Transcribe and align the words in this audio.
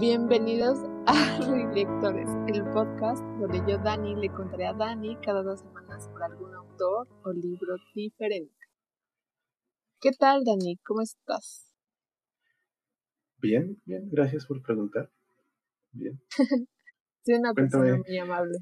Bienvenidos 0.00 0.78
a 1.06 1.38
Lectores, 1.74 2.28
el 2.46 2.62
podcast 2.72 3.20
donde 3.40 3.58
yo, 3.66 3.78
Dani, 3.78 4.14
le 4.14 4.28
contaré 4.28 4.68
a 4.68 4.72
Dani 4.72 5.16
cada 5.16 5.42
dos 5.42 5.58
semanas 5.58 6.04
sobre 6.04 6.24
algún 6.24 6.54
autor 6.54 7.08
o 7.24 7.32
libro 7.32 7.74
diferente. 7.96 8.54
¿Qué 10.00 10.12
tal, 10.12 10.44
Dani? 10.44 10.76
¿Cómo 10.86 11.02
estás? 11.02 11.74
Bien, 13.38 13.82
bien, 13.86 14.08
gracias 14.08 14.46
por 14.46 14.62
preguntar. 14.62 15.10
Bien. 15.90 16.22
Soy 17.24 17.34
una 17.34 17.52
persona 17.52 17.96
muy 17.96 18.18
amable. 18.18 18.58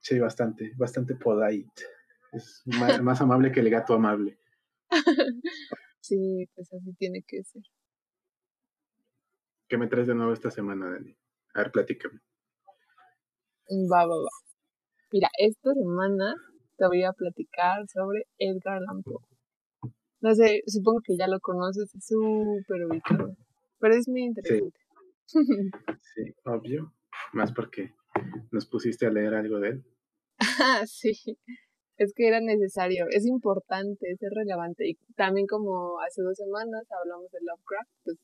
Sí, 0.00 0.18
bastante, 0.18 0.72
bastante 0.76 1.14
polite. 1.14 1.82
Es 2.30 2.62
más 2.66 3.22
amable 3.22 3.50
que 3.50 3.60
el 3.60 3.70
gato 3.70 3.94
amable. 3.94 4.38
sí, 6.02 6.46
pues 6.54 6.70
así 6.74 6.92
tiene 6.98 7.22
que 7.26 7.42
ser. 7.42 7.62
¿Qué 9.72 9.78
me 9.78 9.86
traes 9.86 10.06
de 10.06 10.14
nuevo 10.14 10.34
esta 10.34 10.50
semana, 10.50 10.90
Dani? 10.90 11.16
A 11.54 11.60
ver, 11.60 11.72
platícame. 11.72 12.20
Va, 13.90 14.04
va, 14.04 14.16
va. 14.16 14.28
Mira, 15.10 15.30
esta 15.38 15.72
semana 15.72 16.34
te 16.76 16.86
voy 16.86 17.02
a 17.04 17.12
platicar 17.14 17.88
sobre 17.88 18.26
Edgar 18.36 18.82
Allan 18.82 19.02
Poe. 19.02 19.24
No 20.20 20.34
sé, 20.34 20.60
supongo 20.66 21.00
que 21.02 21.16
ya 21.16 21.26
lo 21.26 21.40
conoces, 21.40 21.90
es 21.94 22.04
súper 22.06 22.84
ubicado, 22.84 23.34
pero 23.78 23.94
es 23.94 24.06
muy 24.08 24.24
interesante. 24.24 24.78
Sí. 25.24 25.38
sí, 26.14 26.34
obvio. 26.44 26.92
Más 27.32 27.50
porque 27.50 27.94
nos 28.50 28.66
pusiste 28.66 29.06
a 29.06 29.10
leer 29.10 29.32
algo 29.32 29.58
de 29.58 29.68
él. 29.70 29.84
Ah, 30.38 30.82
sí, 30.84 31.14
es 31.96 32.12
que 32.14 32.28
era 32.28 32.40
necesario, 32.40 33.06
es 33.08 33.24
importante, 33.24 34.10
es 34.10 34.18
relevante. 34.20 34.86
Y 34.86 34.98
también 35.16 35.46
como 35.46 35.98
hace 36.00 36.20
dos 36.20 36.36
semanas 36.36 36.84
hablamos 36.90 37.30
de 37.30 37.38
Lovecraft, 37.40 37.90
pues 38.04 38.18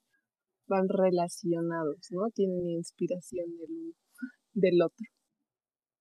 van 0.69 0.88
relacionados, 0.88 1.98
¿no? 2.11 2.30
Tienen 2.34 2.69
inspiración 2.69 3.47
del, 3.56 3.94
del 4.52 4.83
otro. 4.83 5.06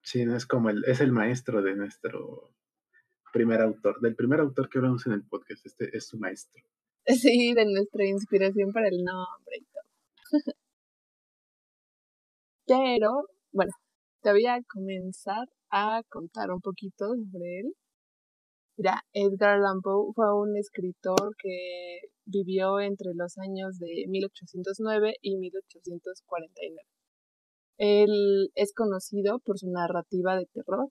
Sí, 0.04 0.26
no 0.26 0.36
es 0.36 0.46
como 0.46 0.70
el, 0.70 0.84
es 0.86 1.02
el 1.02 1.12
maestro 1.12 1.62
de 1.62 1.76
nuestro 1.76 2.54
primer 3.34 3.62
autor, 3.62 4.00
del 4.02 4.16
primer 4.16 4.40
autor 4.40 4.70
que 4.70 4.78
hablamos 4.78 5.06
en 5.06 5.14
el 5.14 5.23
podcast, 5.23 5.66
este 5.66 5.95
es 5.95 6.08
su 6.08 6.18
maestro. 6.18 6.64
Sí, 7.06 7.54
de 7.54 7.66
nuestra 7.66 8.06
inspiración 8.06 8.73
para 8.73 8.90
el 8.90 9.04
nombre 9.04 9.58
y 9.58 9.66
todo. 9.66 9.84
Pero, 12.68 13.30
bueno, 13.54 13.72
te 14.22 14.32
voy 14.32 14.45
a 14.45 14.60
comenzar 14.64 15.48
a 15.70 16.02
contar 16.10 16.52
un 16.52 16.60
poquito 16.60 17.08
sobre 17.08 17.60
él. 17.62 17.73
Mira, 18.78 19.02
Edgar 19.11 19.56
Allan 19.56 19.81
Poe 19.81 20.14
fue 20.14 20.39
un 20.39 20.56
escritor 20.56 21.36
que 21.42 22.00
vivió 22.25 22.80
entre 22.80 23.14
los 23.16 23.39
años 23.39 23.80
de 23.80 24.06
1809 24.08 25.16
y 25.20 25.38
1849. 25.38 26.75
Él 27.80 28.52
es 28.53 28.73
conocido 28.73 29.39
por 29.39 29.58
su 29.58 29.72
narrativa 29.72 30.36
de 30.36 30.45
terror 30.53 30.89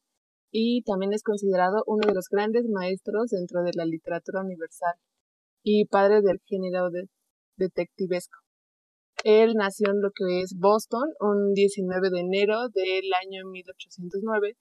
y 0.51 0.83
también 0.83 1.13
es 1.13 1.23
considerado 1.23 1.85
uno 1.87 2.09
de 2.09 2.15
los 2.15 2.27
grandes 2.29 2.65
maestros 2.69 3.31
dentro 3.31 3.63
de 3.63 3.71
la 3.75 3.85
literatura 3.85 4.41
universal 4.41 4.95
y 5.63 5.85
padre 5.87 6.23
del 6.23 6.41
género 6.45 6.91
de 6.91 7.09
detectivesco. 7.57 8.41
Él 9.23 9.55
nació 9.55 9.91
en 9.93 10.01
lo 10.03 10.11
que 10.11 10.41
es 10.41 10.57
Boston 10.59 11.09
un 11.21 11.53
19 11.55 12.11
de 12.11 12.19
enero 12.21 12.69
del 12.69 13.13
año 13.23 13.47
1809 13.47 14.57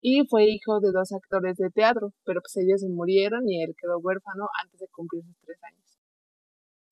y 0.00 0.26
fue 0.28 0.44
hijo 0.44 0.80
de 0.80 0.92
dos 0.92 1.12
actores 1.12 1.56
de 1.56 1.70
teatro, 1.70 2.12
pero 2.24 2.40
pues 2.40 2.56
ellos 2.56 2.80
se 2.80 2.88
murieron 2.88 3.48
y 3.48 3.62
él 3.62 3.74
quedó 3.80 3.98
huérfano 3.98 4.48
antes 4.62 4.80
de 4.80 4.88
cumplir 4.88 5.22
sus 5.24 5.36
tres 5.44 5.58
años. 5.62 5.98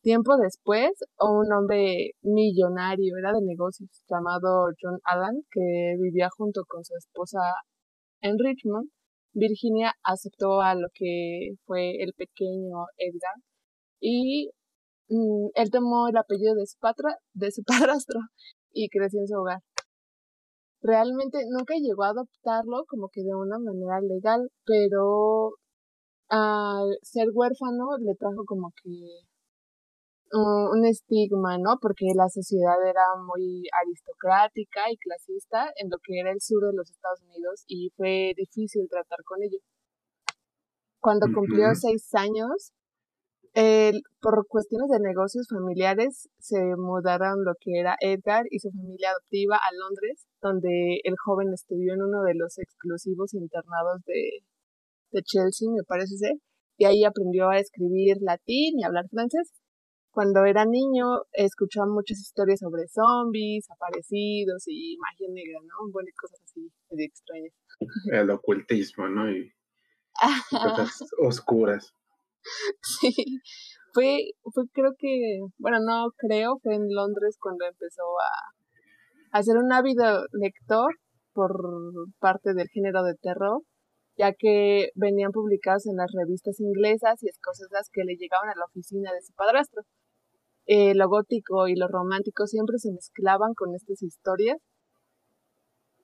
Tiempo 0.02 0.36
después, 0.36 0.90
un 1.18 1.52
hombre 1.52 2.12
millonario, 2.22 3.16
era 3.18 3.32
de 3.32 3.42
negocios, 3.42 3.90
llamado 4.08 4.68
John 4.80 5.00
Allan, 5.04 5.42
que 5.50 5.96
vivía 6.00 6.28
junto 6.36 6.64
con 6.66 6.84
su 6.84 6.94
esposa 6.96 7.40
en 8.20 8.38
Richmond, 8.38 8.90
Virginia 9.32 9.92
aceptó 10.02 10.60
a 10.60 10.74
lo 10.74 10.88
que 10.94 11.54
fue 11.64 12.02
el 12.02 12.12
pequeño 12.14 12.86
Edgar 12.96 13.36
y 14.00 14.50
mm, 15.08 15.48
él 15.54 15.70
tomó 15.70 16.08
el 16.08 16.16
apellido 16.16 16.54
de 16.54 16.66
su, 16.66 16.76
de 17.34 17.52
su 17.52 17.62
padrastro 17.66 18.20
y 18.72 18.88
creció 18.88 19.20
en 19.20 19.28
su 19.28 19.36
hogar 19.36 19.60
realmente 20.82 21.38
nunca 21.50 21.74
llegó 21.74 22.04
a 22.04 22.10
adoptarlo 22.10 22.84
como 22.86 23.08
que 23.08 23.22
de 23.22 23.34
una 23.34 23.58
manera 23.58 24.00
legal, 24.00 24.50
pero 24.64 25.52
al 26.28 26.98
ser 27.02 27.28
huérfano 27.32 27.96
le 27.98 28.14
trajo 28.14 28.44
como 28.44 28.70
que 28.82 28.90
un 30.30 30.84
estigma, 30.84 31.56
¿no? 31.58 31.78
Porque 31.80 32.06
la 32.14 32.28
sociedad 32.28 32.76
era 32.86 33.16
muy 33.16 33.64
aristocrática 33.82 34.90
y 34.90 34.96
clasista 34.98 35.72
en 35.76 35.88
lo 35.90 35.96
que 36.02 36.20
era 36.20 36.30
el 36.30 36.40
sur 36.40 36.66
de 36.66 36.76
los 36.76 36.90
Estados 36.90 37.22
Unidos 37.22 37.64
y 37.66 37.90
fue 37.96 38.34
difícil 38.36 38.86
tratar 38.90 39.24
con 39.24 39.42
ellos. 39.42 39.62
Cuando 41.00 41.26
cumplió 41.32 41.74
seis 41.74 42.14
años, 42.14 42.72
por 44.20 44.46
cuestiones 44.46 44.88
de 44.90 45.00
negocios 45.00 45.46
familiares 45.48 46.28
se 46.38 46.58
mudaron 46.76 47.44
lo 47.44 47.52
que 47.60 47.78
era 47.78 47.96
Edgar 48.00 48.44
y 48.50 48.58
su 48.58 48.70
familia 48.70 49.10
adoptiva 49.10 49.56
a 49.56 49.74
Londres, 49.74 50.26
donde 50.40 51.00
el 51.04 51.14
joven 51.16 51.52
estudió 51.52 51.94
en 51.94 52.02
uno 52.02 52.22
de 52.22 52.34
los 52.34 52.58
exclusivos 52.58 53.34
internados 53.34 54.02
de, 54.06 54.44
de 55.12 55.22
Chelsea, 55.22 55.68
me 55.70 55.82
parece 55.82 56.16
ser, 56.16 56.34
y 56.76 56.84
ahí 56.84 57.04
aprendió 57.04 57.48
a 57.50 57.58
escribir 57.58 58.18
latín 58.20 58.78
y 58.78 58.84
hablar 58.84 59.08
francés. 59.10 59.52
Cuando 60.10 60.44
era 60.44 60.64
niño 60.64 61.22
escuchaba 61.32 61.86
muchas 61.86 62.18
historias 62.18 62.60
sobre 62.60 62.88
zombies, 62.88 63.66
aparecidos 63.70 64.64
y 64.66 64.96
magia 64.98 65.28
negra, 65.30 65.60
¿no? 65.62 65.92
Bueno, 65.92 66.08
cosas 66.20 66.40
así 66.44 66.72
muy 66.90 67.04
extrañas. 67.04 67.52
El 68.10 68.30
ocultismo, 68.30 69.08
¿no? 69.08 69.30
Y 69.30 69.52
cosas 70.50 71.04
oscuras. 71.18 71.92
Sí, 72.82 73.14
fue, 73.92 74.30
fue 74.54 74.64
creo 74.72 74.92
que, 74.98 75.40
bueno, 75.58 75.78
no 75.80 76.10
creo, 76.16 76.58
fue 76.62 76.74
en 76.74 76.86
Londres 76.94 77.36
cuando 77.40 77.66
empezó 77.66 78.02
a, 79.32 79.42
ser 79.42 79.56
un 79.56 79.72
ávido 79.72 80.26
lector 80.32 80.94
por 81.32 81.52
parte 82.18 82.54
del 82.54 82.68
género 82.68 83.02
de 83.02 83.14
terror, 83.14 83.62
ya 84.16 84.32
que 84.32 84.90
venían 84.94 85.32
publicadas 85.32 85.86
en 85.86 85.96
las 85.96 86.10
revistas 86.12 86.60
inglesas 86.60 87.22
y 87.22 87.28
escocesas 87.28 87.88
que 87.92 88.04
le 88.04 88.16
llegaban 88.16 88.48
a 88.50 88.58
la 88.58 88.64
oficina 88.66 89.12
de 89.12 89.22
su 89.22 89.32
padrastro. 89.34 89.82
Eh, 90.66 90.94
lo 90.94 91.08
gótico 91.08 91.68
y 91.68 91.76
lo 91.76 91.88
romántico 91.88 92.46
siempre 92.46 92.78
se 92.78 92.92
mezclaban 92.92 93.54
con 93.54 93.74
estas 93.74 94.02
historias 94.02 94.58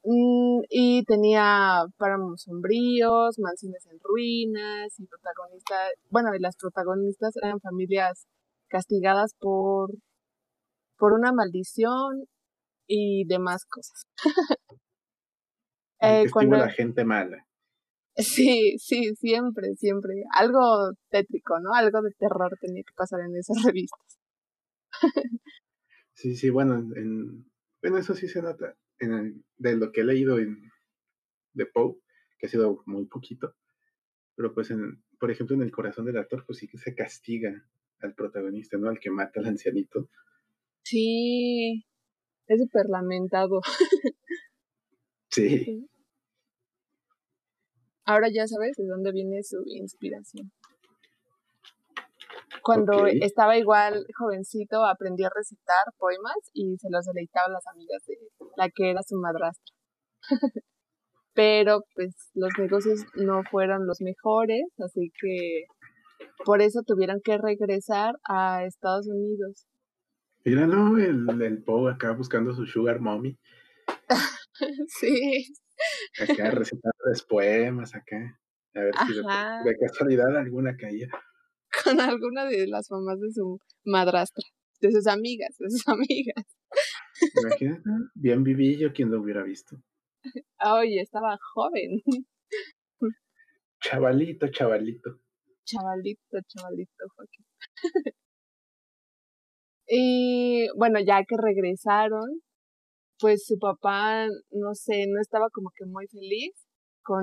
y 0.07 1.03
tenía 1.05 1.85
páramos 1.97 2.43
sombríos, 2.43 3.39
mansiones 3.39 3.87
en 3.87 3.99
ruinas 4.03 4.99
y 4.99 5.07
protagonistas, 5.07 5.93
bueno, 6.11 6.35
y 6.35 6.41
las 6.41 6.57
protagonistas 6.57 7.35
eran 7.37 7.61
familias 7.61 8.27
castigadas 8.69 9.35
por, 9.39 9.95
por 10.99 11.15
una 11.15 11.33
maldición 11.33 12.27
y 12.87 13.25
demás 13.27 13.65
cosas. 13.65 14.03
eh, 16.01 16.27
cuando 16.31 16.57
la 16.57 16.71
gente 16.71 17.05
mala. 17.05 17.47
Sí, 18.17 18.77
sí, 18.79 19.15
siempre, 19.17 19.75
siempre. 19.75 20.23
Algo 20.39 20.93
tétrico, 21.09 21.59
¿no? 21.61 21.73
Algo 21.75 22.01
de 22.03 22.13
terror 22.17 22.57
tenía 22.61 22.83
que 22.83 22.93
pasar 22.95 23.21
en 23.21 23.35
esas 23.37 23.57
revistas. 23.65 24.19
sí, 26.13 26.37
sí, 26.37 26.51
bueno, 26.51 26.75
en, 26.95 27.51
bueno, 27.83 27.99
eso 27.99 28.15
sí 28.15 28.29
se 28.29 28.41
nota 28.41 28.77
de 29.57 29.77
lo 29.77 29.93
que 29.93 30.03
he 30.03 30.05
leído 30.05 30.39
en, 30.39 30.71
de 31.53 31.67
Poe, 31.67 31.97
que 32.39 32.47
ha 32.47 32.49
sido 32.49 32.83
muy 32.87 33.07
poquito, 33.07 33.55
pero 34.37 34.53
pues, 34.55 34.71
en, 34.71 35.03
por 35.19 35.31
ejemplo, 35.31 35.57
en 35.57 35.63
El 35.63 35.71
corazón 35.71 36.07
del 36.07 36.19
actor, 36.19 36.45
pues 36.47 36.59
sí 36.59 36.69
que 36.69 36.79
se 36.79 36.95
castiga 36.95 37.67
al 38.01 38.15
protagonista, 38.15 38.77
¿no? 38.77 38.89
Al 38.89 38.99
que 38.99 39.11
mata 39.11 39.41
al 39.41 39.47
ancianito. 39.47 40.09
Sí, 40.83 41.87
es 42.47 42.61
súper 42.61 42.87
lamentado. 42.89 43.61
sí. 45.31 45.89
Ahora 48.05 48.29
ya 48.31 48.47
sabes 48.47 48.77
de 48.77 48.87
dónde 48.87 49.13
viene 49.13 49.43
su 49.43 49.63
inspiración. 49.67 50.53
Cuando 52.65 53.07
estaba 53.07 53.59
igual 53.59 54.07
jovencito, 54.17 54.87
aprendí 54.87 55.23
a 55.23 55.29
recitar 55.29 55.85
poemas 55.99 56.35
y 56.55 56.79
se 56.79 56.89
los 56.91 57.05
deleitaba 57.05 57.49
a 57.49 57.51
las 57.51 57.67
amigas 57.67 58.03
de 58.07 58.17
la 58.57 58.71
que 58.71 58.91
era 58.91 59.03
su 59.03 59.17
madrastra. 59.17 59.77
Pero 61.35 61.83
pues 61.95 62.15
los 62.33 62.49
negocios 62.59 63.05
no 63.17 63.43
fueron 63.51 63.87
los 63.87 64.01
mejores, 64.01 64.65
así 64.79 65.13
que 65.21 65.65
por 66.47 66.63
eso 66.63 66.81
tuvieron 66.87 67.21
que 67.23 67.37
regresar 67.37 68.15
a 68.27 68.65
Estados 68.65 69.09
Unidos. 69.09 69.67
Míralo, 70.47 70.97
el, 70.97 71.43
el 71.43 71.63
Poe 71.63 71.93
acá 71.93 72.13
buscando 72.13 72.55
su 72.55 72.65
sugar 72.65 72.99
mommy. 72.99 73.39
sí. 74.89 75.53
Acá 76.19 76.51
recitando 76.51 76.95
poemas 77.29 77.95
acá. 77.95 78.41
A 78.75 78.81
ver 78.81 78.95
si 79.07 79.13
de, 79.13 79.21
de, 79.71 79.77
casualidad 79.87 80.35
alguna 80.39 80.75
caía 80.79 81.09
con 81.85 82.01
alguna 82.01 82.47
de 82.47 82.67
las 82.67 82.91
mamás 82.91 83.21
de 83.21 83.31
su 83.33 83.59
madrastra. 83.85 84.45
de 84.81 84.91
sus 84.91 85.07
amigas, 85.07 85.57
de 85.59 85.71
sus 85.71 85.85
amigas. 85.89 86.45
Imagínate, 87.43 87.83
bien 88.15 88.43
vivillo 88.43 88.93
quien 88.93 89.11
lo 89.11 89.21
hubiera 89.21 89.43
visto. 89.43 89.77
Oye, 90.65 91.01
estaba 91.01 91.39
joven. 91.55 92.03
Chavalito, 93.81 94.49
chavalito. 94.49 95.21
Chavalito, 95.65 96.39
chavalito, 96.47 97.05
Joaquín. 97.15 97.47
y 99.87 100.67
bueno, 100.77 100.99
ya 101.01 101.23
que 101.25 101.37
regresaron, 101.37 102.41
pues 103.19 103.45
su 103.47 103.59
papá, 103.59 104.27
no 104.51 104.75
sé, 104.75 105.07
no 105.09 105.21
estaba 105.21 105.49
como 105.51 105.71
que 105.77 105.85
muy 105.87 106.07
feliz 106.09 106.53
con, 107.03 107.23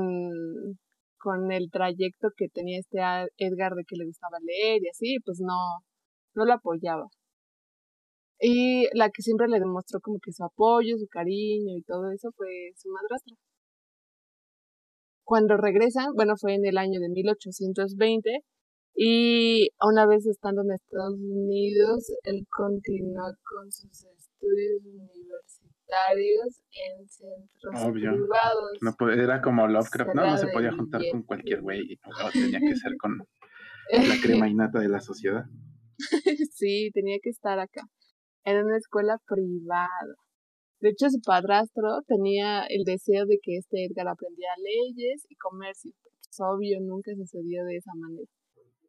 con 1.21 1.51
el 1.51 1.69
trayecto 1.71 2.29
que 2.35 2.50
tenía 2.50 2.79
este 2.79 3.00
Edgar 3.38 3.73
de 3.75 3.83
que 3.88 3.95
le 3.97 4.06
gustaba 4.06 4.38
leer 4.41 4.81
y 4.83 4.89
así, 4.89 5.18
pues 5.25 5.39
no, 5.41 5.83
no 6.35 6.45
lo 6.45 6.53
apoyaba. 6.53 7.07
Y 8.39 8.88
la 8.97 9.09
que 9.12 9.21
siempre 9.21 9.47
le 9.47 9.59
demostró 9.59 10.00
como 10.01 10.19
que 10.19 10.31
su 10.33 10.44
apoyo, 10.44 10.97
su 10.97 11.07
cariño 11.07 11.77
y 11.77 11.83
todo 11.83 12.12
eso 12.12 12.31
fue 12.35 12.71
su 12.75 12.89
madrastra. 12.89 13.35
Cuando 15.23 15.57
regresan, 15.57 16.13
bueno, 16.15 16.35
fue 16.38 16.56
en 16.56 16.65
el 16.65 16.77
año 16.77 17.00
de 17.00 17.09
1820 17.09 18.44
y 18.95 19.69
una 19.81 20.06
vez 20.07 20.25
estando 20.25 20.62
en 20.63 20.71
Estados 20.71 21.19
Unidos, 21.19 22.12
él 22.24 22.45
continuó 22.50 23.25
con 23.44 23.71
sus 23.71 24.06
estudios 24.06 24.83
universitarios 24.85 25.70
en 26.13 27.07
centros 27.07 27.91
privados. 27.93 28.79
No, 28.81 29.11
era 29.11 29.41
como 29.41 29.67
Lovecraft, 29.67 30.15
no, 30.15 30.25
no 30.25 30.38
se 30.38 30.47
podía 30.47 30.71
juntar 30.71 31.01
con 31.11 31.23
cualquier 31.23 31.61
güey, 31.61 31.99
tenía 32.33 32.59
que 32.59 32.75
ser 32.75 32.95
con 32.97 33.17
la 33.17 33.25
crema 34.23 34.47
innata 34.47 34.79
de 34.79 34.89
la 34.89 35.01
sociedad. 35.01 35.43
sí, 36.51 36.91
tenía 36.93 37.17
que 37.21 37.29
estar 37.29 37.59
acá. 37.59 37.81
Era 38.43 38.63
una 38.63 38.77
escuela 38.77 39.19
privada. 39.27 40.15
De 40.79 40.89
hecho, 40.89 41.09
su 41.09 41.21
padrastro 41.21 42.01
tenía 42.07 42.65
el 42.65 42.83
deseo 42.85 43.25
de 43.27 43.38
que 43.41 43.57
este 43.57 43.85
Edgar 43.85 44.07
aprendiera 44.07 44.53
leyes 44.57 45.25
y 45.29 45.35
comercio. 45.35 45.91
Pues, 46.01 46.39
obvio, 46.39 46.79
nunca 46.81 47.11
sucedió 47.15 47.63
de 47.65 47.77
esa 47.77 47.91
manera. 47.95 48.27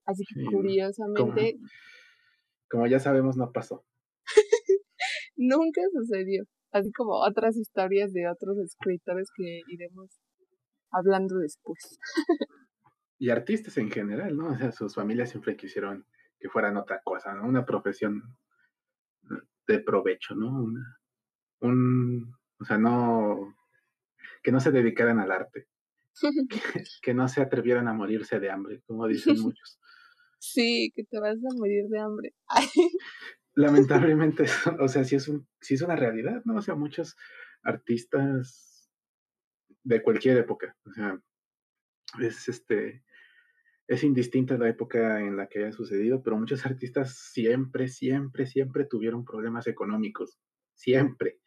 Así 0.06 0.25
que 0.25 0.44
curiosamente... 0.44 1.58
Como, 2.70 2.87
ya 2.87 2.99
sabemos, 2.99 3.37
no 3.37 3.52
pasó. 3.52 3.84
nunca 5.37 5.82
sucedió. 5.93 6.44
Así 6.73 6.91
como 6.93 7.21
otras 7.21 7.57
historias 7.57 8.13
de 8.13 8.29
otros 8.29 8.59
escritores 8.59 9.31
que 9.37 9.61
iremos 9.69 10.21
hablando 10.91 11.39
después. 11.39 11.99
y 13.19 13.31
artistas 13.31 13.77
en 13.79 13.91
general, 13.91 14.37
¿no? 14.37 14.49
O 14.49 14.57
sea, 14.57 14.73
sus 14.73 14.95
familias 14.95 15.31
siempre 15.31 15.57
quisieron 15.57 16.07
que 16.39 16.49
fueran 16.49 16.77
otra 16.77 17.01
cosa, 17.05 17.35
¿no? 17.35 17.47
Una 17.47 17.65
profesión 17.65 18.37
de 19.69 19.79
provecho, 19.79 20.35
¿no? 20.35 20.65
un, 21.61 22.35
o 22.59 22.65
sea, 22.65 22.79
no, 22.79 23.55
que 24.43 24.53
no 24.53 24.61
se 24.61 24.73
dedicaran 24.73 25.21
al 25.21 25.31
arte, 25.31 25.69
que, 27.03 27.15
no 27.15 27.29
se 27.29 27.41
atrevieran 27.41 27.89
a 27.89 27.93
morirse 27.93 28.41
de 28.41 28.51
hambre, 28.51 28.83
como 28.87 29.07
dicen 29.07 29.37
muchos. 29.43 29.79
Sí, 30.39 30.91
que 30.95 31.05
te 31.05 31.21
vas 31.21 31.37
a 31.37 31.57
morir 31.57 31.85
de 31.89 32.01
hambre. 32.01 32.35
Lamentablemente, 33.54 34.44
o 34.81 34.88
sea, 34.88 35.04
sí 35.04 35.16
es, 35.16 35.28
un, 35.28 35.46
sí 35.60 35.75
es 35.75 35.82
una 35.82 35.96
realidad, 35.96 36.43
¿no? 36.44 36.56
O 36.56 36.62
sea, 36.62 36.75
muchos 36.75 37.16
artistas 37.62 38.90
de 39.84 40.02
cualquier 40.02 40.38
época, 40.38 40.76
o 40.84 40.93
sea, 40.93 41.20
es 42.20 42.49
este, 42.49 43.02
es 43.87 44.04
indistinta 44.04 44.56
la 44.56 44.69
época 44.69 45.20
en 45.20 45.37
la 45.37 45.49
que 45.49 45.60
haya 45.60 45.72
sucedido, 45.72 46.22
pero 46.22 46.37
muchos 46.37 46.64
artistas 46.64 47.16
siempre, 47.32 47.88
siempre, 47.88 48.46
siempre 48.46 48.84
tuvieron 48.84 49.25
problemas 49.25 49.66
económicos. 49.66 50.38
Siempre. 50.75 51.38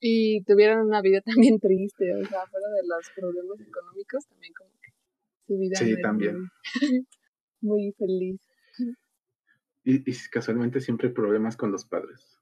Y 0.00 0.42
tuvieron 0.44 0.86
una 0.86 1.00
vida 1.00 1.20
también 1.24 1.58
triste, 1.58 2.14
o 2.14 2.24
sea, 2.24 2.46
fuera 2.46 2.68
de 2.68 2.86
los 2.86 3.10
problemas 3.14 3.60
económicos, 3.60 4.26
también 4.26 4.52
como 4.54 4.70
que 4.80 4.92
su 5.46 5.58
vida 5.58 5.76
sí, 5.76 6.00
también. 6.00 6.48
Muy, 7.60 7.92
feliz. 7.98 8.40
Y, 9.84 10.10
y 10.10 10.14
casualmente 10.30 10.80
siempre 10.80 11.08
hay 11.08 11.14
problemas 11.14 11.56
con 11.56 11.72
los 11.72 11.84
padres. 11.84 12.38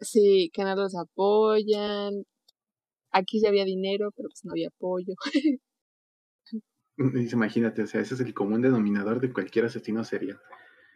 Sí, 0.00 0.50
que 0.52 0.64
no 0.64 0.74
los 0.74 0.94
apoyan. 0.96 2.24
Aquí 3.10 3.40
sí 3.40 3.46
había 3.46 3.64
dinero, 3.64 4.10
pero 4.16 4.28
pues 4.28 4.44
no 4.44 4.52
había 4.52 4.68
apoyo. 4.68 5.14
Imagínate, 6.96 7.82
o 7.82 7.86
sea, 7.86 8.00
ese 8.00 8.14
es 8.14 8.20
el 8.20 8.34
común 8.34 8.62
denominador 8.62 9.20
de 9.20 9.32
cualquier 9.32 9.64
asesino 9.64 10.04
serial. 10.04 10.40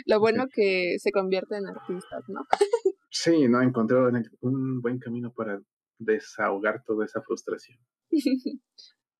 Lo 0.05 0.19
bueno 0.19 0.45
que 0.53 0.95
se 0.99 1.11
convierte 1.11 1.57
en 1.57 1.67
artistas, 1.67 2.23
¿no? 2.27 2.41
sí, 3.09 3.47
no, 3.47 3.61
encontraron 3.61 4.23
un 4.41 4.81
buen 4.81 4.99
camino 4.99 5.33
para 5.33 5.59
desahogar 5.97 6.83
toda 6.85 7.05
esa 7.05 7.21
frustración. 7.21 7.79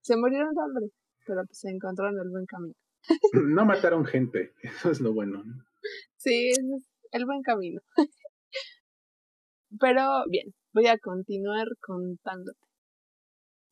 se 0.01 0.17
murieron 0.17 0.53
de 0.53 0.61
hambre, 0.61 0.87
pero 1.25 1.43
pues 1.45 1.59
se 1.59 1.69
encontraron 1.69 2.19
el 2.19 2.29
buen 2.29 2.45
camino. 2.45 2.75
No 3.33 3.65
mataron 3.65 4.05
gente, 4.05 4.53
eso 4.63 4.91
es 4.91 4.99
lo 4.99 5.13
bueno. 5.13 5.43
¿no? 5.43 5.63
Sí, 6.17 6.49
es 6.49 6.59
el 7.11 7.25
buen 7.25 7.41
camino. 7.41 7.81
pero 9.79 10.23
bien, 10.29 10.53
voy 10.73 10.87
a 10.87 10.97
continuar 10.97 11.67
contándote 11.81 12.71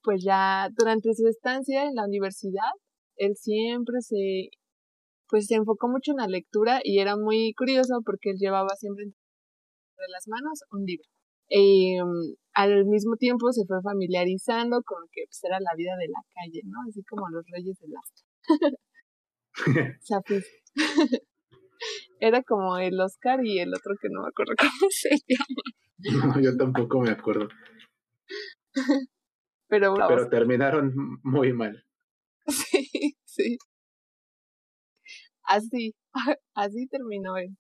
pues 0.03 0.23
ya 0.23 0.69
durante 0.75 1.13
su 1.13 1.27
estancia 1.27 1.85
en 1.85 1.95
la 1.95 2.05
universidad, 2.05 2.71
él 3.17 3.35
siempre 3.35 4.01
se, 4.01 4.49
pues 5.27 5.47
se 5.47 5.55
enfocó 5.55 5.87
mucho 5.87 6.11
en 6.11 6.17
la 6.17 6.27
lectura 6.27 6.79
y 6.83 6.99
era 6.99 7.17
muy 7.17 7.53
curioso 7.53 8.01
porque 8.05 8.31
él 8.31 8.37
llevaba 8.39 8.75
siempre 8.77 9.05
entre 9.05 10.07
las 10.11 10.27
manos 10.27 10.63
un 10.71 10.85
libro. 10.85 11.07
Y 11.49 11.97
em, 11.97 12.35
al 12.53 12.85
mismo 12.85 13.15
tiempo 13.17 13.51
se 13.51 13.65
fue 13.65 13.81
familiarizando 13.81 14.81
con 14.83 15.01
lo 15.01 15.07
que 15.11 15.23
pues, 15.27 15.43
era 15.43 15.59
la 15.59 15.75
vida 15.75 15.95
de 15.99 16.07
la 16.07 16.21
calle, 16.33 16.61
¿no? 16.65 16.77
Así 16.87 17.03
como 17.03 17.27
los 17.29 17.43
reyes 17.51 17.77
del 17.79 17.91
arte. 17.95 18.21
era 22.19 22.43
como 22.43 22.77
el 22.77 22.99
Oscar 22.99 23.45
y 23.45 23.59
el 23.59 23.73
otro 23.73 23.95
que 24.01 24.09
no 24.09 24.21
me 24.23 24.29
acuerdo 24.29 24.53
cómo 24.59 24.89
se 24.89 25.09
llama. 25.27 26.33
No, 26.33 26.41
yo 26.41 26.55
tampoco 26.57 26.99
me 27.01 27.11
acuerdo. 27.11 27.49
Pero, 29.67 29.95
terminaron 30.29 30.93
muy 31.23 31.53
mal. 31.53 31.83
Sí, 32.47 33.15
sí. 33.25 33.57
Así, 35.43 35.95
así 36.53 36.87
terminó 36.87 37.37
él. 37.37 37.55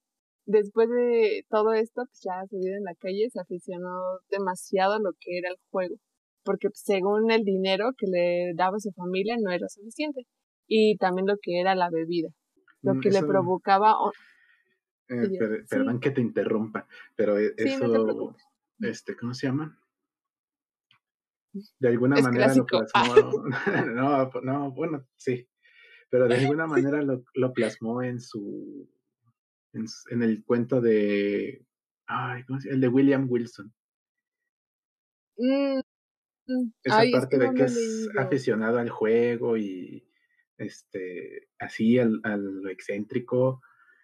Después 0.45 0.89
de 0.89 1.43
todo 1.49 1.73
esto, 1.73 2.03
pues 2.05 2.21
ya 2.23 2.43
su 2.49 2.57
vida 2.57 2.77
en 2.77 2.83
la 2.83 2.95
calle 2.95 3.29
se 3.31 3.39
aficionó 3.39 3.89
demasiado 4.29 4.93
a 4.93 4.99
lo 4.99 5.11
que 5.19 5.37
era 5.37 5.49
el 5.49 5.57
juego, 5.69 5.95
porque 6.43 6.69
pues, 6.69 6.81
según 6.83 7.29
el 7.29 7.43
dinero 7.43 7.91
que 7.97 8.07
le 8.07 8.53
daba 8.55 8.79
su 8.79 8.91
familia 8.91 9.35
no 9.39 9.51
era 9.51 9.67
suficiente, 9.69 10.25
y 10.69 10.95
también 10.97 11.27
lo 11.27 11.35
que 11.41 11.59
era 11.59 11.75
la 11.75 11.89
bebida, 11.89 12.29
lo 12.81 12.95
mm, 12.95 12.99
que 13.01 13.09
le 13.09 13.23
provocaba... 13.23 13.95
Eh, 15.09 15.65
perdón 15.67 15.99
que 15.99 16.11
te 16.11 16.21
interrumpa, 16.21 16.87
pero 17.15 17.37
e, 17.37 17.53
eso, 17.57 18.35
este, 18.79 19.17
¿cómo 19.17 19.33
se 19.33 19.47
llama? 19.47 19.77
de 21.79 21.87
alguna 21.87 22.21
manera 22.21 22.53
lo 22.53 22.65
plasmó. 22.65 23.43
no, 23.95 24.31
no, 24.43 24.71
bueno, 24.71 25.07
sí. 25.15 25.47
Pero 26.09 26.27
de 26.27 26.35
alguna 26.35 26.67
manera 26.91 27.01
lo, 27.01 27.23
lo 27.33 27.53
plasmó 27.53 28.01
en 28.01 28.19
su. 28.19 28.89
En, 29.73 30.23
el 30.23 30.43
cuento 30.43 30.81
de. 30.81 31.65
Ay, 32.07 32.43
¿cómo 32.45 32.59
se 32.59 32.67
llama? 32.67 32.75
El 32.75 32.81
de 32.81 32.87
William 32.87 33.27
Wilson. 33.29 33.73
Mm, 35.37 35.79
mm, 36.47 36.71
Esa 36.83 37.03
parte 37.11 37.37
de 37.37 37.53
que 37.53 37.63
es 37.63 38.09
aficionado 38.17 38.79
al 38.79 38.89
juego 38.89 39.57
y 39.57 40.08
este 40.59 41.49
así 41.57 41.97
al, 41.97 42.19
al 42.23 42.69
excéntrico 42.69 43.61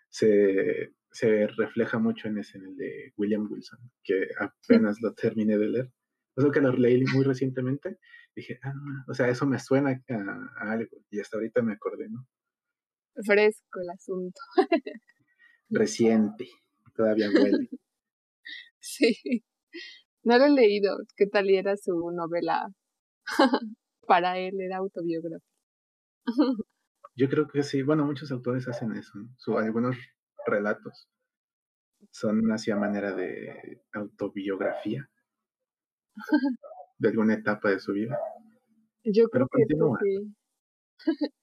se, 0.10 0.94
se 1.12 1.48
refleja 1.48 2.00
mucho 2.00 2.28
en 2.28 2.38
ese, 2.38 2.58
en 2.58 2.66
el 2.66 2.76
de 2.78 3.14
William 3.18 3.48
Wilson, 3.50 3.80
que 4.04 4.28
apenas 4.40 4.98
lo 5.02 5.14
terminé 5.14 5.58
de 5.58 5.68
leer. 5.68 5.92
Eso 6.36 6.52
que 6.52 6.60
lo 6.60 6.72
leí 6.74 7.04
muy 7.14 7.24
recientemente, 7.24 7.98
dije, 8.36 8.60
ah, 8.64 8.74
o 9.08 9.14
sea, 9.14 9.30
eso 9.30 9.46
me 9.46 9.60
suena 9.60 9.92
a, 10.10 10.72
algo. 10.72 10.98
Y 11.10 11.20
hasta 11.20 11.38
ahorita 11.38 11.62
me 11.62 11.74
acordé, 11.74 12.10
¿no? 12.10 12.28
Fresco 13.26 13.80
el 13.82 13.90
asunto. 13.90 14.42
Reciente, 15.70 16.48
todavía 16.96 17.30
huele. 17.30 17.70
Sí. 18.88 19.44
No 20.24 20.38
lo 20.38 20.46
he 20.46 20.50
leído. 20.52 20.98
¿Qué 21.18 21.26
tal 21.26 21.50
era 21.50 21.76
su 21.76 22.12
novela? 22.12 22.68
Para 24.08 24.38
él 24.38 24.62
era 24.62 24.78
autobiográfica. 24.78 25.55
Yo 27.16 27.30
creo 27.30 27.48
que 27.48 27.64
sí. 27.64 27.82
Bueno, 27.82 28.06
muchos 28.06 28.32
autores 28.32 28.68
hacen 28.68 28.94
eso. 28.94 29.14
¿no? 29.18 29.58
algunos 29.58 29.98
relatos 30.46 31.10
son 32.12 32.52
hacia 32.52 32.76
manera 32.76 33.14
de 33.14 33.82
autobiografía 33.94 35.10
de 37.00 37.10
alguna 37.10 37.36
etapa 37.36 37.70
de 37.70 37.80
su 37.80 37.94
vida. 37.94 38.18
Yo 39.04 39.30
creo 39.30 39.48
que 39.48 39.64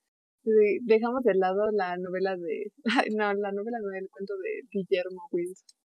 sí. 0.45 0.79
dejamos 0.83 1.23
de 1.25 1.35
lado 1.35 1.71
la 1.73 1.97
novela 1.97 2.37
de. 2.37 2.73
No, 3.17 3.33
la 3.35 3.53
novela 3.53 3.79
no, 3.81 3.95
el 3.97 4.09
cuento 4.11 4.35
de 4.37 4.63
Guillermo 4.71 5.23
Wilson. 5.31 5.79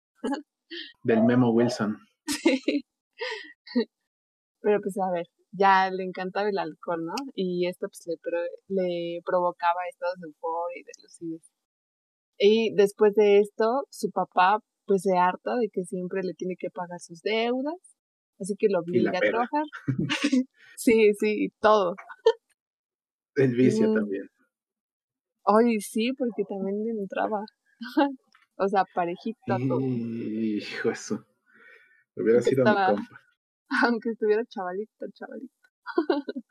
Del 1.03 1.23
Memo 1.25 1.51
Wilson. 1.51 1.99
Sí. 2.27 2.85
Pero 4.61 4.81
pues 4.81 4.97
a 4.99 5.11
ver, 5.13 5.27
ya 5.57 5.91
le 5.91 6.05
encantaba 6.05 6.49
el 6.49 6.59
alcohol, 6.59 7.05
¿no? 7.05 7.15
Y 7.35 7.67
esto 7.67 7.87
pues 7.89 8.05
le, 8.07 8.17
le 8.69 9.21
provocaba 9.25 9.87
estados 9.89 10.17
de 10.21 10.27
euforia 10.29 10.81
y 10.81 10.85
de 10.85 10.93
lucidez. 11.03 11.53
Y 12.39 12.75
después 12.75 13.15
de 13.15 13.41
esto, 13.41 13.87
su 13.91 14.11
papá 14.11 14.59
pues 14.87 15.03
se 15.03 15.17
harta 15.17 15.57
de 15.57 15.69
que 15.73 15.85
siempre 15.85 16.23
le 16.23 16.35
tiene 16.35 16.57
que 16.59 16.69
pagar 16.71 17.01
sus 17.01 17.23
deudas, 17.23 17.97
así 18.39 18.55
que 18.59 18.69
lo 18.69 18.81
obliga 18.81 19.13
a 19.17 19.21
trabajar. 19.21 19.65
sí, 20.77 21.13
sí, 21.19 21.49
todo. 21.61 21.95
El 23.37 23.55
vicio 23.55 23.89
mm. 23.91 23.95
también. 23.95 24.29
Ay, 25.47 25.81
sí, 25.81 26.13
porque 26.17 26.45
también 26.49 26.83
le 26.85 26.91
entraba. 27.01 27.45
o 28.57 28.69
sea, 28.69 28.85
parejita 28.95 29.57
todo. 29.69 29.81
Hijo 29.81 30.91
eso. 30.91 31.25
Hubiera 32.17 32.41
sido 32.41 32.65
mi 32.65 32.71
compa. 32.71 33.24
Aunque 33.85 34.11
estuviera 34.11 34.45
chavalito, 34.47 35.07
chavalito. 35.15 35.55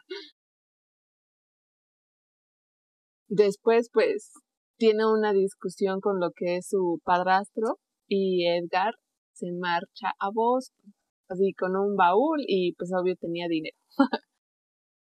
Después, 3.30 3.90
pues, 3.92 4.32
tiene 4.78 5.06
una 5.06 5.34
discusión 5.34 6.02
con 6.02 6.20
lo 6.20 6.32
que 6.36 6.58
es 6.58 6.68
su 6.70 7.00
padrastro 7.04 7.80
y 8.08 8.48
Edgar 8.48 8.94
se 9.34 9.48
marcha 9.52 10.14
a 10.20 10.30
Boston, 10.32 10.94
así 11.30 11.54
con 11.54 11.76
un 11.76 11.96
baúl 11.96 12.44
y 12.48 12.74
pues 12.74 12.92
obvio 12.94 13.16
tenía 13.16 13.48
dinero. 13.48 13.76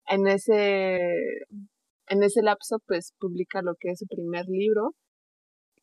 en 0.08 0.28
ese 0.28 1.10
en 2.08 2.24
ese 2.24 2.42
lapso 2.42 2.78
pues 2.86 3.14
publica 3.20 3.62
lo 3.62 3.76
que 3.80 3.92
es 3.92 4.00
su 4.00 4.08
primer 4.08 4.46
libro 4.48 4.92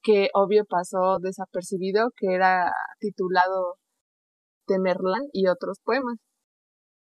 que 0.02 0.28
obvio 0.34 0.64
pasó 0.66 1.18
desapercibido 1.20 2.10
que 2.16 2.34
era 2.34 2.72
titulado 2.98 3.76
Temerlan 4.70 5.26
y 5.32 5.48
otros 5.48 5.80
poemas. 5.82 6.18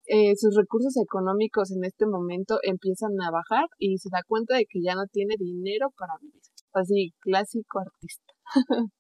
Eh, 0.06 0.37
sus 0.37 0.54
recursos 0.54 0.96
económicos 1.02 1.73
en 1.73 1.85
este 1.85 2.06
momento 2.06 2.58
empiezan 2.62 3.11
a 3.20 3.32
bajar 3.32 3.66
y 3.76 3.99
se 3.99 4.08
da 4.12 4.23
cuenta 4.25 4.54
de 4.56 4.66
que 4.70 4.80
ya 4.80 4.94
no 4.94 5.06
tiene 5.11 5.35
dinero 5.37 5.88
para 5.99 6.12
vivir. 6.20 6.40
Así, 6.73 7.12
clásico 7.18 7.80
artista. 7.80 8.32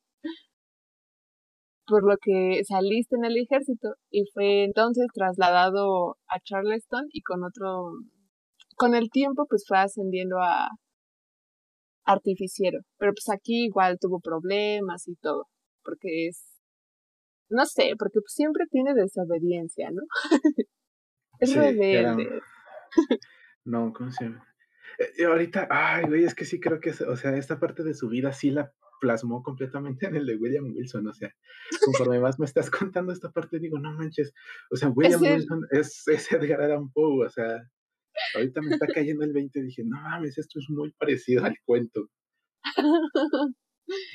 Por 1.86 2.02
lo 2.02 2.16
que 2.20 2.62
saliste 2.66 3.14
en 3.14 3.24
el 3.24 3.36
ejército 3.36 3.94
y 4.10 4.24
fue 4.34 4.64
entonces 4.64 5.06
trasladado 5.14 6.16
a 6.26 6.40
Charleston 6.42 7.06
y 7.12 7.22
con 7.22 7.44
otro, 7.44 7.92
con 8.74 8.96
el 8.96 9.08
tiempo 9.10 9.46
pues 9.48 9.64
fue 9.68 9.78
ascendiendo 9.78 10.38
a 10.40 10.70
artificiero. 12.04 12.80
Pero 12.98 13.12
pues 13.12 13.28
aquí 13.28 13.66
igual 13.66 13.98
tuvo 14.00 14.20
problemas 14.20 15.06
y 15.06 15.14
todo, 15.16 15.44
porque 15.84 16.28
es, 16.28 16.55
no 17.48 17.64
sé, 17.66 17.94
porque 17.98 18.20
pues 18.20 18.32
siempre 18.32 18.64
tiene 18.70 18.94
desobediencia, 18.94 19.90
¿no? 19.90 20.02
Es 21.38 21.54
rebelde. 21.54 22.40
No, 23.66 23.92
¿cómo 23.92 24.10
se 24.10 24.24
llama? 24.24 24.46
Eh, 24.98 25.24
ahorita, 25.24 25.68
ay, 25.70 26.06
güey, 26.06 26.24
es 26.24 26.34
que 26.34 26.46
sí 26.46 26.60
creo 26.60 26.80
que, 26.80 26.90
o 26.90 27.16
sea, 27.16 27.36
esta 27.36 27.60
parte 27.60 27.82
de 27.82 27.92
su 27.92 28.08
vida 28.08 28.32
sí 28.32 28.50
la 28.50 28.72
plasmó 29.00 29.42
completamente 29.42 30.06
en 30.06 30.16
el 30.16 30.24
de 30.24 30.36
William 30.36 30.72
Wilson, 30.72 31.06
o 31.06 31.12
sea, 31.12 31.34
conforme 31.84 32.20
más 32.20 32.38
me 32.38 32.46
estás 32.46 32.70
contando 32.70 33.12
esta 33.12 33.30
parte, 33.30 33.58
digo, 33.58 33.78
no 33.78 33.92
manches, 33.92 34.32
o 34.70 34.76
sea, 34.76 34.88
William 34.88 35.20
Wilson 35.20 35.66
es, 35.70 36.08
es, 36.08 36.32
Edgar 36.32 36.62
Allan 36.62 36.90
Poe, 36.90 37.26
o 37.26 37.28
sea, 37.28 37.68
ahorita 38.34 38.62
me 38.62 38.70
está 38.72 38.86
cayendo 38.86 39.24
el 39.24 39.34
20 39.34 39.58
y 39.58 39.62
dije, 39.62 39.82
no 39.84 40.00
mames, 40.00 40.38
esto 40.38 40.58
es 40.58 40.70
muy 40.70 40.92
parecido 40.92 41.44
al 41.44 41.56
cuento. 41.64 42.08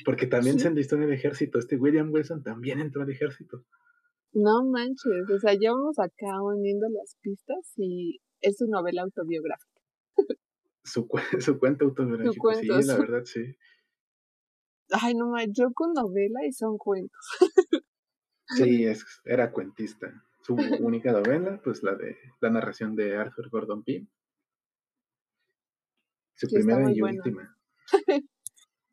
Porque 0.04 0.26
también 0.26 0.58
se 0.58 0.68
enlistó 0.68 0.96
en 0.96 1.04
el 1.04 1.12
ejército, 1.12 1.58
este 1.58 1.76
William 1.76 2.12
Wilson 2.12 2.42
también 2.42 2.80
entró 2.80 3.02
al 3.02 3.10
ejército. 3.10 3.64
No 4.32 4.64
manches, 4.64 5.28
o 5.30 5.38
sea, 5.38 5.54
ya 5.54 5.72
vamos 5.72 5.98
acá 5.98 6.42
uniendo 6.42 6.86
las 6.88 7.16
pistas 7.20 7.74
y 7.76 8.20
es 8.40 8.56
su 8.56 8.66
novela 8.66 9.02
autobiográfica. 9.02 9.80
Su, 10.84 11.08
su 11.40 11.58
cuento 11.58 11.84
autobiográfico, 11.84 12.54
sí, 12.54 12.66
la 12.66 12.98
verdad, 12.98 13.24
sí. 13.24 13.56
Ay, 14.90 15.14
no 15.14 15.30
manches, 15.30 15.54
yo 15.56 15.72
con 15.72 15.92
novela 15.92 16.46
y 16.46 16.52
son 16.52 16.76
cuentos. 16.76 17.20
Sí, 18.56 18.84
es, 18.84 19.04
era 19.24 19.52
cuentista. 19.52 20.24
Su 20.42 20.54
única 20.80 21.12
novela, 21.12 21.60
pues 21.62 21.82
la 21.82 21.94
de 21.94 22.16
la 22.40 22.50
narración 22.50 22.96
de 22.96 23.16
Arthur 23.16 23.48
Gordon 23.48 23.84
Pym. 23.84 24.08
Su 26.34 26.48
primera 26.48 26.90
y 26.90 27.00
última. 27.00 27.56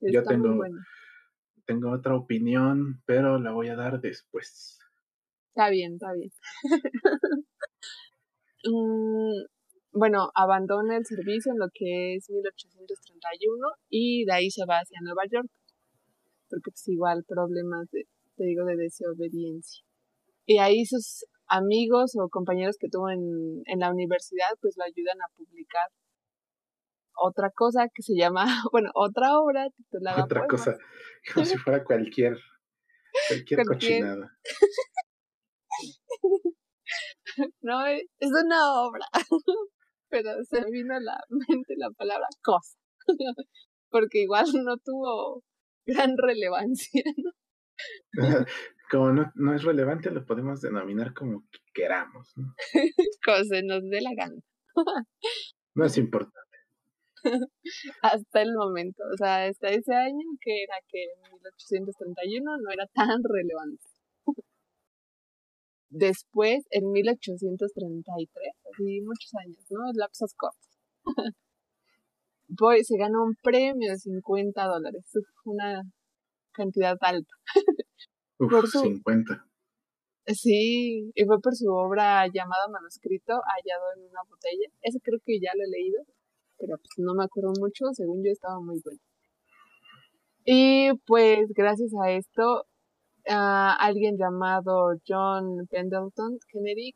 Yo 0.01 0.23
tengo, 0.23 0.63
tengo 1.65 1.91
otra 1.91 2.15
opinión, 2.15 3.01
pero 3.05 3.39
la 3.39 3.51
voy 3.51 3.67
a 3.67 3.75
dar 3.75 3.99
después. 3.99 4.79
Está 5.49 5.69
bien, 5.69 5.93
está 5.93 6.13
bien. 6.13 6.31
Mm, 8.65 9.45
bueno, 9.93 10.31
abandona 10.35 10.97
el 10.97 11.05
servicio 11.05 11.53
en 11.53 11.59
lo 11.59 11.67
que 11.73 12.15
es 12.15 12.29
1831 12.29 13.55
y 13.89 14.25
de 14.25 14.33
ahí 14.33 14.51
se 14.51 14.65
va 14.65 14.79
hacia 14.79 14.99
Nueva 15.01 15.23
York, 15.31 15.47
porque 16.49 16.71
pues 16.71 16.85
igual 16.89 17.23
problemas 17.25 17.89
de, 17.91 18.03
te 18.35 18.43
digo, 18.43 18.65
de 18.65 18.75
desobediencia. 18.75 19.81
Y 20.45 20.57
ahí 20.57 20.85
sus 20.85 21.25
amigos 21.47 22.17
o 22.17 22.27
compañeros 22.27 22.75
que 22.77 22.89
tuvo 22.89 23.09
en, 23.09 23.61
en 23.65 23.79
la 23.79 23.91
universidad 23.91 24.57
pues 24.61 24.75
lo 24.77 24.83
ayudan 24.83 25.17
a 25.21 25.33
publicar 25.37 25.87
otra 27.19 27.51
cosa 27.51 27.88
que 27.93 28.01
se 28.01 28.15
llama, 28.15 28.45
bueno, 28.71 28.89
otra 28.93 29.38
obra 29.38 29.67
titulada 29.75 30.23
Otra 30.23 30.47
cosa, 30.47 30.77
como 31.33 31.45
si 31.45 31.57
fuera 31.57 31.83
cualquier, 31.83 32.38
cualquier, 33.27 33.65
cualquier... 33.65 34.01
cochinada. 34.03 34.38
no, 37.61 37.85
es 37.85 38.31
una 38.43 38.81
obra, 38.81 39.05
pero 40.09 40.43
se 40.43 40.61
me 40.61 40.71
vino 40.71 40.95
a 40.95 40.99
la 40.99 41.19
mente 41.29 41.75
la 41.77 41.91
palabra 41.91 42.27
cosa, 42.43 42.77
porque 43.89 44.23
igual 44.23 44.45
no 44.63 44.77
tuvo 44.77 45.43
gran 45.85 46.15
relevancia, 46.17 47.03
¿no? 47.17 47.31
Como 48.91 49.13
no, 49.13 49.31
no 49.35 49.55
es 49.55 49.63
relevante, 49.63 50.09
lo 50.09 50.25
podemos 50.25 50.61
denominar 50.61 51.13
como 51.13 51.45
queramos, 51.73 52.33
¿no? 52.35 52.53
como 53.23 53.43
se 53.43 53.63
nos 53.63 53.88
dé 53.89 54.01
la 54.01 54.11
gana. 54.17 54.41
no 55.75 55.85
es 55.85 55.97
importante. 55.97 56.48
Hasta 58.01 58.41
el 58.41 58.53
momento, 58.55 59.03
o 59.13 59.17
sea, 59.17 59.45
hasta 59.47 59.69
ese 59.69 59.93
año 59.93 60.25
que 60.41 60.63
era 60.63 60.75
que 60.88 61.03
en 61.03 61.33
1831 61.33 62.57
no 62.57 62.71
era 62.71 62.85
tan 62.88 63.21
relevante. 63.23 63.83
Después, 65.91 66.65
en 66.69 66.91
1833, 66.91 68.53
así 68.71 69.01
muchos 69.01 69.33
años, 69.35 69.65
¿no? 69.71 69.79
Lapsos 69.93 70.35
cortos. 70.35 70.69
Boy 72.47 72.83
se 72.83 72.97
ganó 72.97 73.23
un 73.23 73.35
premio 73.41 73.91
de 73.91 73.97
50 73.97 74.65
dólares, 74.65 75.03
una 75.45 75.83
cantidad 76.51 76.97
alta. 77.01 77.33
por 78.38 78.67
su, 78.67 78.81
50. 78.81 79.45
Sí, 80.27 81.11
y 81.15 81.25
fue 81.25 81.39
por 81.41 81.55
su 81.55 81.71
obra 81.71 82.27
llamada 82.27 82.67
Manuscrito, 82.69 83.33
hallado 83.33 83.85
en 83.97 84.09
una 84.09 84.21
botella. 84.29 84.69
Ese 84.81 84.99
creo 85.01 85.19
que 85.25 85.39
ya 85.39 85.51
lo 85.55 85.63
he 85.63 85.69
leído, 85.69 86.03
pero 86.59 86.77
pues 86.77 86.93
no 86.97 87.13
me 87.15 87.23
acuerdo 87.23 87.53
mucho, 87.59 87.85
según 87.93 88.23
yo 88.23 88.31
estaba 88.31 88.59
muy 88.59 88.79
bueno. 88.83 88.99
Y 90.45 90.91
pues 91.05 91.47
gracias 91.55 91.91
a 92.01 92.11
esto 92.11 92.65
alguien 93.25 94.17
llamado 94.17 94.93
John 95.07 95.67
Pendleton 95.69 96.39
Kennedy 96.51 96.93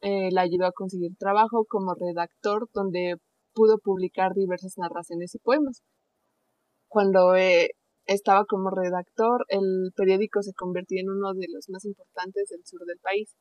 eh, 0.00 0.30
le 0.30 0.40
ayudó 0.40 0.66
a 0.66 0.72
conseguir 0.72 1.16
trabajo 1.18 1.64
como 1.68 1.94
redactor 1.94 2.68
donde 2.72 3.16
pudo 3.54 3.78
publicar 3.78 4.32
diversas 4.34 4.74
narraciones 4.78 5.34
y 5.34 5.38
poemas. 5.38 5.82
Cuando 6.88 7.34
eh, 7.36 7.70
estaba 8.06 8.44
como 8.46 8.70
redactor, 8.70 9.44
el 9.48 9.90
periódico 9.96 10.42
se 10.42 10.52
convirtió 10.54 11.00
en 11.00 11.10
uno 11.10 11.34
de 11.34 11.46
los 11.52 11.68
más 11.68 11.84
importantes 11.84 12.48
del 12.48 12.64
sur 12.64 12.80
del 12.86 12.98
país. 12.98 13.34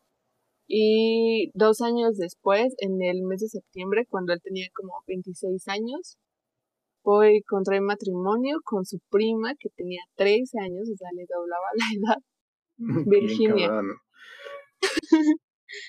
Y 0.68 1.52
dos 1.54 1.82
años 1.82 2.18
después, 2.18 2.76
en 2.80 3.02
el 3.02 3.24
mes 3.24 3.40
de 3.40 3.48
septiembre, 3.48 4.06
cuando 4.10 4.34
él 4.34 4.42
tenía 4.44 4.68
como 4.74 5.02
26 5.08 5.68
años, 5.70 6.18
fue 7.04 7.42
contrae 7.48 7.80
matrimonio 7.80 8.58
con 8.66 8.86
su 8.86 9.00
prima 9.10 9.54
que 9.58 9.70
tenía 9.70 10.02
13 10.16 10.60
años, 10.60 10.90
o 10.90 10.98
sea, 10.98 11.08
le 11.16 11.26
doblaba 11.26 11.68
la 11.76 11.86
edad. 11.98 12.22
Virginia. 13.08 13.82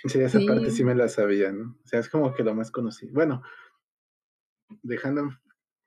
sí, 0.06 0.20
esa 0.20 0.38
parte 0.46 0.70
sí 0.70 0.84
me 0.84 0.94
la 0.94 1.08
sabía, 1.08 1.50
¿no? 1.50 1.76
O 1.84 1.86
sea, 1.86 1.98
es 1.98 2.08
como 2.08 2.32
que 2.32 2.44
lo 2.44 2.54
más 2.54 2.70
conocido. 2.70 3.12
Bueno, 3.12 3.42
dejando 4.82 5.28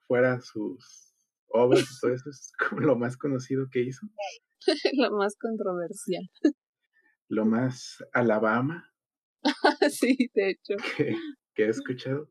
fuera 0.05 0.41
sus 0.41 1.15
obras 1.47 1.83
y 1.83 1.99
todo 2.01 2.13
eso, 2.13 2.29
es 2.29 2.51
como 2.69 2.81
lo 2.81 2.97
más 2.97 3.15
conocido 3.15 3.67
que 3.71 3.83
hizo. 3.83 4.05
lo 4.97 5.17
más 5.17 5.35
controversial. 5.37 6.29
Lo 7.31 7.45
más 7.45 8.03
Alabama. 8.11 8.91
sí, 9.89 10.29
de 10.33 10.49
hecho. 10.49 10.75
Que, 10.97 11.15
que 11.55 11.63
he 11.63 11.69
escuchado. 11.69 12.29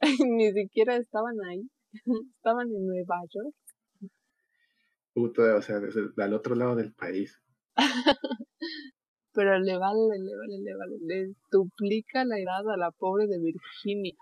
Ni 0.36 0.52
siquiera 0.52 0.96
estaban 0.96 1.36
ahí. 1.48 1.62
Estaban 2.36 2.66
en 2.68 2.86
Nueva 2.86 3.16
York. 3.30 4.10
Puta, 5.14 5.56
o 5.56 5.62
sea, 5.62 5.80
desde 5.80 6.10
al 6.22 6.34
otro 6.34 6.54
lado 6.54 6.76
del 6.76 6.92
país. 6.92 7.40
Pero 9.32 9.58
le 9.58 9.78
vale, 9.78 10.18
le 10.18 10.36
vale, 10.36 10.58
le 10.62 10.76
vale. 10.76 10.96
Le 11.00 11.34
duplica 11.50 12.26
la 12.26 12.38
edad 12.38 12.70
a 12.74 12.76
la 12.76 12.90
pobre 12.90 13.26
de 13.28 13.38
Virginia. 13.38 14.14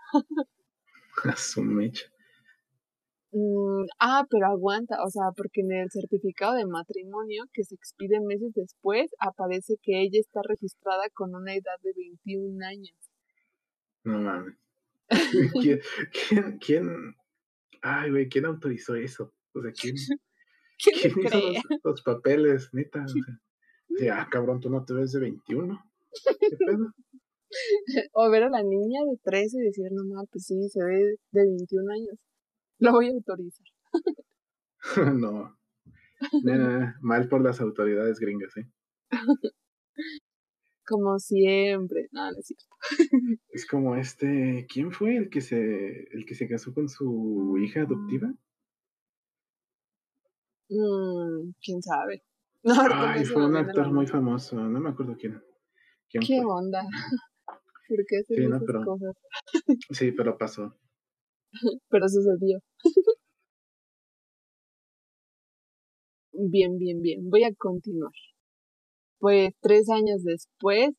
a 1.25 1.35
su 1.35 1.61
mecha. 1.61 2.05
Mm, 3.33 3.85
ah, 3.99 4.25
pero 4.29 4.47
aguanta, 4.47 5.01
o 5.03 5.09
sea, 5.09 5.31
porque 5.35 5.61
en 5.61 5.71
el 5.71 5.89
certificado 5.89 6.55
de 6.55 6.65
matrimonio 6.65 7.45
que 7.53 7.63
se 7.63 7.75
expide 7.75 8.19
meses 8.19 8.51
después 8.53 9.09
aparece 9.19 9.75
que 9.81 10.01
ella 10.01 10.19
está 10.19 10.41
registrada 10.43 11.03
con 11.13 11.33
una 11.33 11.53
edad 11.53 11.77
de 11.81 11.93
21 11.95 12.65
años. 12.65 12.95
No 14.03 14.19
mames. 14.19 14.55
¿Quién, 15.61 15.79
quién, 16.11 16.57
quién, 16.59 17.15
ay, 17.81 18.11
güey, 18.11 18.27
quién 18.27 18.45
autorizó 18.45 18.95
eso? 18.95 19.33
O 19.53 19.61
sea, 19.61 19.71
¿quién, 19.71 19.95
¿Quién, 20.77 21.13
¿quién 21.13 21.25
hizo 21.25 21.39
los, 21.39 21.79
los, 21.83 22.01
papeles, 22.01 22.69
neta? 22.73 23.05
O 23.05 23.07
sea, 23.07 23.23
ah, 24.21 24.27
cabrón, 24.29 24.59
tú 24.59 24.69
no 24.69 24.83
te 24.83 24.93
ves 24.93 25.13
de 25.13 25.21
21. 25.21 25.79
¿Qué 26.49 26.57
pedo? 26.57 26.91
O 28.13 28.29
ver 28.29 28.43
a 28.43 28.49
la 28.49 28.63
niña 28.63 29.01
de 29.05 29.17
13 29.23 29.57
y 29.57 29.65
decir, 29.65 29.85
no 29.91 30.03
mames, 30.05 30.29
pues 30.31 30.45
sí, 30.45 30.69
se 30.69 30.83
ve 30.83 31.15
de 31.31 31.45
21 31.45 31.93
años. 31.93 32.17
Lo 32.89 32.91
voy 32.93 33.09
a 33.09 33.11
autorizar. 33.11 33.67
no. 35.15 35.55
mal 37.01 37.29
por 37.29 37.41
las 37.43 37.61
autoridades 37.61 38.19
gringas, 38.19 38.57
¿eh? 38.57 38.67
Como 40.87 41.19
siempre. 41.19 42.09
No, 42.11 42.31
no 42.31 42.39
es 42.39 42.47
cierto. 42.47 42.65
Es 43.49 43.67
como 43.67 43.95
este. 43.95 44.65
¿Quién 44.67 44.91
fue 44.91 45.15
el 45.15 45.29
que 45.29 45.39
se. 45.39 46.07
el 46.11 46.25
que 46.25 46.33
se 46.33 46.49
casó 46.49 46.73
con 46.73 46.89
su 46.89 47.55
hija 47.61 47.83
adoptiva? 47.83 48.33
Mm, 50.69 51.51
quién 51.63 51.81
sabe. 51.81 52.23
No, 52.63 52.73
Ay, 52.91 53.23
fue 53.25 53.45
un 53.45 53.55
actor 53.55 53.93
muy 53.93 54.07
famoso, 54.07 54.55
no 54.55 54.79
me 54.79 54.89
acuerdo 54.89 55.15
quién. 55.17 55.41
quién 56.09 56.23
¿Qué 56.23 56.41
onda? 56.43 56.83
¿Por 57.87 58.05
qué 58.07 58.17
hacer 58.17 58.37
sí, 58.37 58.43
esas 58.43 58.63
pero, 58.65 58.83
cosas? 58.83 59.15
sí, 59.91 60.11
pero 60.11 60.37
pasó. 60.37 60.75
pero 61.89 62.07
sucedió. 62.07 62.59
bien, 66.33 66.77
bien, 66.77 67.01
bien. 67.01 67.29
Voy 67.29 67.43
a 67.43 67.53
continuar. 67.53 68.11
Pues 69.19 69.51
tres 69.61 69.89
años 69.89 70.23
después, 70.23 70.91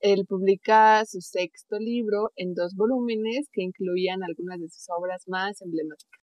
él 0.00 0.26
publica 0.26 1.04
su 1.06 1.20
sexto 1.20 1.78
libro 1.78 2.30
en 2.36 2.54
dos 2.54 2.74
volúmenes 2.76 3.48
que 3.52 3.62
incluían 3.62 4.22
algunas 4.24 4.60
de 4.60 4.68
sus 4.68 4.86
obras 4.90 5.22
más 5.28 5.62
emblemáticas, 5.62 6.20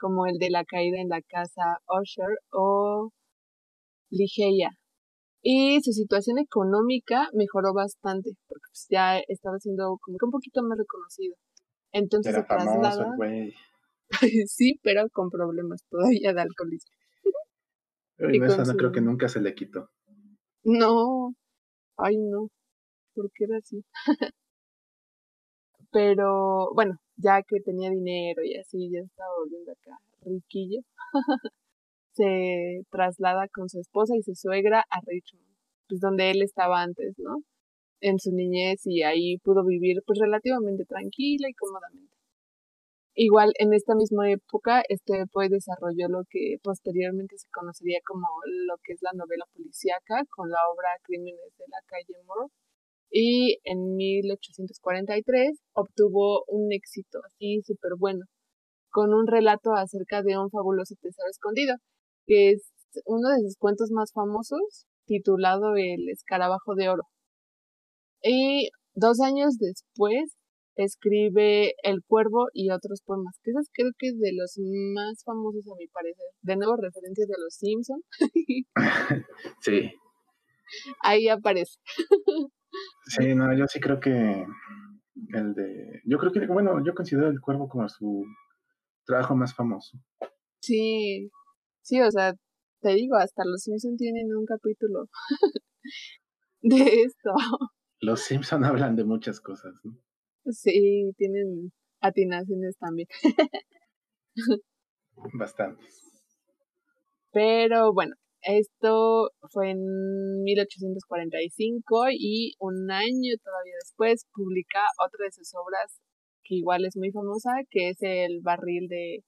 como 0.00 0.26
el 0.26 0.38
de 0.38 0.50
la 0.50 0.64
caída 0.64 1.00
en 1.00 1.10
la 1.10 1.22
casa 1.22 1.78
Usher 1.88 2.38
o 2.52 3.10
Ligeia. 4.10 4.70
Y 5.42 5.80
su 5.82 5.92
situación 5.92 6.38
económica 6.38 7.28
mejoró 7.34 7.74
bastante, 7.74 8.32
porque 8.48 8.64
pues, 8.70 8.86
ya 8.90 9.18
estaba 9.28 9.58
siendo 9.58 9.98
como 10.02 10.18
que 10.18 10.24
un 10.26 10.32
poquito 10.32 10.62
más 10.62 10.78
reconocido. 10.78 11.36
Entonces 11.92 12.32
Era 12.32 12.42
se 12.42 12.48
traslada. 12.48 13.16
sí, 14.46 14.78
pero 14.82 15.08
con 15.10 15.30
problemas 15.30 15.84
todavía 15.88 16.32
de 16.32 16.40
alcoholismo. 16.40 16.94
Y 18.18 18.42
esa 18.42 18.64
no 18.64 18.74
creo 18.74 18.90
que 18.90 19.00
nunca 19.00 19.28
se 19.28 19.40
le 19.40 19.54
quitó. 19.54 19.90
No, 20.64 21.34
ay 21.96 22.16
no, 22.16 22.48
porque 23.14 23.44
era 23.44 23.58
así. 23.58 23.84
pero 25.92 26.72
bueno, 26.74 26.98
ya 27.16 27.42
que 27.42 27.60
tenía 27.60 27.90
dinero 27.90 28.42
y 28.42 28.56
así, 28.56 28.90
ya 28.90 29.00
estaba 29.00 29.30
volviendo 29.38 29.72
acá 29.72 29.98
riquillo, 30.22 30.80
se 32.12 32.82
traslada 32.90 33.48
con 33.48 33.68
su 33.68 33.80
esposa 33.80 34.14
y 34.16 34.22
su 34.22 34.34
suegra 34.34 34.84
a 34.90 35.00
Richmond, 35.06 35.46
pues 35.88 36.00
donde 36.00 36.30
él 36.30 36.42
estaba 36.42 36.82
antes, 36.82 37.14
¿no? 37.18 37.42
En 38.00 38.18
su 38.18 38.30
niñez 38.32 38.80
y 38.86 39.02
ahí 39.02 39.38
pudo 39.38 39.64
vivir 39.64 40.02
pues 40.06 40.18
relativamente 40.20 40.84
tranquila 40.84 41.48
y 41.48 41.54
cómodamente. 41.54 42.18
Igual 43.20 43.52
en 43.58 43.74
esta 43.74 43.96
misma 43.96 44.30
época, 44.30 44.82
este 44.88 45.24
pues 45.32 45.50
desarrolló 45.50 46.06
lo 46.08 46.22
que 46.30 46.58
posteriormente 46.62 47.36
se 47.36 47.48
conocería 47.50 47.98
como 48.06 48.28
lo 48.66 48.76
que 48.84 48.92
es 48.92 49.02
la 49.02 49.10
novela 49.12 49.44
policíaca 49.52 50.22
con 50.30 50.50
la 50.50 50.58
obra 50.72 50.88
Crímenes 51.02 51.52
de 51.58 51.64
la 51.68 51.78
calle 51.86 52.14
Moore. 52.26 52.52
Y 53.10 53.58
en 53.64 53.96
1843 53.96 55.58
obtuvo 55.72 56.44
un 56.46 56.72
éxito 56.72 57.18
así 57.26 57.60
súper 57.66 57.92
bueno, 57.98 58.24
con 58.90 59.12
un 59.14 59.26
relato 59.26 59.74
acerca 59.74 60.22
de 60.22 60.38
un 60.38 60.50
fabuloso 60.50 60.94
tesoro 61.00 61.28
escondido, 61.28 61.74
que 62.26 62.50
es 62.52 62.70
uno 63.04 63.30
de 63.30 63.40
sus 63.42 63.56
cuentos 63.56 63.90
más 63.90 64.12
famosos, 64.12 64.86
titulado 65.06 65.74
El 65.76 66.08
escarabajo 66.08 66.76
de 66.76 66.88
oro. 66.88 67.02
Y 68.22 68.70
dos 68.94 69.20
años 69.20 69.58
después 69.58 70.36
escribe 70.76 71.74
El 71.82 72.02
Cuervo 72.06 72.46
y 72.52 72.70
otros 72.70 73.02
poemas, 73.04 73.38
que 73.42 73.50
esos 73.50 73.68
creo 73.72 73.90
que 73.98 74.08
es 74.08 74.18
de 74.18 74.32
los 74.32 74.54
más 74.94 75.22
famosos 75.24 75.66
a 75.66 75.76
mi 75.76 75.88
parecer. 75.88 76.26
De 76.42 76.56
nuevo, 76.56 76.76
referencias 76.76 77.26
de 77.26 77.34
los 77.38 77.54
Simpson. 77.54 78.00
sí. 79.60 79.92
Ahí 81.02 81.28
aparece. 81.28 81.78
sí, 83.06 83.34
no, 83.34 83.52
yo 83.56 83.66
sí 83.66 83.80
creo 83.80 83.98
que 83.98 84.46
el 85.34 85.54
de... 85.54 86.00
Yo 86.04 86.18
creo 86.18 86.32
que, 86.32 86.46
bueno, 86.46 86.84
yo 86.84 86.94
considero 86.94 87.28
El 87.28 87.40
Cuervo 87.40 87.68
como 87.68 87.88
su 87.88 88.24
trabajo 89.04 89.34
más 89.34 89.54
famoso. 89.54 89.98
Sí, 90.60 91.30
sí, 91.82 92.00
o 92.00 92.10
sea, 92.10 92.34
te 92.80 92.90
digo, 92.94 93.16
hasta 93.16 93.44
los 93.44 93.62
Simpson 93.62 93.96
tienen 93.96 94.34
un 94.34 94.44
capítulo 94.44 95.06
de 96.62 97.02
esto. 97.02 97.32
Los 98.00 98.20
Simpson 98.22 98.64
hablan 98.64 98.96
de 98.96 99.04
muchas 99.04 99.40
cosas, 99.40 99.74
¿no? 99.84 99.96
Sí, 100.50 101.12
tienen 101.16 101.72
atinaciones 102.00 102.76
también. 102.78 103.08
Bastantes. 105.34 106.00
Pero 107.32 107.92
bueno, 107.92 108.14
esto 108.42 109.30
fue 109.50 109.70
en 109.70 110.42
1845 110.42 112.06
y 112.12 112.54
un 112.60 112.90
año 112.90 113.34
todavía 113.42 113.74
después 113.82 114.26
publica 114.32 114.80
otra 115.04 115.24
de 115.24 115.32
sus 115.32 115.52
obras 115.54 116.00
que 116.44 116.54
igual 116.54 116.86
es 116.86 116.96
muy 116.96 117.10
famosa, 117.10 117.50
que 117.68 117.90
es 117.90 117.98
el 118.00 118.40
barril 118.40 118.88
de 118.88 119.22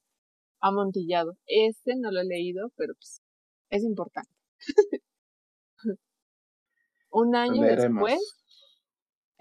amontillado. 0.61 1.37
Este 1.47 1.97
no 1.99 2.11
lo 2.11 2.21
he 2.21 2.25
leído, 2.25 2.71
pero 2.77 2.95
pues 2.95 3.21
es 3.69 3.85
importante. 3.85 4.33
un 7.11 7.35
año 7.35 7.63
después 7.63 8.40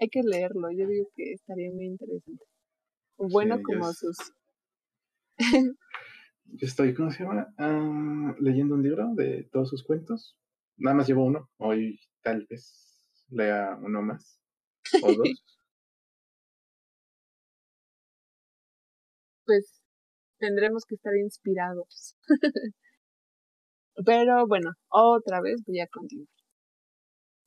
hay 0.00 0.08
que 0.08 0.22
leerlo, 0.22 0.70
yo 0.70 0.86
digo 0.86 1.08
que 1.14 1.32
estaría 1.32 1.70
muy 1.70 1.86
interesante. 1.86 2.44
Bueno 3.18 3.60
como 3.62 3.92
sus... 3.92 4.16
yo 6.44 6.66
estoy, 6.66 6.94
¿cómo 6.94 7.10
se 7.10 7.22
llama? 7.22 7.52
Ah, 7.58 8.34
leyendo 8.40 8.74
un 8.74 8.82
libro 8.82 9.14
de 9.14 9.48
todos 9.52 9.68
sus 9.68 9.84
cuentos. 9.84 10.38
Nada 10.78 10.96
más 10.96 11.06
llevo 11.06 11.24
uno, 11.24 11.50
hoy 11.58 12.00
tal 12.22 12.46
vez 12.48 13.04
lea 13.28 13.78
uno 13.82 14.02
más 14.02 14.40
o 15.02 15.12
dos. 15.14 15.44
pues 19.50 19.82
tendremos 20.38 20.84
que 20.84 20.94
estar 20.94 21.12
inspirados. 21.16 22.16
Pero 24.06 24.46
bueno, 24.46 24.70
otra 24.88 25.40
vez 25.40 25.62
voy 25.66 25.80
a 25.80 25.88
continuar. 25.88 26.39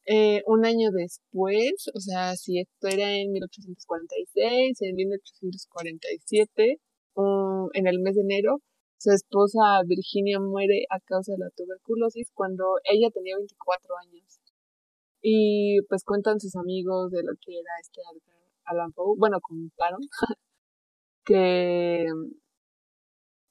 Eh, 0.06 0.42
un 0.48 0.66
año 0.66 0.92
después, 0.92 1.89
o 1.94 2.00
sea, 2.00 2.36
si 2.36 2.60
esto 2.60 2.88
era 2.88 3.10
en 3.16 3.32
1846, 3.32 4.82
en 4.82 4.96
1847, 4.96 6.80
um, 7.16 7.70
en 7.74 7.88
el 7.88 8.00
mes 8.00 8.16
de 8.16 8.22
enero, 8.22 8.60
su 8.98 9.12
esposa 9.12 9.82
Virginia 9.86 10.39
muere 10.39 10.86
a 10.89 11.00
causa 11.02 11.34
de 11.34 11.39
la 11.39 11.50
tuberculosis 11.56 12.32
cuando 12.34 12.63
ella 12.84 13.10
tenía 13.13 13.38
24 13.38 13.96
años. 14.08 14.39
Y 15.22 15.82
pues 15.89 16.04
cuentan 16.06 16.39
sus 16.39 16.56
amigos 16.56 17.12
de 17.12 17.24
lo 17.24 17.34
que 17.42 17.54
era 17.54 17.72
este 17.82 18.02
Allan 18.66 18.92
Poe, 18.94 19.16
bueno, 19.18 19.39
contaron 19.42 20.02
que, 21.26 22.06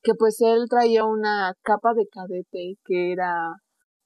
que 0.03 0.15
pues 0.15 0.41
él 0.41 0.67
traía 0.69 1.05
una 1.05 1.55
capa 1.63 1.95
de 1.95 2.07
cadete 2.09 2.77
que 2.85 3.13
era 3.13 3.57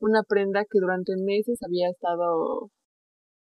una 0.00 0.22
prenda 0.22 0.64
que 0.64 0.78
durante 0.80 1.16
meses 1.16 1.58
había 1.62 1.88
estado 1.90 2.70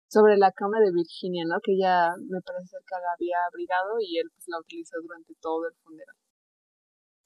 sobre 0.10 0.38
la 0.38 0.52
cama 0.52 0.80
de 0.80 0.92
Virginia, 0.92 1.44
¿no? 1.46 1.60
Que 1.62 1.74
ella 1.74 2.12
me 2.30 2.42
parece 2.42 2.68
ser 2.68 2.80
que 2.88 2.96
la 2.96 3.12
había 3.14 3.38
abrigado 3.48 4.00
y 4.00 4.18
él 4.20 4.30
pues 4.34 4.46
la 4.48 4.60
utilizó 4.60 4.98
durante 5.02 5.34
todo 5.42 5.68
el 5.68 5.76
funeral. 5.84 6.16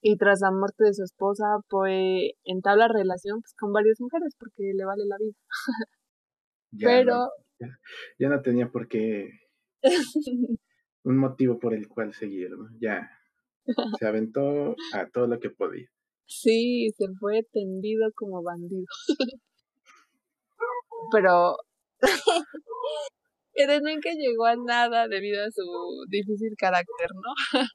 Y 0.03 0.17
tras 0.17 0.41
la 0.41 0.51
muerte 0.51 0.86
de 0.86 0.93
su 0.93 1.03
esposa, 1.03 1.45
pues 1.69 2.31
entabla 2.43 2.88
relación 2.88 3.41
pues, 3.41 3.53
con 3.53 3.71
varias 3.71 4.01
mujeres 4.01 4.36
porque 4.38 4.73
le 4.73 4.84
vale 4.84 5.05
la 5.05 5.17
vida. 5.17 5.38
Pero... 6.79 7.29
ya, 8.17 8.29
no 8.29 8.41
tenía 8.41 8.69
por 8.69 8.88
qué... 8.88 9.29
un 11.03 11.17
motivo 11.17 11.60
por 11.60 11.73
el 11.73 11.88
cual 11.88 12.13
seguir, 12.13 12.51
¿no? 12.51 12.67
Ya. 12.79 13.12
Se 13.99 14.07
aventó 14.07 14.75
a 14.93 15.07
todo 15.12 15.27
lo 15.27 15.39
que 15.39 15.51
podía. 15.51 15.88
Sí, 16.31 16.89
se 16.97 17.07
fue 17.19 17.43
tendido 17.51 18.09
como 18.15 18.41
bandido. 18.41 18.85
Pero 21.11 21.57
pero 23.53 23.73
nunca 23.81 24.09
llegó 24.17 24.45
a 24.45 24.55
nada 24.55 25.07
debido 25.07 25.43
a 25.43 25.51
su 25.51 25.61
difícil 26.07 26.55
carácter, 26.57 27.09
¿no? 27.13 27.33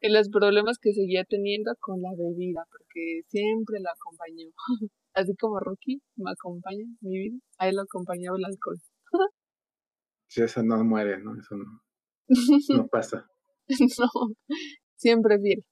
y 0.00 0.12
los 0.12 0.28
problemas 0.28 0.78
que 0.80 0.92
seguía 0.92 1.24
teniendo 1.24 1.72
con 1.80 2.00
la 2.00 2.10
bebida, 2.16 2.64
porque 2.70 3.22
siempre 3.26 3.80
lo 3.80 3.90
acompañó. 3.90 4.48
Así 5.14 5.34
como 5.36 5.58
Rocky 5.58 6.00
me 6.16 6.30
acompaña 6.30 6.84
mi 7.00 7.18
vida, 7.18 7.38
a 7.58 7.68
él 7.68 7.76
lo 7.76 7.82
acompañaba 7.82 8.36
el 8.38 8.44
alcohol. 8.44 8.78
Si 10.28 10.42
eso 10.42 10.62
no 10.62 10.84
muere, 10.84 11.18
¿no? 11.18 11.38
Eso 11.38 11.56
no, 11.56 11.82
no 12.76 12.86
pasa. 12.86 13.26
no, 13.68 14.08
siempre 14.94 15.38
fiel. 15.40 15.64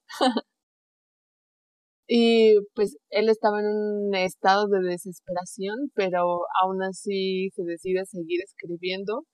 Y 2.07 2.57
pues 2.75 2.97
él 3.11 3.29
estaba 3.29 3.61
en 3.61 3.67
un 3.67 4.15
estado 4.15 4.69
de 4.69 4.81
desesperación, 4.81 5.91
pero 5.95 6.41
aún 6.63 6.83
así 6.83 7.51
se 7.55 7.65
decide 7.65 8.05
seguir 8.07 8.41
escribiendo 8.43 9.25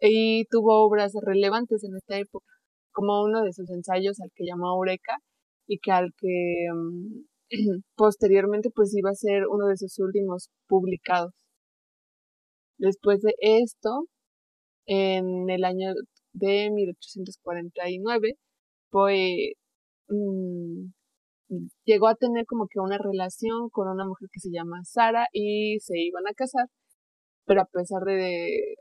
y 0.00 0.44
tuvo 0.50 0.84
obras 0.86 1.12
relevantes 1.22 1.84
en 1.84 1.96
esta 1.96 2.18
época, 2.18 2.46
como 2.92 3.22
uno 3.24 3.42
de 3.42 3.52
sus 3.52 3.70
ensayos 3.70 4.20
al 4.20 4.30
que 4.34 4.44
llamó 4.46 4.74
Eureka 4.76 5.18
y 5.66 5.78
que 5.78 5.92
al 5.92 6.12
que 6.18 6.66
mm, 6.74 7.24
posteriormente 7.96 8.70
pues 8.74 8.94
iba 8.96 9.10
a 9.10 9.14
ser 9.14 9.46
uno 9.48 9.66
de 9.68 9.76
sus 9.76 9.98
últimos 9.98 10.50
publicados. 10.68 11.32
Después 12.78 13.20
de 13.22 13.34
esto, 13.40 14.06
en 14.86 15.50
el 15.50 15.64
año 15.64 15.92
de 16.32 16.70
1849, 16.70 18.34
fue, 18.90 19.54
mm, 20.08 20.92
llegó 21.84 22.08
a 22.08 22.14
tener 22.14 22.44
como 22.46 22.66
que 22.68 22.80
una 22.80 22.98
relación 22.98 23.68
con 23.70 23.88
una 23.88 24.06
mujer 24.06 24.28
que 24.32 24.40
se 24.40 24.50
llama 24.50 24.84
Sara 24.84 25.26
y 25.32 25.78
se 25.80 25.98
iban 25.98 26.26
a 26.26 26.34
casar, 26.34 26.66
pero 27.46 27.62
a 27.62 27.66
pesar 27.66 28.02
de, 28.04 28.76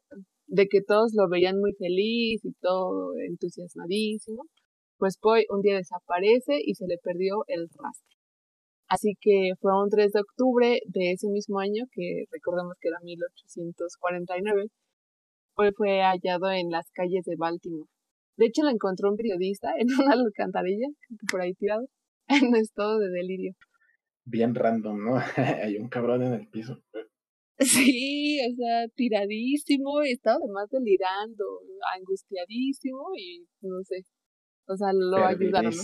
de 0.47 0.67
que 0.67 0.82
todos 0.82 1.12
lo 1.13 1.30
veían 1.30 1.60
muy 1.60 1.73
feliz 1.73 2.43
y 2.43 2.53
todo 2.62 3.13
entusiasmadísimo, 3.30 4.43
pues 4.97 5.17
Poe 5.17 5.45
un 5.49 5.62
día 5.62 5.77
desaparece 5.77 6.60
y 6.63 6.75
se 6.75 6.88
le 6.88 6.97
perdió 6.97 7.43
el 7.47 7.67
rastro. 7.69 8.17
Así 8.89 9.15
que 9.19 9.51
fue 9.60 9.71
un 9.82 9.89
3 9.89 10.12
de 10.13 10.21
octubre 10.21 10.80
de 10.86 11.12
ese 11.12 11.27
mismo 11.30 11.60
año, 11.60 11.84
que 11.91 12.23
recordemos 12.32 12.73
que 12.80 12.88
era 12.88 12.99
1849, 13.03 14.67
Poe 15.56 15.71
fue 15.73 16.01
hallado 16.01 16.51
en 16.51 16.69
las 16.69 16.89
calles 16.93 17.25
de 17.25 17.36
Baltimore. 17.38 17.89
De 18.38 18.45
hecho, 18.45 18.63
lo 18.63 18.69
encontró 18.69 19.10
un 19.10 19.17
periodista 19.17 19.73
en 19.77 19.88
una 19.99 20.13
alcantarilla, 20.13 20.88
por 21.30 21.41
ahí 21.41 21.53
tirado, 21.56 21.86
en 22.53 22.55
estado 22.55 22.99
de 22.99 23.09
delirio. 23.09 23.53
Bien 24.25 24.53
random, 24.53 25.03
¿no? 25.03 25.15
Hay 25.63 25.77
un 25.77 25.89
cabrón 25.89 26.23
en 26.23 26.33
el 26.33 26.47
piso. 26.49 26.83
Sí, 27.59 28.37
o 28.39 28.55
sea, 28.55 28.87
tiradísimo, 28.93 30.03
y 30.03 30.11
estaba 30.11 30.37
además 30.37 30.69
delirando, 30.69 31.43
angustiadísimo 31.97 33.07
y 33.17 33.47
no 33.61 33.83
sé. 33.83 34.03
O 34.67 34.77
sea, 34.77 34.93
lo 34.93 35.25
ayudaron. 35.25 35.73
¿no? 35.75 35.81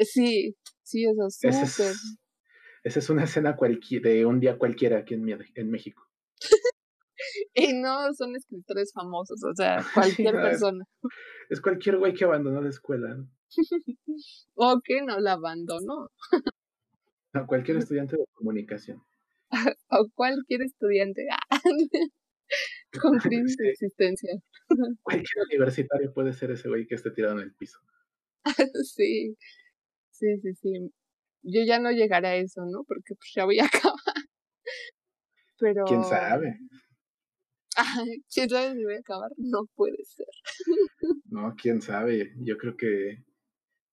sí, 0.00 0.56
sí, 0.82 1.04
eso 1.04 1.28
es 1.28 1.38
súper. 1.56 1.94
Esa 2.82 2.98
es 2.98 3.10
una 3.10 3.22
escena 3.22 3.56
de 3.56 4.26
un 4.26 4.40
día 4.40 4.58
cualquiera 4.58 4.98
aquí 4.98 5.14
en, 5.14 5.24
en 5.54 5.70
México. 5.70 6.02
y 7.54 7.72
no 7.74 8.12
son 8.14 8.34
escritores 8.34 8.90
famosos, 8.92 9.40
o 9.44 9.54
sea, 9.54 9.84
cualquier 9.94 10.34
persona. 10.34 10.84
Es, 11.48 11.60
cualquier 11.60 11.98
güey 11.98 12.12
que 12.12 12.24
abandonó 12.24 12.60
la 12.60 12.70
escuela. 12.70 13.14
¿no? 13.14 13.30
o 14.54 14.80
que 14.84 15.02
no 15.02 15.18
la 15.20 15.32
abandonó. 15.32 16.08
no, 17.32 17.46
cualquier 17.46 17.78
estudiante 17.78 18.16
de 18.16 18.24
comunicación. 18.32 19.02
o 19.90 20.08
cualquier 20.14 20.62
estudiante 20.62 21.26
con 23.00 23.18
crisis 23.18 23.56
de 23.56 23.70
existencia. 23.70 24.34
Cualquier 25.02 25.44
universitario 25.50 26.12
puede 26.12 26.32
ser 26.32 26.50
ese 26.50 26.68
güey 26.68 26.86
que 26.86 26.94
esté 26.94 27.10
tirado 27.10 27.38
en 27.38 27.44
el 27.44 27.54
piso. 27.54 27.78
sí, 28.84 29.36
sí, 30.10 30.38
sí, 30.40 30.54
sí. 30.54 30.92
Yo 31.42 31.62
ya 31.66 31.80
no 31.80 31.90
llegaré 31.90 32.28
a 32.28 32.36
eso, 32.36 32.62
¿no? 32.66 32.84
Porque 32.84 33.14
pues 33.14 33.32
ya 33.34 33.44
voy 33.44 33.58
a 33.58 33.64
acabar. 33.66 33.98
Pero... 35.58 35.84
¿Quién 35.84 36.04
sabe? 36.04 36.58
¿Quién 38.32 38.48
sabe 38.48 38.74
si 38.74 38.84
voy 38.84 38.94
a 38.94 38.98
acabar? 38.98 39.30
No 39.38 39.66
puede 39.74 40.04
ser. 40.04 40.26
no, 41.26 41.54
quién 41.56 41.80
sabe. 41.80 42.32
Yo 42.38 42.56
creo 42.58 42.76
que 42.76 43.24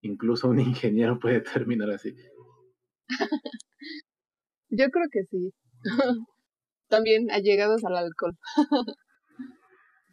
incluso 0.01 0.49
un 0.49 0.59
ingeniero 0.59 1.19
puede 1.19 1.41
terminar 1.41 1.89
así. 1.91 2.15
Yo 4.69 4.89
creo 4.89 5.05
que 5.12 5.23
sí. 5.25 5.53
También 6.88 7.29
allegados 7.31 7.83
al 7.85 7.97
alcohol. 7.97 8.38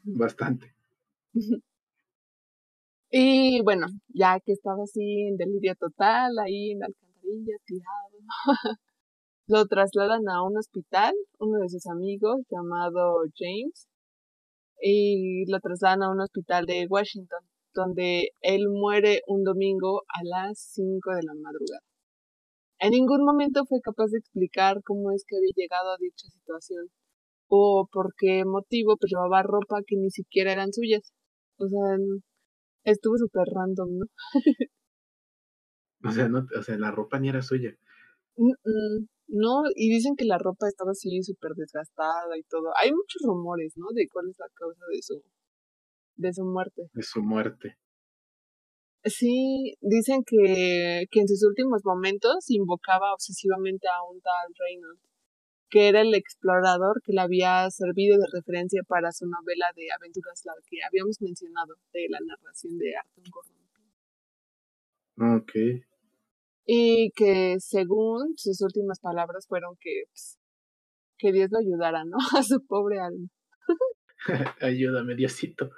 Bastante. 0.03 0.75
Y 3.11 3.62
bueno, 3.62 3.87
ya 4.09 4.40
que 4.40 4.53
estaba 4.53 4.83
así 4.83 5.29
en 5.29 5.37
delirio 5.37 5.75
total, 5.77 6.38
ahí 6.38 6.72
en 6.72 6.81
la 6.81 6.87
alcantarilla, 6.87 7.57
tirado, 7.64 8.18
lo 9.46 9.66
trasladan 9.66 10.29
a 10.29 10.42
un 10.42 10.59
hospital, 10.59 11.14
uno 11.38 11.61
de 11.61 11.68
sus 11.68 11.87
amigos 11.87 12.40
llamado 12.51 13.22
James, 13.38 13.88
y 14.83 15.51
lo 15.51 15.61
trasladan 15.61 16.03
a 16.03 16.11
un 16.11 16.20
hospital 16.20 16.66
de 16.66 16.87
Washington, 16.90 17.40
donde 17.77 18.31
él 18.41 18.69
muere 18.71 19.21
un 19.27 19.45
domingo 19.45 20.03
a 20.09 20.25
las 20.25 20.59
5 20.73 21.11
de 21.15 21.23
la 21.23 21.35
madrugada. 21.35 21.83
En 22.79 22.91
ningún 22.91 23.25
momento 23.25 23.65
fue 23.67 23.81
capaz 23.83 24.09
de 24.09 24.19
explicar 24.19 24.83
cómo 24.83 25.12
es 25.12 25.25
que 25.27 25.37
había 25.37 25.53
llegado 25.55 25.93
a 25.93 25.99
dicha 26.01 26.27
situación 26.29 26.89
o 27.49 27.89
por 27.93 28.15
qué 28.19 28.45
motivo 28.45 28.97
pues 28.99 29.12
llevaba 29.12 29.43
ropa 29.43 29.83
que 29.87 29.97
ni 29.97 30.11
siquiera 30.11 30.53
eran 30.53 30.73
suyas. 30.73 31.12
O 31.59 31.69
sea, 31.69 31.97
estuvo 32.85 33.17
súper 33.17 33.47
random, 33.55 33.99
¿no? 33.99 34.07
o 36.05 36.12
sea, 36.12 36.29
no, 36.29 36.47
o 36.59 36.62
sea, 36.62 36.79
la 36.79 36.91
ropa 36.91 37.19
ni 37.19 37.29
era 37.29 37.43
suya. 37.43 37.77
no, 38.37 39.62
y 39.75 39.89
dicen 39.89 40.15
que 40.17 40.25
la 40.25 40.39
ropa 40.39 40.69
estaba 40.69 40.93
así 40.93 41.23
súper 41.23 41.53
desgastada 41.53 42.37
y 42.39 42.43
todo. 42.45 42.73
Hay 42.83 42.91
muchos 42.91 43.23
rumores, 43.25 43.73
¿no? 43.77 43.87
De 43.95 44.09
cuál 44.09 44.29
es 44.29 44.37
la 44.39 44.49
causa 44.55 44.85
de 44.93 45.03
su, 45.03 45.23
de 46.16 46.33
su 46.33 46.44
muerte. 46.44 46.90
De 46.92 47.02
su 47.02 47.22
muerte. 47.22 47.79
Sí, 49.05 49.76
dicen 49.81 50.24
que, 50.26 51.07
que 51.11 51.20
en 51.20 51.29
sus 51.29 51.44
últimos 51.44 51.85
momentos 51.85 52.50
invocaba 52.50 53.12
obsesivamente 53.14 53.87
a 53.87 54.02
un 54.02 54.20
tal 54.20 54.52
Reynolds, 54.59 55.00
que 55.70 55.88
era 55.88 56.00
el 56.00 56.14
explorador 56.14 57.00
que 57.05 57.12
le 57.12 57.20
había 57.20 57.70
servido 57.70 58.18
de 58.18 58.26
referencia 58.33 58.83
para 58.87 59.12
su 59.12 59.26
novela 59.26 59.66
de 59.76 59.87
aventuras, 59.96 60.42
la 60.44 60.55
que 60.68 60.79
habíamos 60.85 61.20
mencionado, 61.20 61.76
de 61.92 62.09
la 62.09 62.18
narración 62.20 62.79
de 62.79 62.96
Arthur 62.96 63.24
Gordon. 63.31 63.57
Ok. 65.38 65.52
Y 66.66 67.12
que 67.14 67.57
según 67.61 68.35
sus 68.37 68.61
últimas 68.61 68.98
palabras 69.00 69.46
fueron 69.46 69.76
que, 69.81 70.05
pues, 70.11 70.38
que 71.16 71.33
Dios 71.33 71.50
lo 71.52 71.59
ayudara, 71.59 72.05
¿no? 72.05 72.16
A 72.37 72.42
su 72.42 72.64
pobre 72.66 72.98
alma. 72.98 73.29
Ayúdame, 74.61 75.15
Diosito. 75.15 75.71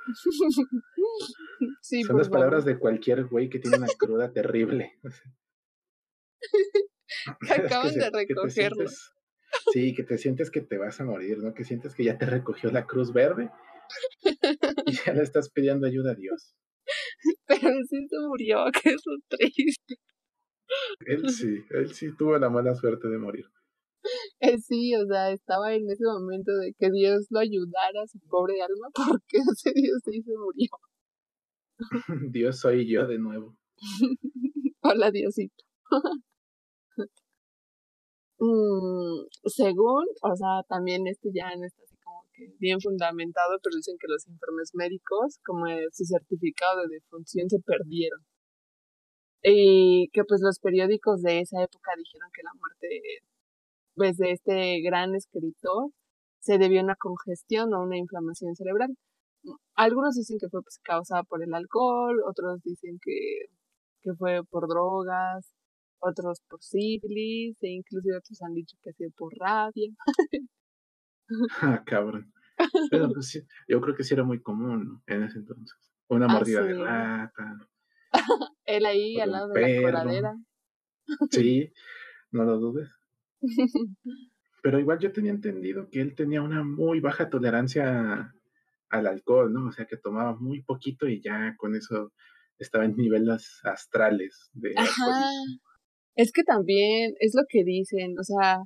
Son 1.80 2.18
las 2.18 2.28
palabras 2.28 2.64
de 2.64 2.78
cualquier 2.78 3.24
güey 3.24 3.48
que 3.48 3.58
tiene 3.58 3.78
una 3.78 3.88
cruda 3.98 4.32
terrible. 4.32 4.98
acaban 7.50 7.94
de 7.94 8.10
recogerlo. 8.10 8.88
sí, 9.72 9.94
que 9.94 10.04
te 10.04 10.18
sientes 10.18 10.50
que 10.50 10.60
te 10.60 10.78
vas 10.78 11.00
a 11.00 11.04
morir, 11.04 11.38
¿no? 11.38 11.54
Que 11.54 11.64
sientes 11.64 11.94
que 11.94 12.04
ya 12.04 12.18
te 12.18 12.26
recogió 12.26 12.70
la 12.70 12.86
cruz 12.86 13.12
verde 13.12 13.50
y 14.86 14.92
ya 14.92 15.14
le 15.14 15.22
estás 15.22 15.50
pidiendo 15.50 15.86
ayuda 15.86 16.12
a 16.12 16.14
Dios. 16.14 16.54
Pero 17.46 17.70
sí 17.88 18.06
se 18.08 18.18
murió, 18.20 18.64
que 18.72 18.90
es 18.90 19.02
triste. 19.28 19.96
Él 21.06 21.28
sí, 21.30 21.64
él 21.70 21.94
sí 21.94 22.14
tuvo 22.16 22.38
la 22.38 22.50
mala 22.50 22.74
suerte 22.74 23.08
de 23.08 23.18
morir. 23.18 23.46
Eh, 24.40 24.58
sí, 24.58 24.94
o 24.94 25.06
sea, 25.06 25.30
estaba 25.32 25.74
en 25.74 25.88
ese 25.90 26.04
momento 26.04 26.52
de 26.52 26.72
que 26.78 26.90
Dios 26.90 27.26
lo 27.30 27.40
ayudara 27.40 28.02
a 28.02 28.06
su 28.06 28.18
pobre 28.28 28.62
alma, 28.62 28.88
porque 29.20 29.38
ese 29.38 29.72
Dios 29.74 30.00
sí 30.04 30.22
se 30.22 30.32
murió. 30.36 30.70
Dios 32.32 32.60
soy 32.60 32.90
yo 32.90 33.06
de 33.06 33.18
nuevo. 33.18 33.56
Hola, 34.82 35.10
Diosito. 35.10 35.64
Mm, 38.40 39.26
según, 39.46 40.06
o 40.22 40.36
sea, 40.36 40.62
también 40.68 41.06
esto 41.08 41.28
ya 41.34 41.54
no 41.56 41.64
está 41.66 41.82
así 41.82 41.96
como 42.04 42.22
que 42.32 42.46
bien 42.60 42.80
fundamentado, 42.80 43.58
pero 43.62 43.74
dicen 43.76 43.96
que 43.98 44.06
los 44.08 44.26
informes 44.28 44.70
médicos, 44.74 45.38
como 45.44 45.66
su 45.92 46.04
certificado 46.04 46.82
de 46.82 46.96
defunción, 46.96 47.50
se 47.50 47.58
perdieron. 47.60 48.20
Y 49.42 50.08
que 50.12 50.22
pues 50.24 50.40
los 50.42 50.58
periódicos 50.60 51.22
de 51.22 51.40
esa 51.40 51.62
época 51.62 51.92
dijeron 51.96 52.28
que 52.34 52.42
la 52.42 52.52
muerte 52.54 52.88
pues, 53.98 54.16
de 54.16 54.32
este 54.32 54.80
gran 54.82 55.14
escritor 55.14 55.90
se 56.40 56.58
debió 56.58 56.80
a 56.80 56.84
una 56.84 56.96
congestión 56.96 57.74
o 57.74 57.82
una 57.82 57.98
inflamación 57.98 58.54
cerebral. 58.54 58.96
algunos 59.76 60.14
dicen 60.14 60.38
que 60.40 60.48
fue 60.48 60.62
pues, 60.62 60.78
causada 60.82 61.22
por 61.24 61.42
el 61.42 61.52
alcohol, 61.54 62.22
otros 62.26 62.62
dicen 62.62 62.98
que, 63.02 63.46
que 64.02 64.14
fue 64.14 64.42
por 64.48 64.68
drogas, 64.68 65.52
otros 66.00 66.40
por 66.48 66.62
sífilis, 66.62 67.56
e 67.62 67.68
inclusive 67.68 68.16
otros 68.16 68.40
han 68.42 68.54
dicho 68.54 68.76
que 68.82 68.92
fue 68.94 69.08
por 69.16 69.32
rabia. 69.38 69.90
ah, 71.62 71.82
cabrón. 71.84 72.32
Pero 72.90 73.12
pues 73.12 73.28
sí, 73.28 73.40
yo 73.68 73.80
creo 73.80 73.94
que 73.94 74.04
sí 74.04 74.14
era 74.14 74.24
muy 74.24 74.40
común 74.40 75.02
en 75.06 75.22
ese 75.24 75.38
entonces. 75.38 75.76
Una 76.08 76.26
ah, 76.26 76.32
mordida 76.32 76.62
de 76.62 76.74
rata. 76.74 77.68
Él 78.64 78.86
ahí 78.86 79.20
al 79.20 79.32
lado 79.32 79.48
de 79.48 79.60
la 79.60 79.82
coladera. 79.82 80.36
Sí, 81.30 81.72
no 82.32 82.44
lo 82.44 82.58
dudes. 82.58 82.88
Pero 84.62 84.80
igual 84.80 84.98
yo 84.98 85.12
tenía 85.12 85.30
entendido 85.30 85.88
que 85.90 86.00
él 86.00 86.14
tenía 86.14 86.42
una 86.42 86.64
muy 86.64 87.00
baja 87.00 87.30
tolerancia 87.30 88.34
al 88.90 89.06
alcohol, 89.06 89.52
¿no? 89.52 89.68
O 89.68 89.72
sea, 89.72 89.86
que 89.86 89.96
tomaba 89.96 90.34
muy 90.36 90.62
poquito 90.62 91.06
y 91.08 91.20
ya 91.20 91.54
con 91.56 91.76
eso 91.76 92.12
estaba 92.58 92.84
en 92.84 92.96
niveles 92.96 93.60
astrales 93.64 94.50
de 94.52 94.74
Ajá. 94.76 95.30
Es 96.16 96.32
que 96.32 96.42
también 96.42 97.14
es 97.20 97.32
lo 97.36 97.42
que 97.48 97.62
dicen, 97.62 98.18
o 98.18 98.24
sea, 98.24 98.58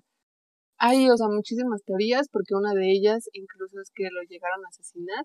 hay, 0.79 1.11
o 1.11 1.17
sea, 1.17 1.29
muchísimas 1.29 1.83
teorías, 1.85 2.29
porque 2.33 2.55
una 2.55 2.73
de 2.73 2.91
ellas 2.91 3.29
incluso 3.33 3.79
es 3.81 3.91
que 3.95 4.05
lo 4.05 4.23
llegaron 4.29 4.65
a 4.65 4.69
asesinar, 4.69 5.25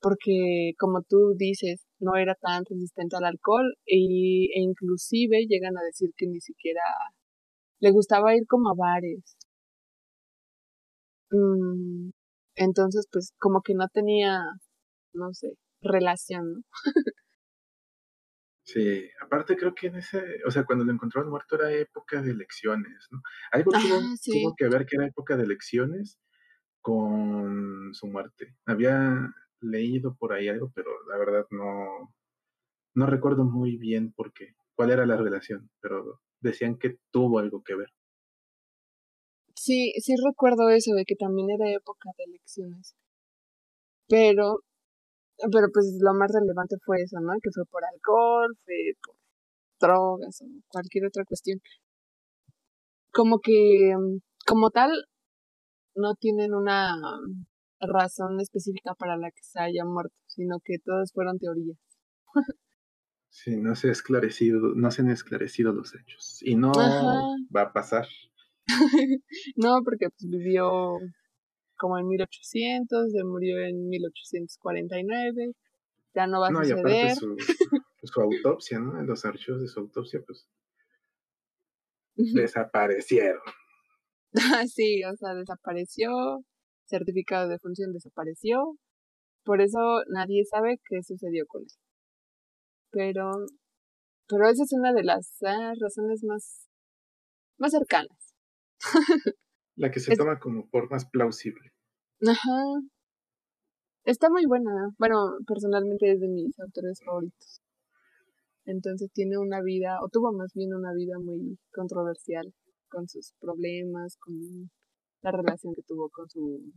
porque 0.00 0.72
como 0.78 1.02
tú 1.02 1.34
dices, 1.36 1.86
no 2.00 2.16
era 2.16 2.34
tan 2.34 2.64
resistente 2.68 3.16
al 3.16 3.24
alcohol 3.24 3.74
y, 3.86 4.50
e 4.54 4.60
inclusive 4.60 5.46
llegan 5.48 5.76
a 5.78 5.82
decir 5.82 6.10
que 6.16 6.26
ni 6.26 6.40
siquiera 6.40 6.82
le 7.80 7.90
gustaba 7.92 8.34
ir 8.36 8.46
como 8.46 8.70
a 8.70 8.74
bares. 8.74 9.36
Mm, 11.30 12.10
entonces, 12.56 13.06
pues 13.12 13.32
como 13.38 13.62
que 13.62 13.74
no 13.74 13.88
tenía, 13.92 14.40
no 15.14 15.32
sé, 15.34 15.54
relación, 15.82 16.52
¿no? 16.52 16.62
Sí, 18.64 19.08
aparte 19.22 19.56
creo 19.56 19.74
que 19.74 19.86
en 19.86 19.96
ese, 19.96 20.22
o 20.46 20.50
sea, 20.50 20.64
cuando 20.64 20.84
lo 20.84 20.92
encontraron 20.92 21.30
muerto 21.30 21.54
era 21.56 21.72
época 21.72 22.20
de 22.20 22.32
elecciones, 22.32 23.08
¿no? 23.10 23.22
Algo 23.50 23.72
tuvo, 23.72 23.98
tuvo 24.22 24.54
que 24.58 24.68
ver 24.68 24.84
que 24.84 24.96
era 24.96 25.06
época 25.06 25.38
de 25.38 25.44
elecciones 25.44 26.18
con 26.82 27.94
su 27.94 28.08
muerte. 28.08 28.56
Había 28.66 29.32
leído 29.62 30.16
por 30.16 30.34
ahí 30.34 30.48
algo, 30.48 30.70
pero 30.74 30.90
la 31.08 31.16
verdad 31.16 31.46
no, 31.50 32.14
no 32.94 33.06
recuerdo 33.06 33.44
muy 33.44 33.78
bien 33.78 34.12
por 34.12 34.34
qué, 34.34 34.54
cuál 34.74 34.90
era 34.90 35.06
la 35.06 35.16
relación, 35.16 35.70
pero 35.80 36.20
decían 36.40 36.78
que 36.78 36.96
tuvo 37.10 37.38
algo 37.38 37.62
que 37.62 37.74
ver. 37.74 37.88
Sí, 39.54 39.92
sí 40.00 40.14
recuerdo 40.24 40.68
eso 40.70 40.92
de 40.94 41.04
que 41.04 41.16
también 41.16 41.50
era 41.50 41.70
época 41.70 42.10
de 42.16 42.24
elecciones. 42.24 42.94
Pero, 44.08 44.60
pero 45.52 45.68
pues 45.72 45.98
lo 46.00 46.14
más 46.14 46.30
relevante 46.32 46.76
fue 46.84 47.02
eso, 47.02 47.20
¿no? 47.20 47.32
Que 47.42 47.50
fue 47.52 47.64
por 47.66 47.84
alcohol, 47.84 48.56
fue 48.64 48.74
por 49.04 49.16
drogas 49.80 50.40
o 50.42 50.46
cualquier 50.68 51.06
otra 51.06 51.24
cuestión. 51.24 51.60
Como 53.12 53.40
que, 53.40 53.94
como 54.46 54.70
tal, 54.70 54.92
no 55.94 56.14
tienen 56.14 56.54
una 56.54 56.94
razón 57.80 58.40
específica 58.40 58.94
para 58.94 59.16
la 59.16 59.30
que 59.30 59.42
se 59.42 59.60
haya 59.60 59.84
muerto, 59.84 60.14
sino 60.26 60.58
que 60.64 60.78
todas 60.78 61.12
fueron 61.12 61.38
teorías. 61.38 61.78
Sí, 63.30 63.56
no 63.56 63.74
se, 63.76 63.88
ha 63.88 63.92
esclarecido, 63.92 64.74
no 64.74 64.90
se 64.90 65.02
han 65.02 65.10
esclarecido 65.10 65.72
los 65.72 65.94
hechos. 65.94 66.40
Y 66.42 66.56
no 66.56 66.72
va 67.54 67.62
a 67.62 67.72
pasar. 67.72 68.06
no, 69.56 69.82
porque 69.84 70.08
pues 70.10 70.28
vivió 70.28 70.98
como 71.76 71.98
en 71.98 72.08
1800, 72.08 73.12
se 73.12 73.24
murió 73.24 73.58
en 73.60 73.88
1849, 73.88 75.52
ya 76.14 76.26
no 76.26 76.40
va 76.40 76.48
a 76.48 76.50
suceder. 76.50 76.74
No, 76.74 76.78
y 76.78 76.80
aparte 76.80 77.14
su, 77.14 77.36
su 78.02 78.20
autopsia, 78.20 78.80
¿no? 78.80 78.98
En 78.98 79.06
los 79.06 79.24
archivos 79.24 79.60
de 79.60 79.68
su 79.68 79.80
autopsia, 79.80 80.20
pues 80.26 80.48
desaparecieron. 82.16 83.42
sí, 84.68 85.02
o 85.04 85.16
sea, 85.16 85.34
desapareció, 85.34 86.10
certificado 86.86 87.48
de 87.48 87.58
función 87.58 87.92
desapareció, 87.92 88.76
por 89.44 89.60
eso 89.60 90.02
nadie 90.08 90.44
sabe 90.44 90.80
qué 90.88 91.02
sucedió 91.02 91.46
con 91.46 91.62
él. 91.62 91.68
Pero, 92.90 93.30
pero 94.28 94.48
esa 94.48 94.62
es 94.62 94.72
una 94.72 94.92
de 94.92 95.04
las 95.04 95.36
ah, 95.42 95.72
razones 95.80 96.24
más, 96.24 96.68
más 97.58 97.72
cercanas. 97.72 98.34
La 99.76 99.90
que 99.90 100.00
se 100.00 100.16
toma 100.16 100.38
como 100.38 100.68
por 100.68 100.90
más 100.90 101.08
plausible. 101.08 101.72
Ajá. 102.26 102.64
Está 104.04 104.28
muy 104.30 104.46
buena. 104.46 104.70
Bueno, 104.98 105.36
personalmente 105.46 106.12
es 106.12 106.20
de 106.20 106.28
mis 106.28 106.58
autores 106.58 107.00
favoritos. 107.04 107.60
Entonces 108.64 109.10
tiene 109.12 109.38
una 109.38 109.62
vida, 109.62 109.98
o 110.02 110.08
tuvo 110.08 110.32
más 110.32 110.52
bien 110.54 110.74
una 110.74 110.92
vida 110.92 111.18
muy 111.18 111.58
controversial, 111.72 112.52
con 112.88 113.08
sus 113.08 113.34
problemas, 113.40 114.16
con 114.18 114.70
la 115.22 115.30
relación 115.30 115.74
que 115.74 115.82
tuvo 115.82 116.10
con 116.10 116.28
su, 116.28 116.72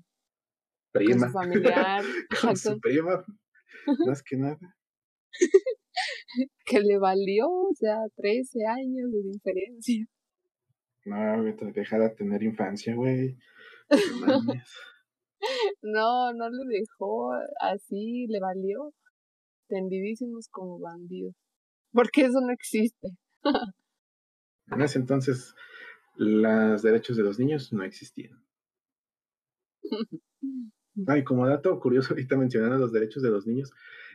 prima. 0.92 1.20
Con 1.20 1.28
su 1.28 1.34
familiar. 1.34 2.04
con 2.42 2.58
su 2.58 2.80
prima, 2.80 3.26
más 4.08 4.24
que 4.24 4.38
nada. 4.38 4.76
que 6.66 6.80
le 6.80 6.98
valió, 6.98 7.50
o 7.50 7.74
sea, 7.74 7.98
13 8.16 8.60
años 8.66 9.12
de 9.12 9.22
diferencia. 9.32 10.06
No, 11.06 11.42
güey, 11.42 11.56
te 11.56 11.72
deja 11.72 11.98
de 11.98 12.10
tener 12.10 12.44
infancia, 12.44 12.96
güey. 12.96 13.38
No, 15.82 16.32
no 16.34 16.50
le 16.50 16.80
dejó 16.80 17.32
así, 17.62 18.28
le 18.28 18.40
valió. 18.40 18.94
Tendidísimos 19.68 20.48
como 20.50 20.80
bandidos. 20.80 21.34
Porque 21.92 22.22
eso 22.22 22.40
no 22.42 22.52
existe. 22.52 23.10
en 24.68 24.82
ese 24.82 25.00
entonces, 25.00 25.56
los 26.16 26.82
derechos 26.82 27.18
de 27.18 27.24
los 27.24 27.40
niños 27.40 27.74
no 27.74 27.84
existían. 27.84 28.44
Ay, 31.08 31.24
como 31.24 31.48
dato 31.48 31.80
curioso, 31.80 32.14
ahorita 32.14 32.38
mencionando 32.38 32.78
los 32.78 32.92
derechos 32.92 33.24
de 33.24 33.30
los 33.30 33.48
niños, 33.48 33.72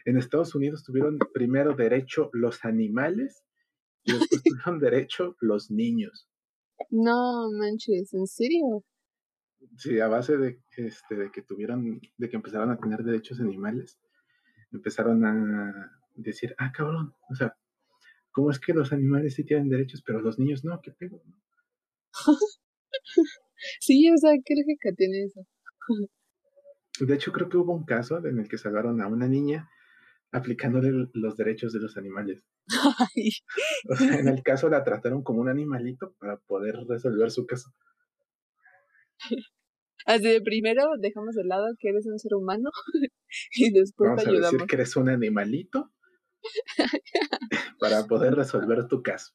en 0.06 0.16
Estados 0.16 0.54
Unidos 0.54 0.84
tuvieron 0.84 1.18
primero 1.34 1.74
derecho 1.74 2.30
los 2.32 2.64
animales 2.64 3.44
y 4.04 4.12
después 4.12 4.42
tuvieron 4.44 4.78
derecho 4.78 5.36
los 5.40 5.70
niños. 5.70 6.28
No 6.90 7.50
manches, 7.50 8.14
¿en 8.14 8.26
serio? 8.26 8.84
Sí, 9.76 9.98
a 9.98 10.06
base 10.06 10.36
de, 10.36 10.60
este, 10.76 11.16
de 11.16 11.30
que 11.32 11.42
tuvieron, 11.42 12.00
de 12.16 12.28
que 12.28 12.36
empezaron 12.36 12.70
a 12.70 12.78
tener 12.78 13.02
derechos 13.02 13.40
animales, 13.40 13.98
empezaron 14.70 15.24
a 15.24 15.90
decir, 16.14 16.54
ah, 16.58 16.70
cabrón, 16.72 17.12
o 17.28 17.34
sea, 17.34 17.56
¿cómo 18.30 18.52
es 18.52 18.60
que 18.60 18.74
los 18.74 18.92
animales 18.92 19.34
sí 19.34 19.44
tienen 19.44 19.68
derechos, 19.68 20.02
pero 20.06 20.20
los 20.20 20.38
niños 20.38 20.64
no? 20.64 20.80
¿Qué 20.82 20.92
pedo? 20.92 21.20
sí, 23.80 24.08
o 24.08 24.16
sea, 24.18 24.32
¿qué 24.44 24.54
lógica 24.54 24.92
tiene 24.96 25.24
eso? 25.24 25.40
de 27.00 27.14
hecho, 27.14 27.32
creo 27.32 27.48
que 27.48 27.56
hubo 27.56 27.74
un 27.74 27.84
caso 27.84 28.24
en 28.24 28.38
el 28.38 28.48
que 28.48 28.56
salvaron 28.56 29.02
a 29.02 29.08
una 29.08 29.28
niña 29.28 29.68
aplicándole 30.36 31.08
los 31.12 31.36
derechos 31.36 31.72
de 31.72 31.80
los 31.80 31.96
animales. 31.96 32.44
O 33.88 33.96
sea, 33.96 34.18
en 34.18 34.28
el 34.28 34.42
caso 34.42 34.68
la 34.68 34.84
trataron 34.84 35.22
como 35.22 35.40
un 35.40 35.48
animalito 35.48 36.14
para 36.18 36.38
poder 36.38 36.76
resolver 36.88 37.30
su 37.30 37.46
caso. 37.46 37.70
Así 40.06 40.28
de 40.28 40.40
primero 40.40 40.84
dejamos 41.00 41.34
de 41.34 41.44
lado 41.44 41.66
que 41.78 41.88
eres 41.88 42.06
un 42.06 42.18
ser 42.18 42.34
humano 42.34 42.70
y 43.52 43.72
después 43.72 44.10
Vamos 44.10 44.24
te 44.24 44.30
ayudamos. 44.30 44.48
A 44.48 44.52
decir 44.52 44.68
que 44.68 44.76
eres 44.76 44.96
un 44.96 45.08
animalito 45.08 45.92
para 47.80 48.06
poder 48.06 48.34
resolver 48.34 48.86
tu 48.88 49.02
caso. 49.02 49.32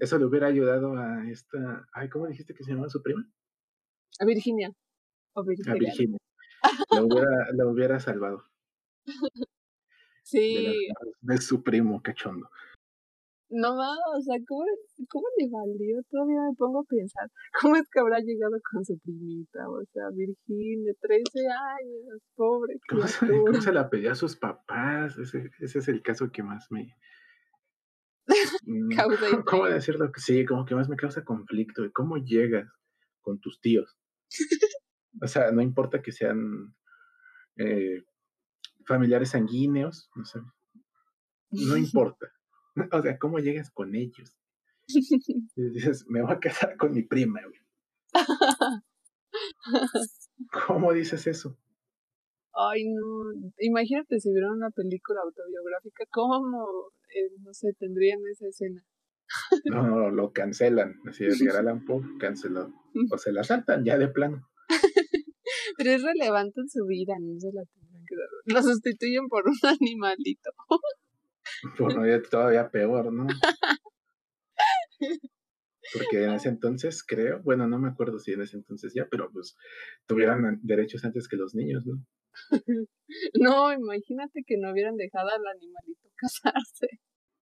Eso 0.00 0.18
le 0.18 0.24
hubiera 0.24 0.46
ayudado 0.46 0.96
a 0.96 1.28
esta. 1.30 1.86
Ay, 1.92 2.08
¿cómo 2.08 2.26
dijiste 2.26 2.54
que 2.54 2.64
se 2.64 2.70
llamaba 2.70 2.88
su 2.88 3.02
prima? 3.02 3.22
A 4.20 4.24
Virginia. 4.24 4.72
Virginia. 5.44 5.72
A 5.72 5.74
Virginia. 5.74 6.18
La 6.90 7.02
hubiera, 7.02 7.52
la 7.52 7.66
hubiera 7.66 8.00
salvado. 8.00 8.44
Sí. 10.24 10.88
De, 11.20 11.38
su 11.38 11.62
primo 11.62 12.02
cachondo. 12.02 12.48
No 13.50 13.76
más, 13.76 13.98
o 14.16 14.20
sea, 14.22 14.36
¿cómo, 14.48 14.64
¿cómo 15.08 15.26
le 15.38 15.48
valió? 15.48 16.02
Todavía 16.10 16.40
me 16.48 16.56
pongo 16.56 16.80
a 16.80 16.84
pensar, 16.84 17.30
¿cómo 17.60 17.76
es 17.76 17.88
que 17.90 18.00
habrá 18.00 18.18
llegado 18.18 18.56
con 18.72 18.84
su 18.84 18.98
primita? 18.98 19.68
O 19.68 19.84
sea, 19.92 20.08
Virginia, 20.12 20.92
13 21.00 21.22
años, 21.46 22.22
pobre. 22.34 22.74
¿Cómo 22.88 23.06
se, 23.06 23.28
¿Cómo 23.28 23.60
se, 23.60 23.72
la 23.72 23.90
pedía 23.90 24.12
a 24.12 24.16
sus 24.16 24.34
papás? 24.34 25.18
Ese, 25.18 25.50
ese 25.60 25.78
es 25.78 25.88
el 25.88 26.02
caso 26.02 26.32
que 26.32 26.42
más 26.42 26.66
me... 26.70 26.96
Mm, 28.66 28.96
¿Cómo 29.46 29.66
decirlo? 29.66 30.10
Sí, 30.16 30.46
como 30.46 30.64
que 30.64 30.74
más 30.74 30.88
me 30.88 30.96
causa 30.96 31.22
conflicto. 31.22 31.82
¿Cómo 31.92 32.16
llegas 32.16 32.66
con 33.20 33.38
tus 33.38 33.60
tíos? 33.60 33.98
o 35.20 35.26
sea, 35.26 35.50
no 35.50 35.60
importa 35.60 36.00
que 36.00 36.12
sean 36.12 36.74
eh, 37.56 38.02
familiares 38.86 39.30
sanguíneos, 39.30 40.10
no 40.14 40.24
sé, 40.24 40.40
no 41.50 41.76
importa. 41.76 42.26
O 42.90 43.02
sea, 43.02 43.16
¿cómo 43.18 43.38
llegas 43.38 43.70
con 43.70 43.94
ellos? 43.94 44.36
Y 45.56 45.70
dices, 45.70 46.04
me 46.08 46.22
voy 46.22 46.32
a 46.32 46.40
casar 46.40 46.76
con 46.76 46.92
mi 46.92 47.02
prima, 47.04 47.40
güey. 47.46 47.60
¿Cómo 50.66 50.92
dices 50.92 51.26
eso? 51.28 51.56
Ay, 52.52 52.84
no. 52.84 53.50
Imagínate 53.58 54.20
si 54.20 54.32
vieran 54.32 54.50
una 54.50 54.70
película 54.70 55.20
autobiográfica, 55.22 56.04
¿cómo, 56.10 56.66
eh, 57.14 57.30
no 57.42 57.52
sé, 57.52 57.72
tendrían 57.78 58.20
esa 58.30 58.48
escena? 58.48 58.84
No, 59.64 59.82
no, 59.82 60.10
lo 60.10 60.32
cancelan. 60.32 60.94
Así 61.08 61.24
Edgar 61.24 61.56
Allan 61.56 61.84
Poe 61.84 62.02
cancelado. 62.18 62.72
O 63.10 63.18
se 63.18 63.32
la 63.32 63.42
saltan 63.42 63.84
ya 63.84 63.98
de 63.98 64.08
plano. 64.08 64.48
Pero 65.76 65.90
es 65.90 66.02
relevante 66.02 66.60
en 66.60 66.68
su 66.68 66.86
vida, 66.86 67.14
no 67.20 67.40
se 67.40 67.52
la. 67.52 67.62
Lo 68.46 68.62
sustituyen 68.62 69.28
por 69.28 69.44
un 69.48 69.56
animalito. 69.80 70.50
Bueno, 71.78 72.06
ya 72.06 72.22
todavía 72.22 72.70
peor, 72.70 73.12
¿no? 73.12 73.26
Porque 75.92 76.24
en 76.24 76.32
ese 76.32 76.48
entonces 76.48 77.04
creo, 77.04 77.42
bueno, 77.42 77.66
no 77.66 77.78
me 77.78 77.88
acuerdo 77.88 78.18
si 78.18 78.32
en 78.32 78.42
ese 78.42 78.56
entonces 78.56 78.92
ya, 78.94 79.06
pero 79.10 79.30
pues 79.30 79.56
tuvieran 80.06 80.60
derechos 80.62 81.04
antes 81.04 81.28
que 81.28 81.36
los 81.36 81.54
niños, 81.54 81.84
¿no? 81.86 82.04
No, 83.34 83.72
imagínate 83.72 84.42
que 84.46 84.56
no 84.58 84.72
hubieran 84.72 84.96
dejado 84.96 85.28
al 85.28 85.46
animalito 85.46 86.08
casarse. 86.16 86.88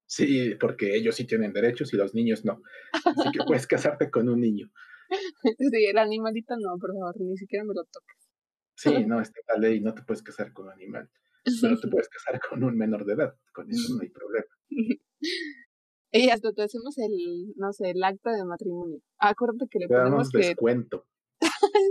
Sí, 0.06 0.54
porque 0.60 0.94
ellos 0.94 1.14
sí 1.14 1.26
tienen 1.26 1.52
derechos 1.52 1.94
y 1.94 1.96
los 1.96 2.14
niños 2.14 2.44
no. 2.44 2.60
Así 2.92 3.30
que 3.32 3.44
puedes 3.46 3.66
casarte 3.66 4.10
con 4.10 4.28
un 4.28 4.40
niño. 4.40 4.68
Sí, 5.42 5.86
el 5.86 5.96
animalito 5.96 6.54
no, 6.58 6.76
por 6.78 6.92
favor, 6.92 7.14
ni 7.20 7.36
siquiera 7.36 7.64
me 7.64 7.72
lo 7.74 7.84
toques. 7.84 8.21
Sí, 8.82 8.90
no, 9.06 9.20
está 9.20 9.40
la 9.48 9.60
ley, 9.60 9.80
no 9.80 9.94
te 9.94 10.02
puedes 10.02 10.22
casar 10.22 10.52
con 10.52 10.66
un 10.66 10.72
animal. 10.72 11.08
Pero 11.60 11.78
te 11.78 11.88
puedes 11.90 12.08
casar 12.08 12.40
con 12.40 12.64
un 12.64 12.76
menor 12.76 13.04
de 13.04 13.14
edad, 13.14 13.36
con 13.52 13.70
eso 13.70 13.94
no 13.94 14.02
hay 14.02 14.10
problema. 14.10 14.46
Y 16.14 16.28
hasta 16.28 16.52
te 16.52 16.62
hacemos 16.62 16.98
el, 16.98 17.54
no 17.56 17.72
sé, 17.72 17.92
el 17.92 18.04
acta 18.04 18.32
de 18.32 18.44
matrimonio. 18.44 18.98
Acuérdate 19.16 19.64
que 19.70 19.78
le 19.78 19.86
Te 19.86 19.94
ponemos 19.94 20.10
damos 20.10 20.30
que... 20.30 20.38
descuento. 20.48 21.06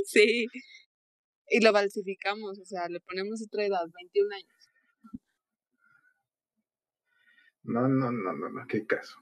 sí. 0.05 0.45
Y 1.47 1.59
lo 1.59 1.71
falsificamos, 1.71 2.59
o 2.59 2.65
sea, 2.65 2.87
le 2.87 2.99
ponemos 2.99 3.41
otra 3.43 3.65
edad, 3.65 3.81
21 3.91 4.35
años. 4.35 4.69
No, 7.63 7.87
no, 7.87 8.11
no, 8.11 8.33
no, 8.33 8.49
no, 8.51 8.67
qué 8.67 8.85
caso. 8.85 9.17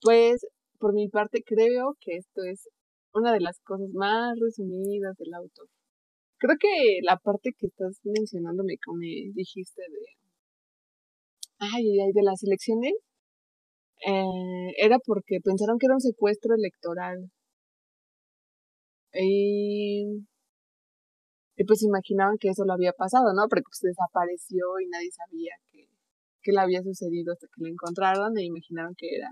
Pues, 0.00 0.46
por 0.78 0.94
mi 0.94 1.08
parte, 1.08 1.42
creo 1.44 1.96
que 2.00 2.18
esto 2.18 2.44
es 2.44 2.68
una 3.14 3.32
de 3.32 3.40
las 3.40 3.60
cosas 3.60 3.88
más 3.94 4.38
resumidas 4.40 5.16
del 5.16 5.34
auto. 5.34 5.62
Creo 6.38 6.56
que 6.58 6.98
la 7.02 7.16
parte 7.18 7.52
que 7.58 7.68
estás 7.68 8.00
mencionándome, 8.04 8.76
como 8.84 8.98
me 8.98 9.30
dijiste 9.34 9.82
de... 9.82 10.06
Ay, 11.58 11.84
de 12.12 12.22
las 12.22 12.42
elecciones, 12.42 12.92
eh, 14.06 14.74
era 14.78 14.98
porque 14.98 15.40
pensaron 15.42 15.78
que 15.78 15.86
era 15.86 15.94
un 15.94 16.00
secuestro 16.00 16.54
electoral. 16.54 17.30
Y, 19.12 20.26
y 21.56 21.64
pues 21.64 21.82
imaginaban 21.82 22.36
que 22.38 22.48
eso 22.48 22.64
lo 22.64 22.72
había 22.74 22.92
pasado, 22.92 23.32
¿no? 23.34 23.46
Porque 23.48 23.62
pues 23.64 23.80
desapareció 23.82 24.80
y 24.80 24.88
nadie 24.88 25.10
sabía 25.12 25.54
que, 25.70 25.86
que 26.42 26.52
le 26.52 26.60
había 26.60 26.82
sucedido 26.82 27.32
hasta 27.32 27.46
que 27.46 27.62
lo 27.62 27.68
encontraron 27.68 28.36
e 28.38 28.44
imaginaron 28.44 28.94
que 28.96 29.16
era 29.16 29.30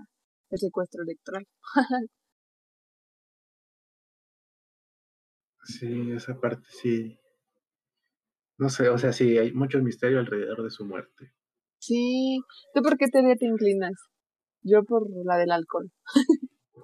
el 0.49 0.59
secuestro 0.59 1.03
electoral. 1.03 1.45
Sí, 5.63 6.11
esa 6.11 6.39
parte 6.39 6.65
sí. 6.67 7.19
No 8.57 8.69
sé, 8.69 8.89
o 8.89 8.97
sea, 8.97 9.13
sí, 9.13 9.37
hay 9.37 9.53
mucho 9.53 9.81
misterio 9.81 10.19
alrededor 10.19 10.63
de 10.63 10.69
su 10.69 10.85
muerte. 10.85 11.33
Sí, 11.79 12.41
¿tú 12.73 12.81
por 12.81 12.97
qué 12.97 13.07
teoría 13.07 13.35
te 13.35 13.45
inclinas? 13.45 13.93
Yo 14.61 14.83
por 14.83 15.07
la 15.25 15.37
del 15.37 15.51
alcohol. 15.51 15.91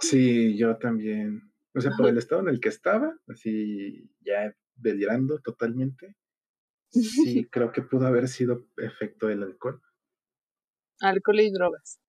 Sí, 0.01 0.57
yo 0.57 0.77
también. 0.77 1.51
O 1.73 1.81
sea, 1.81 1.91
por 1.95 2.07
el 2.09 2.17
estado 2.17 2.41
en 2.41 2.49
el 2.49 2.59
que 2.59 2.69
estaba, 2.69 3.15
así 3.27 4.09
ya 4.21 4.53
delirando 4.75 5.39
totalmente. 5.39 6.15
Sí, 6.89 7.45
creo 7.51 7.71
que 7.71 7.81
pudo 7.81 8.07
haber 8.07 8.27
sido 8.27 8.65
efecto 8.77 9.27
del 9.27 9.43
alcohol. 9.43 9.81
Alcohol 11.01 11.39
y 11.39 11.51
drogas. 11.51 11.99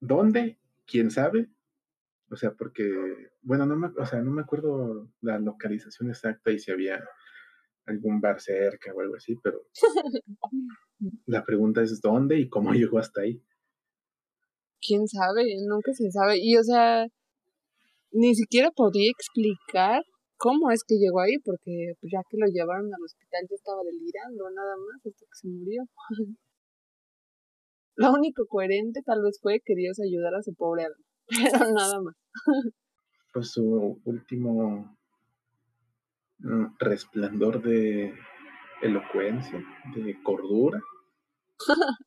¿Dónde? 0.00 0.58
¿Quién 0.86 1.10
sabe? 1.10 1.50
O 2.30 2.36
sea, 2.36 2.52
porque, 2.52 2.84
bueno, 3.42 3.66
no 3.66 3.76
me, 3.76 3.88
o 3.88 4.06
sea, 4.06 4.20
no 4.22 4.30
me 4.30 4.42
acuerdo 4.42 5.10
la 5.20 5.38
localización 5.38 6.10
exacta 6.10 6.50
y 6.52 6.58
si 6.58 6.70
había 6.70 7.02
algún 7.86 8.20
bar 8.20 8.40
cerca 8.40 8.94
o 8.94 9.00
algo 9.00 9.16
así, 9.16 9.36
pero 9.42 9.62
la 11.26 11.44
pregunta 11.44 11.82
es 11.82 12.00
dónde 12.00 12.38
y 12.38 12.48
cómo 12.48 12.72
llegó 12.72 12.98
hasta 12.98 13.22
ahí. 13.22 13.42
¿Quién 14.80 15.06
sabe? 15.08 15.44
Nunca 15.68 15.92
se 15.92 16.10
sabe. 16.10 16.38
Y 16.40 16.56
o 16.56 16.62
sea, 16.62 17.06
ni 18.12 18.34
siquiera 18.34 18.70
podía 18.70 19.10
explicar 19.10 20.02
cómo 20.36 20.70
es 20.70 20.82
que 20.86 20.96
llegó 20.96 21.20
ahí, 21.20 21.36
porque 21.44 21.94
pues, 22.00 22.10
ya 22.12 22.20
que 22.28 22.38
lo 22.38 22.46
llevaron 22.46 22.86
al 22.86 23.04
hospital 23.04 23.46
ya 23.48 23.54
estaba 23.54 23.82
delirando, 23.84 24.50
nada 24.50 24.74
más, 24.76 25.06
hasta 25.06 25.26
que 25.26 25.34
se 25.34 25.48
murió. 25.48 25.82
Lo 27.96 28.12
único 28.12 28.46
coherente 28.46 29.02
tal 29.04 29.20
vez 29.22 29.38
fue 29.42 29.60
que 29.62 29.74
Dios 29.74 30.00
ayudara 30.00 30.38
a 30.38 30.42
su 30.42 30.54
pobre 30.54 30.84
alma, 30.84 31.04
pero 31.28 31.72
nada 31.72 32.00
más. 32.00 32.14
Pues 33.32 33.52
su 33.52 34.00
último 34.04 34.96
mm, 36.38 36.66
resplandor 36.78 37.62
de 37.62 38.14
elocuencia, 38.82 39.62
de 39.94 40.22
cordura. 40.22 40.80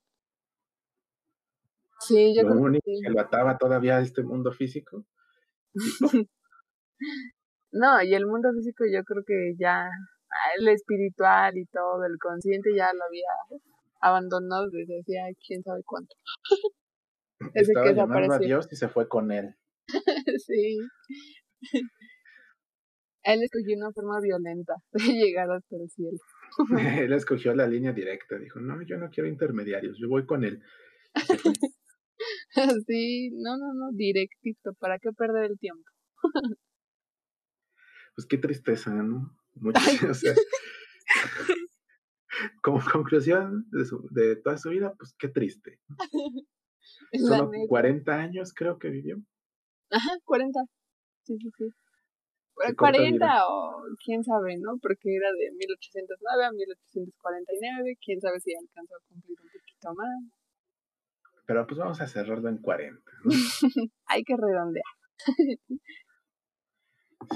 Sí, 2.06 2.36
yo 2.36 2.44
Lo 2.44 2.50
creo 2.50 2.64
único 2.64 2.84
que 2.84 3.10
lo 3.10 3.22
ataba 3.22 3.58
todavía 3.58 3.96
a 3.96 4.02
este 4.02 4.24
mundo 4.24 4.52
físico. 4.52 5.06
No, 7.76 8.04
y 8.04 8.14
el 8.14 8.28
mundo 8.28 8.50
físico 8.54 8.84
yo 8.86 9.04
creo 9.04 9.24
que 9.26 9.56
ya 9.58 9.90
el 10.60 10.68
espiritual 10.68 11.58
y 11.58 11.66
todo, 11.66 12.06
el 12.06 12.20
consciente 12.20 12.70
ya 12.76 12.94
lo 12.94 13.04
había 13.04 13.60
abandonado 14.00 14.70
desde 14.70 15.00
hacía 15.00 15.24
quién 15.46 15.64
sabe 15.64 15.82
cuánto. 15.84 16.16
Desde 17.56 17.74
Estaba 17.74 17.88
que 17.88 17.96
llamando 17.96 18.34
a. 18.36 18.38
Dios 18.38 18.70
y 18.72 18.76
se 18.76 18.88
fue 18.88 19.10
con 19.10 19.32
él. 19.32 19.56
sí. 20.46 20.78
Él 23.24 23.42
escogió 23.44 23.78
una 23.78 23.92
forma 23.92 24.20
violenta 24.22 24.74
de 24.92 25.04
llegar 25.14 25.50
hasta 25.52 25.76
el 25.78 25.90
cielo. 25.90 26.18
él 27.08 27.14
escogió 27.14 27.56
la 27.56 27.68
línea 27.68 27.94
directa. 27.94 28.38
Dijo, 28.38 28.60
no, 28.60 28.82
yo 28.84 28.98
no 28.98 29.10
quiero 29.10 29.30
intermediarios, 29.30 29.98
yo 30.00 30.08
voy 30.10 30.26
con 30.26 30.44
él. 30.44 30.62
Sí, 32.88 33.32
no, 33.34 33.58
no, 33.58 33.74
no, 33.74 33.92
directito, 33.92 34.74
¿para 34.80 34.98
qué 35.00 35.10
perder 35.12 35.52
el 35.52 35.60
tiempo? 35.60 35.84
Pues 38.16 38.26
qué 38.28 38.38
tristeza, 38.38 38.92
¿no? 38.94 39.36
Mucho, 39.56 39.82
o 40.10 40.14
sea, 40.14 40.34
como 42.62 42.80
conclusión 42.92 43.66
de, 43.72 43.86
su- 43.86 44.08
de 44.12 44.36
toda 44.38 44.58
su 44.58 44.70
vida, 44.70 44.94
pues 44.98 45.16
qué 45.18 45.28
triste. 45.28 45.80
Solo 47.18 47.50
neta. 47.52 47.68
40 47.68 48.14
años 48.14 48.54
creo 48.54 48.78
que 48.78 48.90
vivió. 48.90 49.18
Ajá, 49.94 50.12
40. 50.26 50.60
Sí, 51.24 51.38
sí, 51.38 51.50
sí. 51.58 51.70
Qué 52.56 52.76
corta 52.76 52.98
40 52.98 53.26
vida. 53.26 53.48
o 53.48 53.84
quién 54.04 54.24
sabe, 54.24 54.58
¿no? 54.58 54.78
Porque 54.82 55.16
era 55.16 55.32
de 55.32 55.52
1809 55.52 56.46
a 56.46 56.52
1849, 56.52 57.98
quién 58.04 58.22
sabe 58.22 58.40
si 58.40 58.54
alcanzó 58.56 58.96
a 58.96 59.00
cumplir 59.08 59.38
un 59.40 59.50
poquito 59.50 59.94
más. 59.96 60.34
Pero 61.46 61.68
pues 61.68 61.78
vamos 61.80 62.00
a 62.02 62.08
cerrarlo 62.08 62.50
en 62.50 62.58
40. 62.60 63.12
¿no? 63.24 63.32
Hay 64.06 64.24
que 64.24 64.36
redondear. 64.38 64.86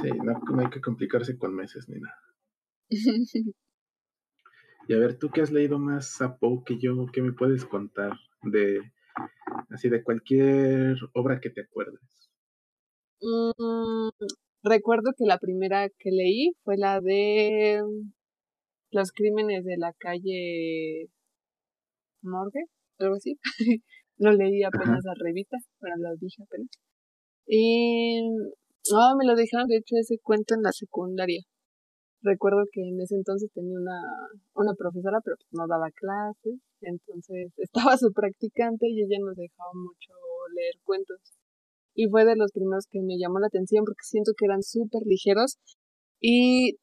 Sí, 0.02 0.10
no, 0.24 0.40
no 0.52 0.62
hay 0.62 0.70
que 0.70 0.82
complicarse 0.82 1.38
con 1.38 1.56
meses 1.56 1.88
ni 1.88 2.00
nada. 2.00 2.22
Y 4.90 4.94
a 4.94 5.00
ver, 5.00 5.18
tú 5.18 5.30
que 5.30 5.42
has 5.42 5.52
leído 5.52 5.80
más 5.80 6.22
a 6.22 6.38
Poe 6.38 6.64
que 6.66 6.80
yo, 6.80 7.08
¿qué 7.12 7.22
me 7.22 7.34
puedes 7.34 7.66
contar 7.66 8.14
de 8.44 8.80
así 9.70 9.90
de 9.90 10.02
cualquier 10.02 10.96
obra 11.14 11.42
que 11.42 11.50
te 11.50 11.62
acuerdes? 11.62 12.00
Mm, 13.22 14.10
recuerdo 14.64 15.12
que 15.18 15.26
la 15.26 15.38
primera 15.40 15.90
que 16.00 16.12
leí 16.12 16.52
fue 16.64 16.78
la 16.78 17.00
de 17.02 17.82
Los 18.92 19.12
crímenes 19.12 19.64
de 19.66 19.78
la 19.78 19.94
calle 19.94 21.08
Morgue, 22.22 22.64
algo 23.00 23.16
así. 23.16 23.38
lo 24.18 24.32
leí 24.34 24.64
apenas 24.64 25.06
a 25.06 25.14
revista, 25.24 25.58
bueno, 25.80 25.96
lo 26.00 26.16
dije 26.18 26.44
apenas. 26.44 26.70
Y 27.48 28.22
no, 28.92 29.16
me 29.18 29.26
lo 29.26 29.36
dejaron, 29.36 29.68
de 29.68 29.78
hecho, 29.78 29.96
ese 29.98 30.20
cuento 30.20 30.56
en 30.56 30.64
la 30.64 30.72
secundaria. 30.72 31.42
Recuerdo 32.22 32.66
que 32.72 32.82
en 32.82 33.00
ese 33.02 33.16
entonces 33.16 33.52
tenía 33.54 33.78
una, 33.80 34.02
una 34.56 34.74
profesora, 34.76 35.20
pero 35.24 35.38
pues 35.38 35.50
no 35.52 35.68
daba 35.68 35.90
clases, 35.92 36.60
entonces 36.82 37.54
estaba 37.58 37.98
su 37.98 38.12
practicante 38.14 38.88
y 38.90 39.04
ella 39.04 39.20
nos 39.22 39.36
dejaba 39.36 39.72
mucho 39.74 40.14
leer 40.56 40.76
cuentos. 40.84 41.20
Y 41.98 42.08
fue 42.10 42.26
de 42.26 42.38
los 42.38 42.54
primeros 42.54 42.86
que 42.90 43.02
me 43.02 43.18
llamó 43.20 43.40
la 43.40 43.48
atención 43.48 43.84
porque 43.86 44.04
siento 44.06 44.32
que 44.38 44.46
eran 44.46 44.64
súper 44.64 45.04
ligeros 45.06 45.58
y 46.22 46.78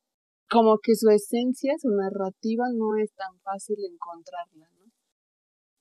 como 0.51 0.79
que 0.83 0.95
su 0.97 1.11
esencia, 1.11 1.75
su 1.81 1.91
narrativa 1.91 2.67
no 2.75 2.97
es 2.97 3.13
tan 3.15 3.39
fácil 3.43 3.77
encontrarla, 3.85 4.69
¿no? 4.79 4.93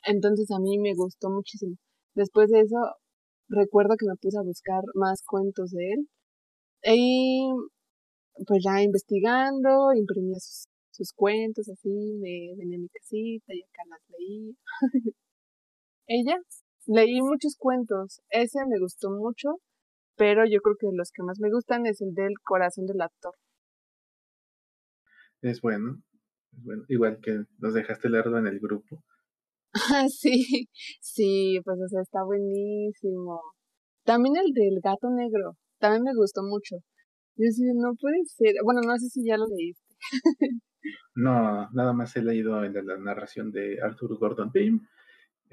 Entonces 0.05 0.49
a 0.51 0.59
mí 0.59 0.77
me 0.79 0.93
gustó 0.95 1.29
muchísimo. 1.29 1.75
Después 2.15 2.49
de 2.49 2.61
eso, 2.61 2.77
recuerdo 3.49 3.95
que 3.99 4.07
me 4.07 4.15
puse 4.17 4.37
a 4.39 4.43
buscar 4.43 4.83
más 4.95 5.23
cuentos 5.23 5.71
de 5.71 5.93
él 5.93 6.07
Y 6.83 7.49
pues 8.47 8.61
ya 8.63 8.81
investigando, 8.81 9.93
imprimía 9.93 10.39
sus, 10.39 10.65
sus 10.91 11.13
cuentos 11.13 11.69
así, 11.69 11.89
me 11.89 12.55
venía 12.57 12.77
a 12.77 12.81
mi 12.81 12.89
casita 12.89 13.53
y 13.53 13.61
acá 13.63 13.83
las 13.89 14.01
leí. 14.09 14.55
Ella, 16.07 16.37
leí 16.87 17.21
muchos 17.21 17.55
cuentos, 17.57 18.21
ese 18.29 18.59
me 18.67 18.79
gustó 18.79 19.09
mucho, 19.09 19.59
pero 20.15 20.43
yo 20.45 20.59
creo 20.61 20.75
que 20.79 20.87
los 20.93 21.11
que 21.11 21.23
más 21.23 21.39
me 21.39 21.51
gustan 21.51 21.85
es 21.85 22.01
el 22.01 22.13
del 22.13 22.33
corazón 22.43 22.85
del 22.85 23.01
actor. 23.01 23.33
Es 25.41 25.61
bueno, 25.61 26.01
es 26.51 26.63
bueno. 26.63 26.83
igual 26.87 27.19
que 27.21 27.43
nos 27.57 27.73
dejaste 27.73 28.09
leerlo 28.09 28.37
en 28.37 28.47
el 28.47 28.59
grupo. 28.59 29.03
sí, 30.09 30.69
sí, 31.01 31.59
pues 31.65 31.79
o 31.83 31.87
sea, 31.87 32.01
está 32.01 32.23
buenísimo. 32.23 33.41
También 34.03 34.35
el 34.37 34.53
del 34.53 34.79
gato 34.81 35.09
negro, 35.09 35.57
también 35.79 36.03
me 36.03 36.15
gustó 36.15 36.43
mucho. 36.43 36.77
Yo 37.35 37.45
decía, 37.45 37.73
no 37.75 37.95
puede 37.99 38.23
ser. 38.25 38.55
Bueno, 38.63 38.81
no 38.85 38.95
sé 38.97 39.07
si 39.09 39.25
ya 39.25 39.37
lo 39.37 39.45
leíste. 39.47 39.95
no, 41.15 41.69
nada 41.71 41.93
más 41.93 42.15
he 42.15 42.21
leído 42.21 42.63
el 42.63 42.73
de 42.73 42.83
la 42.83 42.97
narración 42.97 43.51
de 43.51 43.81
Arthur 43.81 44.17
Gordon 44.19 44.51
Pym, 44.51 44.81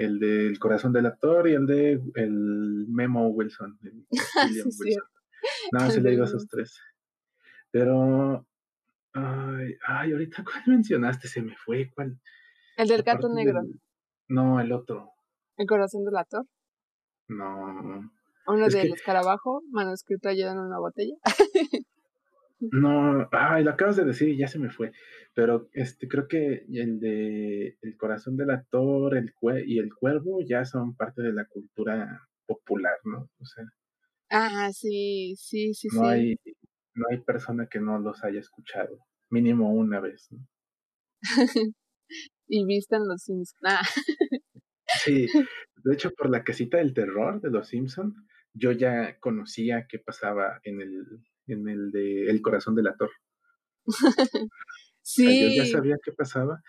el 0.01 0.19
del 0.19 0.59
corazón 0.59 0.93
del 0.93 1.07
actor 1.07 1.47
y 1.47 1.53
el 1.53 1.67
de 1.67 2.01
el 2.15 2.87
Memo 2.89 3.29
Wilson. 3.29 3.79
William 3.83 4.69
Wilson. 4.79 5.05
Nada 5.73 5.87
más 5.87 5.97
he 5.97 6.01
leído 6.01 6.25
esos 6.25 6.47
tres. 6.49 6.81
Pero, 7.71 8.47
ay, 9.13 9.77
ay, 9.87 10.13
ahorita 10.13 10.43
cuál 10.45 10.63
mencionaste, 10.67 11.29
se 11.29 11.43
me 11.43 11.55
fue, 11.57 11.91
¿cuál? 11.95 12.19
El 12.77 12.89
del 12.89 13.03
gato 13.03 13.29
negro. 13.29 13.61
No, 14.29 14.59
el 14.61 14.73
otro. 14.73 15.13
¿El 15.59 15.67
corazón 15.67 16.05
del 16.05 16.17
actor? 16.17 16.47
No. 17.29 18.11
Uno 18.47 18.69
de 18.69 18.85
los 18.89 18.99
escarabajo, 18.99 19.63
manuscrito 19.71 20.31
allá 20.31 20.53
en 20.53 20.59
una 20.59 20.79
botella. 20.79 21.15
no, 22.61 23.29
ay, 23.33 23.65
lo 23.65 23.71
acabas 23.71 23.97
de 23.97 24.05
decir 24.05 24.29
y 24.29 24.37
ya 24.37 24.49
se 24.49 24.59
me 24.59 24.71
fue. 24.71 24.93
Pero 25.35 25.69
este 25.73 26.09
creo 26.09 26.29
que 26.29 26.67
el 26.73 27.01
de 27.01 27.79
El 27.81 27.97
corazón 27.97 28.37
del 28.37 28.51
actor 28.51 29.17
el 29.17 29.33
y 29.67 29.79
el 29.79 29.95
cuervo 29.95 30.41
ya 30.47 30.65
son 30.65 30.95
parte 30.97 31.23
de 31.23 31.33
la 31.33 31.47
cultura 31.47 32.29
popular, 32.47 32.97
¿no? 33.05 33.31
O 33.39 33.45
sea. 33.45 33.65
Ah, 34.31 34.71
sí, 34.73 35.35
sí, 35.37 35.75
sí, 35.75 35.89
no 35.93 36.07
Hay, 36.07 36.37
no 36.95 37.07
hay 37.11 37.19
persona 37.19 37.67
que 37.67 37.81
no 37.81 37.99
los 37.99 38.23
haya 38.23 38.39
escuchado, 38.39 38.99
mínimo 39.29 39.73
una 39.73 40.01
vez, 40.01 40.29
¿no? 40.31 40.47
y 42.49 42.65
vistan 42.65 43.09
los 43.09 43.23
Simpsons. 43.23 43.57
Ah. 43.65 43.83
Sí, 45.05 45.27
de 45.85 45.95
hecho, 45.95 46.11
por 46.11 46.31
la 46.31 46.45
casita 46.45 46.79
del 46.79 46.95
terror 46.95 47.41
de 47.41 47.51
los 47.51 47.69
Simpsons, 47.69 48.15
yo 48.53 48.73
ya 48.73 49.19
conocía 49.19 49.87
qué 49.89 49.99
pasaba 49.99 50.61
en 50.65 50.81
el, 50.81 51.05
en 51.51 51.69
el 51.69 51.91
de 51.91 52.31
El 52.31 52.43
corazón 52.43 52.75
del 52.75 52.89
actor. 52.89 53.11
sí. 55.03 55.57
yo 55.57 55.65
ya 55.65 55.71
sabía 55.71 55.97
qué 56.03 56.13
pasaba, 56.13 56.63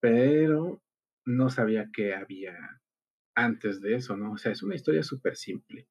pero 0.00 0.82
no 1.24 1.50
sabía 1.50 1.90
qué 1.92 2.14
había 2.14 2.56
antes 3.34 3.80
de 3.80 3.96
eso, 3.96 4.16
¿no? 4.16 4.32
O 4.32 4.38
sea, 4.38 4.52
es 4.52 4.62
una 4.62 4.74
historia 4.74 5.02
súper 5.02 5.36
simple, 5.36 5.88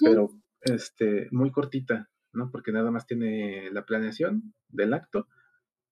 pero 0.00 0.30
este, 0.60 1.28
muy 1.32 1.50
cortita, 1.50 2.08
¿no? 2.32 2.50
Porque 2.50 2.72
nada 2.72 2.90
más 2.90 3.06
tiene 3.06 3.70
la 3.72 3.84
planeación 3.84 4.54
del 4.68 4.94
acto, 4.94 5.28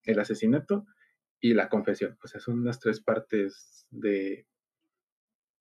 el 0.05 0.21
asesinato 0.21 0.87
y 1.41 1.55
la 1.55 1.69
confesión. 1.69 2.17
O 2.23 2.29
sea, 2.29 2.41
son 2.41 2.65
las 2.65 2.79
tres 2.79 3.01
partes 3.01 3.87
de, 3.91 4.47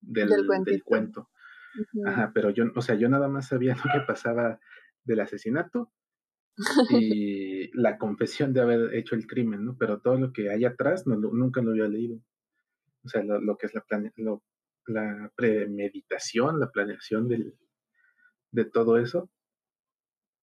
del, 0.00 0.30
cuento. 0.84 1.30
Ajá, 2.06 2.30
pero 2.34 2.50
yo, 2.50 2.64
o 2.74 2.80
sea, 2.80 2.94
yo 2.94 3.08
nada 3.08 3.28
más 3.28 3.48
sabía 3.48 3.74
lo 3.84 3.92
que 3.92 4.06
pasaba 4.06 4.60
del 5.04 5.20
asesinato 5.20 5.92
y 6.90 7.70
la 7.78 7.98
confesión 7.98 8.52
de 8.52 8.60
haber 8.60 8.94
hecho 8.94 9.14
el 9.14 9.26
crimen, 9.26 9.64
¿no? 9.64 9.76
Pero 9.78 10.00
todo 10.00 10.16
lo 10.16 10.32
que 10.32 10.50
hay 10.50 10.64
atrás 10.64 11.06
no, 11.06 11.16
nunca 11.16 11.62
lo 11.62 11.72
había 11.72 11.88
leído. 11.88 12.20
O 13.04 13.08
sea, 13.08 13.22
lo, 13.22 13.56
que 13.56 13.66
es 13.66 13.74
la, 13.74 13.84
la 14.86 15.32
premeditación, 15.36 16.58
la 16.58 16.70
planeación 16.70 17.28
del, 17.28 17.56
de 18.50 18.64
todo 18.64 18.98
eso, 18.98 19.30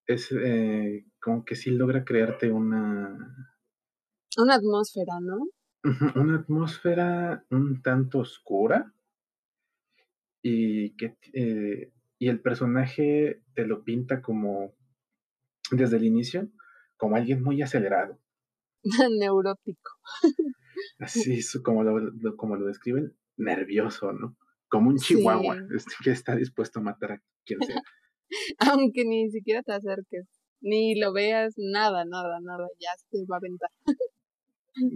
es 0.07 0.31
eh, 0.31 1.05
como 1.21 1.45
que 1.45 1.55
sí 1.55 1.71
logra 1.71 2.03
crearte 2.03 2.51
una, 2.51 3.53
una 4.37 4.55
atmósfera, 4.55 5.19
¿no? 5.21 5.47
Una 6.15 6.39
atmósfera 6.39 7.45
un 7.49 7.81
tanto 7.81 8.19
oscura 8.19 8.93
y 10.41 10.95
que 10.95 11.17
eh, 11.33 11.91
y 12.19 12.29
el 12.29 12.39
personaje 12.39 13.43
te 13.53 13.65
lo 13.65 13.83
pinta 13.83 14.21
como 14.21 14.75
desde 15.77 15.97
el 15.97 16.05
inicio 16.05 16.49
como 16.97 17.15
alguien 17.15 17.43
muy 17.43 17.61
acelerado. 17.61 18.19
Neurótico. 19.19 19.91
Así 20.99 21.41
como 21.63 21.83
lo, 21.83 22.37
como 22.37 22.55
lo 22.55 22.65
describen, 22.65 23.15
nervioso, 23.37 24.13
¿no? 24.13 24.35
Como 24.69 24.89
un 24.89 24.97
chihuahua 24.97 25.57
este, 25.75 25.93
que 26.03 26.11
está 26.11 26.35
dispuesto 26.35 26.79
a 26.79 26.83
matar 26.83 27.11
a 27.13 27.21
quien 27.45 27.61
sea. 27.61 27.81
Aunque 28.59 29.05
ni 29.05 29.29
siquiera 29.29 29.61
te 29.61 29.73
acerques, 29.73 30.27
ni 30.61 30.99
lo 30.99 31.13
veas, 31.13 31.53
nada, 31.57 32.05
nada, 32.05 32.39
nada, 32.41 32.67
ya 32.79 32.89
se 33.09 33.25
va 33.29 33.35
a 33.35 33.39
aventar. 33.39 33.69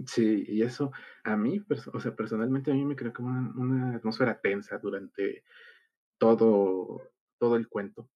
Sí, 0.06 0.44
y 0.48 0.62
eso 0.62 0.90
a 1.22 1.36
mí, 1.36 1.64
o 1.92 2.00
sea, 2.00 2.16
personalmente 2.16 2.72
a 2.72 2.74
mí 2.74 2.84
me 2.84 2.96
creó 2.96 3.12
como 3.12 3.28
una, 3.28 3.94
atmósfera 3.94 4.40
tensa 4.40 4.76
durante 4.78 5.44
todo, 6.18 7.12
todo 7.38 7.54
el 7.54 7.68
cuento. 7.68 8.10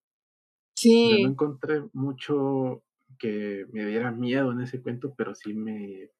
Sí. 0.82 1.22
no 1.22 1.30
encontré 1.30 1.82
mucho 1.92 2.82
que 3.18 3.66
me 3.72 3.86
diera 3.86 4.10
miedo 4.10 4.50
en 4.50 4.62
ese 4.62 4.82
cuento, 4.82 5.14
pero 5.16 5.32
sí 5.34 5.54
me 5.54 6.10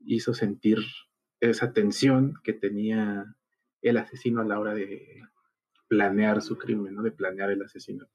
hizo 0.00 0.32
sentir 0.32 0.78
esa 1.40 1.74
tensión 1.74 2.34
que 2.42 2.54
tenía 2.54 3.36
el 3.82 3.98
asesino 3.98 4.40
a 4.40 4.46
la 4.46 4.58
hora 4.58 4.74
de 4.74 5.22
planear 5.86 6.40
su 6.40 6.56
crimen, 6.56 6.94
¿no? 6.94 7.02
De 7.02 7.12
planear 7.12 7.50
el 7.50 7.62
asesinato. 7.62 8.10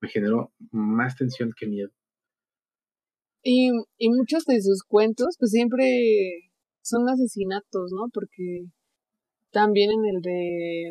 Me 0.00 0.08
generó 0.08 0.52
más 0.70 1.16
tensión 1.16 1.52
que 1.56 1.66
miedo. 1.66 1.90
Y, 3.42 3.70
y 3.98 4.08
muchos 4.10 4.44
de 4.44 4.62
sus 4.62 4.84
cuentos, 4.84 5.36
pues 5.36 5.50
siempre 5.50 6.52
son 6.80 7.08
asesinatos, 7.08 7.90
¿no? 7.92 8.08
Porque 8.12 8.66
también 9.50 9.90
en 9.90 10.14
el 10.14 10.22
de 10.22 10.90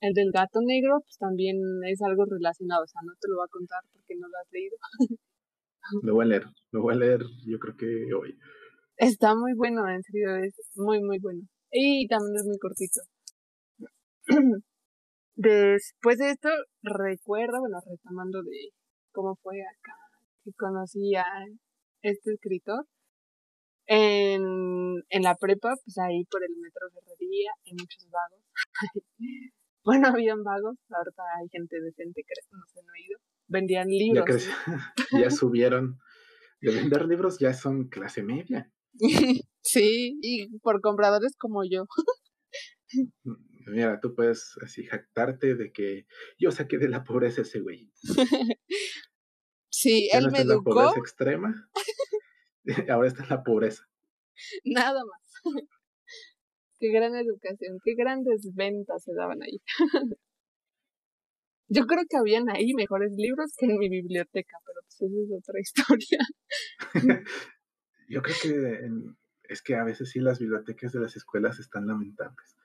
el 0.00 0.12
del 0.14 0.30
gato 0.32 0.60
negro, 0.62 1.00
pues 1.00 1.16
también 1.18 1.56
es 1.86 2.00
algo 2.02 2.24
relacionado, 2.24 2.84
o 2.84 2.86
sea, 2.86 3.00
no 3.04 3.12
te 3.20 3.28
lo 3.28 3.36
voy 3.36 3.46
a 3.46 3.50
contar 3.50 3.82
porque 3.92 4.14
no 4.16 4.28
lo 4.28 4.38
has 4.38 4.52
leído. 4.52 4.76
Lo 6.02 6.12
voy 6.12 6.26
a 6.26 6.28
leer, 6.28 6.44
lo 6.70 6.82
voy 6.82 6.94
a 6.94 6.98
leer 6.98 7.22
yo 7.46 7.58
creo 7.58 7.74
que 7.74 8.12
hoy. 8.12 8.38
Está 8.98 9.34
muy 9.34 9.54
bueno, 9.54 9.88
en 9.88 10.02
serio, 10.02 10.36
es 10.36 10.52
muy, 10.74 11.02
muy 11.02 11.18
bueno. 11.18 11.40
Y 11.70 12.06
también 12.08 12.36
es 12.36 12.44
muy 12.44 12.58
cortito. 12.58 13.00
Después 15.34 16.18
de 16.18 16.32
esto, 16.32 16.50
recuerdo, 16.82 17.60
bueno, 17.60 17.78
retomando 17.86 18.42
de 18.42 18.68
cómo 19.12 19.36
fue 19.36 19.62
acá 19.62 19.94
conocí 20.56 21.14
a 21.16 21.24
este 22.02 22.34
escritor 22.34 22.84
en, 23.86 24.42
en 25.08 25.22
la 25.22 25.34
prepa, 25.34 25.74
pues 25.84 25.98
ahí 25.98 26.24
por 26.24 26.42
el 26.44 26.54
metro 26.56 26.88
Ferrería, 26.92 27.50
hay 27.64 27.72
muchos 27.72 28.06
vagos. 28.10 28.42
bueno, 29.88 30.08
habían 30.20 30.44
vagos, 30.44 30.76
ahorita 30.90 31.22
hay 31.40 31.48
gente 31.48 31.80
decente 31.80 32.22
que 32.22 32.34
no 32.52 32.62
se 32.66 32.80
han 32.80 32.86
oído. 32.90 33.18
Vendían 33.46 33.88
libros. 33.88 34.46
Ya, 35.24 35.30
subieron. 35.30 35.98
De 36.60 36.74
vender 36.74 37.06
libros 37.06 37.38
ya 37.38 37.54
son 37.54 37.88
clase 37.88 38.22
media. 38.22 38.70
sí, 39.62 40.18
y 40.20 40.58
por 40.58 40.82
compradores 40.82 41.36
como 41.38 41.62
yo. 41.64 41.86
Mira, 43.66 43.98
tú 44.00 44.14
puedes 44.14 44.58
así 44.62 44.84
jactarte 44.84 45.54
de 45.54 45.72
que 45.72 46.06
yo 46.38 46.50
saqué 46.50 46.76
de 46.76 46.88
la 46.88 47.04
pobreza 47.04 47.42
ese 47.42 47.60
güey. 47.60 47.90
Sí, 49.70 50.10
él 50.12 50.30
me 50.30 50.40
educó. 50.40 50.74
La 50.74 50.82
pobreza 50.82 51.00
extrema. 51.00 51.70
Ahora 52.90 53.08
está 53.08 53.22
en 53.22 53.28
la 53.30 53.42
pobreza. 53.42 53.88
Nada 54.64 55.00
más. 55.04 55.64
Qué 56.78 56.90
gran 56.90 57.14
educación, 57.14 57.78
qué 57.84 57.94
grandes 57.94 58.54
ventas 58.54 59.04
se 59.04 59.12
daban 59.14 59.42
ahí. 59.42 59.60
Yo 61.70 61.86
creo 61.86 62.04
que 62.08 62.16
habían 62.16 62.48
ahí 62.48 62.72
mejores 62.72 63.12
libros 63.14 63.52
que 63.56 63.66
en 63.66 63.76
mi 63.76 63.90
biblioteca, 63.90 64.56
pero 64.64 64.80
pues 64.82 65.02
esa 65.02 65.20
es 65.22 65.30
otra 65.36 65.60
historia. 65.60 66.18
Yo 68.08 68.22
creo 68.22 68.36
que 68.42 68.88
es 69.48 69.62
que 69.62 69.74
a 69.74 69.84
veces 69.84 70.10
sí 70.10 70.20
las 70.20 70.38
bibliotecas 70.38 70.92
de 70.92 71.00
las 71.00 71.14
escuelas 71.16 71.58
están 71.58 71.86
lamentables. 71.86 72.56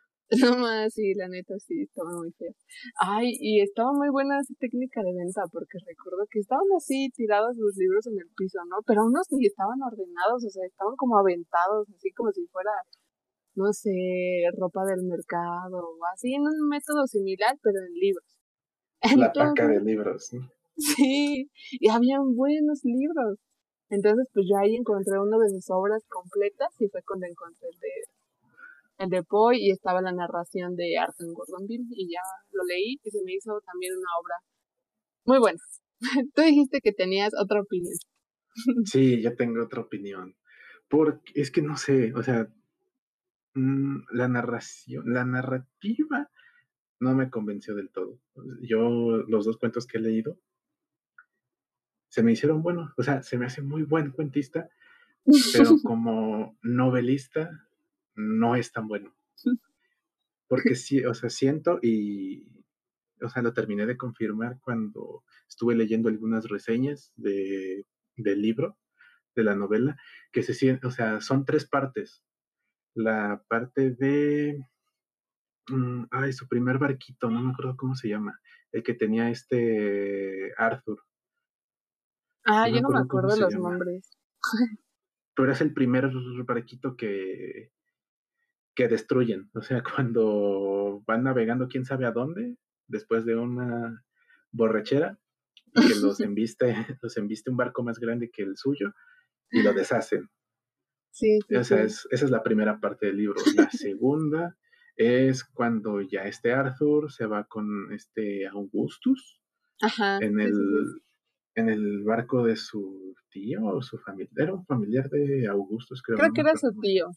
No 0.41 0.57
más, 0.57 0.93
sí, 0.93 1.14
la 1.14 1.28
neta 1.28 1.53
sí, 1.59 1.84
estaba 1.84 2.09
muy 2.16 2.32
fea. 2.32 2.51
Ay, 2.99 3.36
y 3.39 3.61
estaba 3.61 3.91
muy 3.91 4.09
buena 4.09 4.39
esa 4.39 4.53
técnica 4.57 5.03
de 5.03 5.14
venta, 5.14 5.43
porque 5.51 5.78
recuerdo 5.86 6.26
que 6.32 6.39
estaban 6.39 6.66
así 6.78 7.09
tirados 7.14 7.55
los 7.57 7.76
libros 7.76 8.07
en 8.07 8.18
el 8.18 8.30
piso, 8.36 8.57
¿no? 8.70 8.78
Pero 8.88 9.05
unos 9.05 9.28
ni 9.32 9.45
estaban 9.45 9.82
ordenados, 9.84 10.45
o 10.45 10.49
sea, 10.49 10.66
estaban 10.66 10.95
como 10.95 11.20
aventados, 11.20 11.88
así 11.95 12.11
como 12.14 12.32
si 12.32 12.47
fuera, 12.47 12.72
no 13.56 13.72
sé, 13.74 13.91
ropa 14.58 14.86
del 14.86 15.04
mercado 15.04 15.78
o 15.78 15.99
así, 16.14 16.34
en 16.34 16.41
un 16.41 16.70
método 16.70 17.06
similar, 17.08 17.58
pero 17.62 17.78
en 17.80 17.93
libros. 17.93 18.26
La 19.18 19.34
paca 19.34 19.68
de 19.68 19.82
libros, 19.82 20.34
¿no? 20.34 20.49
Sí, 20.76 21.51
y 21.72 21.89
habían 21.89 22.36
buenos 22.36 22.82
libros. 22.84 23.38
Entonces, 23.89 24.28
pues 24.34 24.45
yo 24.49 24.58
ahí 24.58 24.76
encontré 24.76 25.20
uno 25.20 25.38
de 25.38 25.49
sus 25.49 25.70
obras 25.70 26.04
completas 26.08 26.70
y 26.80 26.88
fue 26.88 27.01
cuando 27.06 27.28
encontré 27.28 27.68
el 27.72 27.80
de, 27.80 29.04
el 29.04 29.10
de 29.10 29.24
Poe 29.24 29.58
y 29.58 29.70
estaba 29.70 30.01
la 30.01 30.12
narración 30.12 30.76
de 30.76 30.97
Arthur 30.97 31.34
Gordonville 31.34 31.86
y 31.91 32.10
ya 32.10 32.22
lo 32.51 32.64
leí 32.64 32.97
y 33.04 33.12
se 33.12 33.24
me 33.24 33.34
hizo 33.34 33.60
también 33.66 33.93
una 33.93 34.10
obra 34.20 34.36
muy 35.26 35.39
buena. 35.39 35.60
Tú 36.34 36.41
dijiste 36.41 36.80
que 36.82 36.91
tenías 36.91 37.34
otra 37.39 37.62
opinión. 37.62 37.93
Sí, 38.86 39.22
yo 39.22 39.36
tengo 39.36 39.64
otra 39.64 39.82
opinión. 39.82 40.36
Porque 40.89 41.32
es 41.36 41.51
que 41.51 41.62
no 41.62 41.78
sé, 41.78 42.14
o 42.14 42.24
sea, 42.24 42.47
mm, 43.54 44.06
la 44.12 44.28
narración, 44.28 45.14
la 45.14 45.26
narrativa 45.26 46.30
no 46.99 47.14
me 47.14 47.30
convenció 47.30 47.76
del 47.76 47.89
todo. 47.89 48.20
Yo, 48.62 49.24
los 49.28 49.45
dos 49.45 49.58
cuentos 49.58 49.86
que 49.88 49.97
he 49.97 50.01
leído, 50.01 50.39
se 52.08 52.24
me 52.24 52.32
hicieron 52.32 52.62
buenos, 52.62 52.91
o 52.97 53.04
sea, 53.04 53.24
se 53.24 53.38
me 53.38 53.45
hace 53.45 53.62
muy 53.62 53.84
buen 53.84 54.12
cuentista, 54.12 54.70
pero 55.54 55.78
como 55.84 56.58
novelista 56.62 57.68
no 58.16 58.56
es 58.56 58.72
tan 58.72 58.88
bueno. 58.88 59.16
Porque 60.47 60.76
sí, 60.76 61.04
o 61.04 61.14
sea, 61.14 61.30
siento 61.30 61.80
y, 61.82 62.47
o 63.22 63.30
sea, 63.30 63.41
lo 63.41 63.54
terminé 63.54 63.86
de 63.86 63.97
confirmar 63.97 64.60
cuando 64.62 65.24
estuve 65.49 65.76
leyendo 65.76 66.10
algunas 66.10 66.47
reseñas 66.47 67.12
de, 67.16 67.88
del 68.16 68.41
libro, 68.41 68.78
de 69.36 69.43
la 69.43 69.56
novela, 69.56 69.97
que 70.32 70.43
se 70.43 70.54
siente, 70.54 70.86
o 70.86 70.91
sea, 70.91 71.22
son 71.22 71.45
tres 71.45 71.66
partes. 71.66 72.24
La 72.96 73.44
parte 73.48 73.91
de, 73.91 74.66
mm, 75.68 76.06
ay, 76.12 76.34
su 76.34 76.48
primer 76.48 76.78
barquito, 76.78 77.30
no 77.30 77.41
me 77.41 77.52
acuerdo 77.52 77.76
cómo 77.78 77.96
se 77.96 78.10
llama, 78.10 78.39
el 78.72 78.84
que 78.84 78.94
tenía 78.94 79.30
este 79.30 80.54
Arthur, 80.58 81.00
Ah, 82.46 82.68
yo 82.68 82.82
no 82.82 82.89
me 82.89 83.00
acuerdo 83.00 83.36
los 83.36 83.56
nombres. 83.56 84.10
Pero 85.36 85.52
es 85.52 85.62
el 85.62 85.74
primer 85.74 86.12
barquito 86.46 86.96
que, 86.96 87.72
que 88.76 88.88
destruyen. 88.88 89.50
O 89.54 89.62
sea, 89.62 89.82
cuando 89.96 91.04
van 91.06 91.24
navegando 91.24 91.68
quién 91.68 91.86
sabe 91.86 92.06
a 92.06 92.12
dónde, 92.12 92.58
después 92.88 93.26
de 93.26 93.36
una 93.36 94.04
borrachera, 94.52 95.18
y 95.74 95.88
que 95.88 95.96
los 95.96 96.20
embiste, 96.20 96.76
los 97.02 97.18
embiste 97.18 97.50
un 97.50 97.58
barco 97.58 97.84
más 97.84 98.00
grande 98.00 98.30
que 98.30 98.44
el 98.44 98.58
suyo 98.58 98.94
y 99.50 99.64
lo 99.64 99.74
deshacen. 99.74 100.30
Sí, 101.14 101.39
sí, 101.47 101.55
esa, 101.55 101.84
Es, 101.84 102.07
esa 102.09 102.26
es 102.26 102.32
la 102.32 102.41
primera 102.41 102.80
parte 102.80 103.05
del 103.05 103.18
libro. 103.18 103.36
La 103.55 103.70
segunda 103.72 104.57
es 104.95 105.43
cuando 105.43 106.01
ya 106.01 106.24
este 106.24 106.53
Arthur 106.53 107.11
se 107.11 107.28
va 107.28 107.45
con 107.45 107.93
este 107.93 108.47
Augustus 108.47 109.39
Ajá, 109.80 110.18
en 110.18 110.39
el, 110.39 110.53
en 111.55 111.70
el 111.70 112.03
barco 112.03 112.43
de 112.43 112.55
su 112.55 113.16
tío 113.30 113.64
o 113.64 113.82
su 113.84 113.99
familia. 113.99 114.32
Era 114.36 114.55
un 114.55 114.66
familiar 114.66 115.07
de 115.09 115.47
Augustus, 115.47 116.01
creo. 116.01 116.18
Creo 116.18 116.34
que 116.34 116.41
era 116.41 116.55
su 116.55 116.74
tío. 116.82 117.07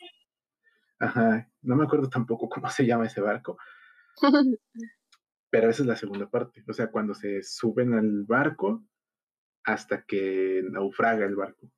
Ajá, 0.98 1.50
no 1.62 1.76
me 1.76 1.84
acuerdo 1.84 2.10
tampoco 2.10 2.50
cómo 2.50 2.68
se 2.68 2.84
llama 2.84 3.06
ese 3.06 3.22
barco. 3.22 3.56
Pero 5.50 5.70
esa 5.70 5.82
es 5.82 5.86
la 5.86 5.96
segunda 5.96 6.28
parte. 6.28 6.62
O 6.68 6.74
sea, 6.74 6.90
cuando 6.90 7.14
se 7.14 7.42
suben 7.42 7.94
al 7.94 8.24
barco 8.24 8.84
hasta 9.64 10.04
que 10.04 10.62
naufraga 10.70 11.24
el 11.24 11.34
barco. 11.34 11.70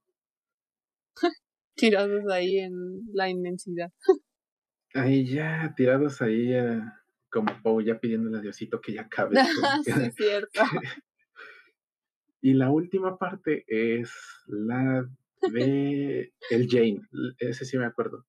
Tirados 1.78 2.24
ahí 2.30 2.58
en 2.58 2.72
la 3.12 3.30
inmensidad. 3.30 3.90
ahí 4.94 5.26
ya, 5.26 5.72
tirados 5.76 6.20
ahí 6.20 6.52
eh, 6.52 6.82
como 7.30 7.52
Poe 7.62 7.84
ya 7.84 7.98
pidiéndole 7.98 8.38
a 8.38 8.40
Diosito 8.40 8.80
que 8.80 8.92
ya 8.92 9.02
acabe. 9.02 9.36
sí, 9.84 9.90
es 9.90 10.14
cierto. 10.14 10.60
Y 12.40 12.54
la 12.54 12.70
última 12.70 13.18
parte 13.18 13.64
es 13.66 14.12
la 14.46 15.04
de 15.52 16.32
el 16.50 16.68
Jane. 16.68 17.00
Ese 17.38 17.64
sí 17.64 17.76
me 17.78 17.86
acuerdo. 17.86 18.24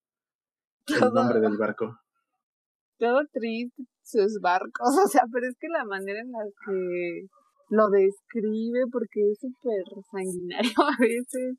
el 0.87 1.13
nombre 1.13 1.39
del 1.39 1.57
barco. 1.57 1.95
Todo 2.97 3.21
triste, 3.31 3.83
sus 4.01 4.39
barcos. 4.41 4.89
O 5.05 5.07
sea, 5.07 5.25
pero 5.31 5.47
es 5.47 5.55
que 5.59 5.67
la 5.69 5.85
manera 5.85 6.21
en 6.21 6.31
la 6.31 6.43
que 6.65 7.27
lo 7.69 7.89
describe, 7.89 8.85
porque 8.91 9.31
es 9.31 9.39
súper 9.39 9.83
sanguinario 10.11 10.71
a 10.77 10.97
veces. 10.99 11.57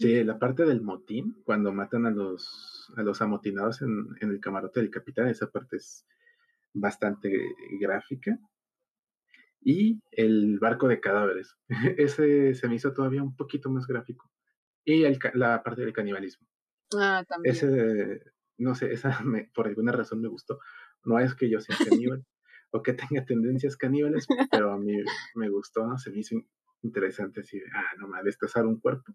Sí, 0.00 0.24
la 0.24 0.38
parte 0.38 0.64
del 0.64 0.80
motín, 0.80 1.42
cuando 1.44 1.74
matan 1.74 2.06
a 2.06 2.10
los, 2.10 2.90
a 2.96 3.02
los 3.02 3.20
amotinados 3.20 3.82
en, 3.82 4.08
en 4.22 4.30
el 4.30 4.40
camarote 4.40 4.80
del 4.80 4.88
capitán, 4.88 5.28
esa 5.28 5.50
parte 5.50 5.76
es 5.76 6.06
bastante 6.72 7.30
gráfica 7.78 8.38
y 9.60 10.00
el 10.10 10.58
barco 10.58 10.88
de 10.88 11.00
cadáveres. 11.00 11.54
Ese 11.98 12.54
se 12.54 12.68
me 12.68 12.76
hizo 12.76 12.94
todavía 12.94 13.22
un 13.22 13.36
poquito 13.36 13.68
más 13.70 13.86
gráfico. 13.86 14.30
Y 14.84 15.04
el, 15.04 15.18
la 15.34 15.62
parte 15.62 15.82
del 15.82 15.92
canibalismo. 15.92 16.46
Ah, 16.96 17.22
también. 17.28 17.54
Ese, 17.54 18.22
no 18.56 18.74
sé, 18.74 18.92
esa 18.92 19.20
me, 19.24 19.50
por 19.54 19.66
alguna 19.66 19.92
razón 19.92 20.22
me 20.22 20.28
gustó. 20.28 20.60
No 21.04 21.18
es 21.18 21.34
que 21.34 21.50
yo 21.50 21.60
sea 21.60 21.76
caníbal 21.76 22.24
o 22.70 22.82
que 22.82 22.94
tenga 22.94 23.24
tendencias 23.26 23.76
caníbales, 23.76 24.26
pero 24.50 24.72
a 24.72 24.78
mí 24.78 24.94
me 25.34 25.50
gustó, 25.50 25.98
se 25.98 26.10
me 26.10 26.20
hizo 26.20 26.36
interesante 26.82 27.40
así, 27.40 27.60
ah, 27.74 27.96
no 27.98 28.08
me 28.08 28.22
destazar 28.22 28.64
un 28.64 28.80
cuerpo. 28.80 29.12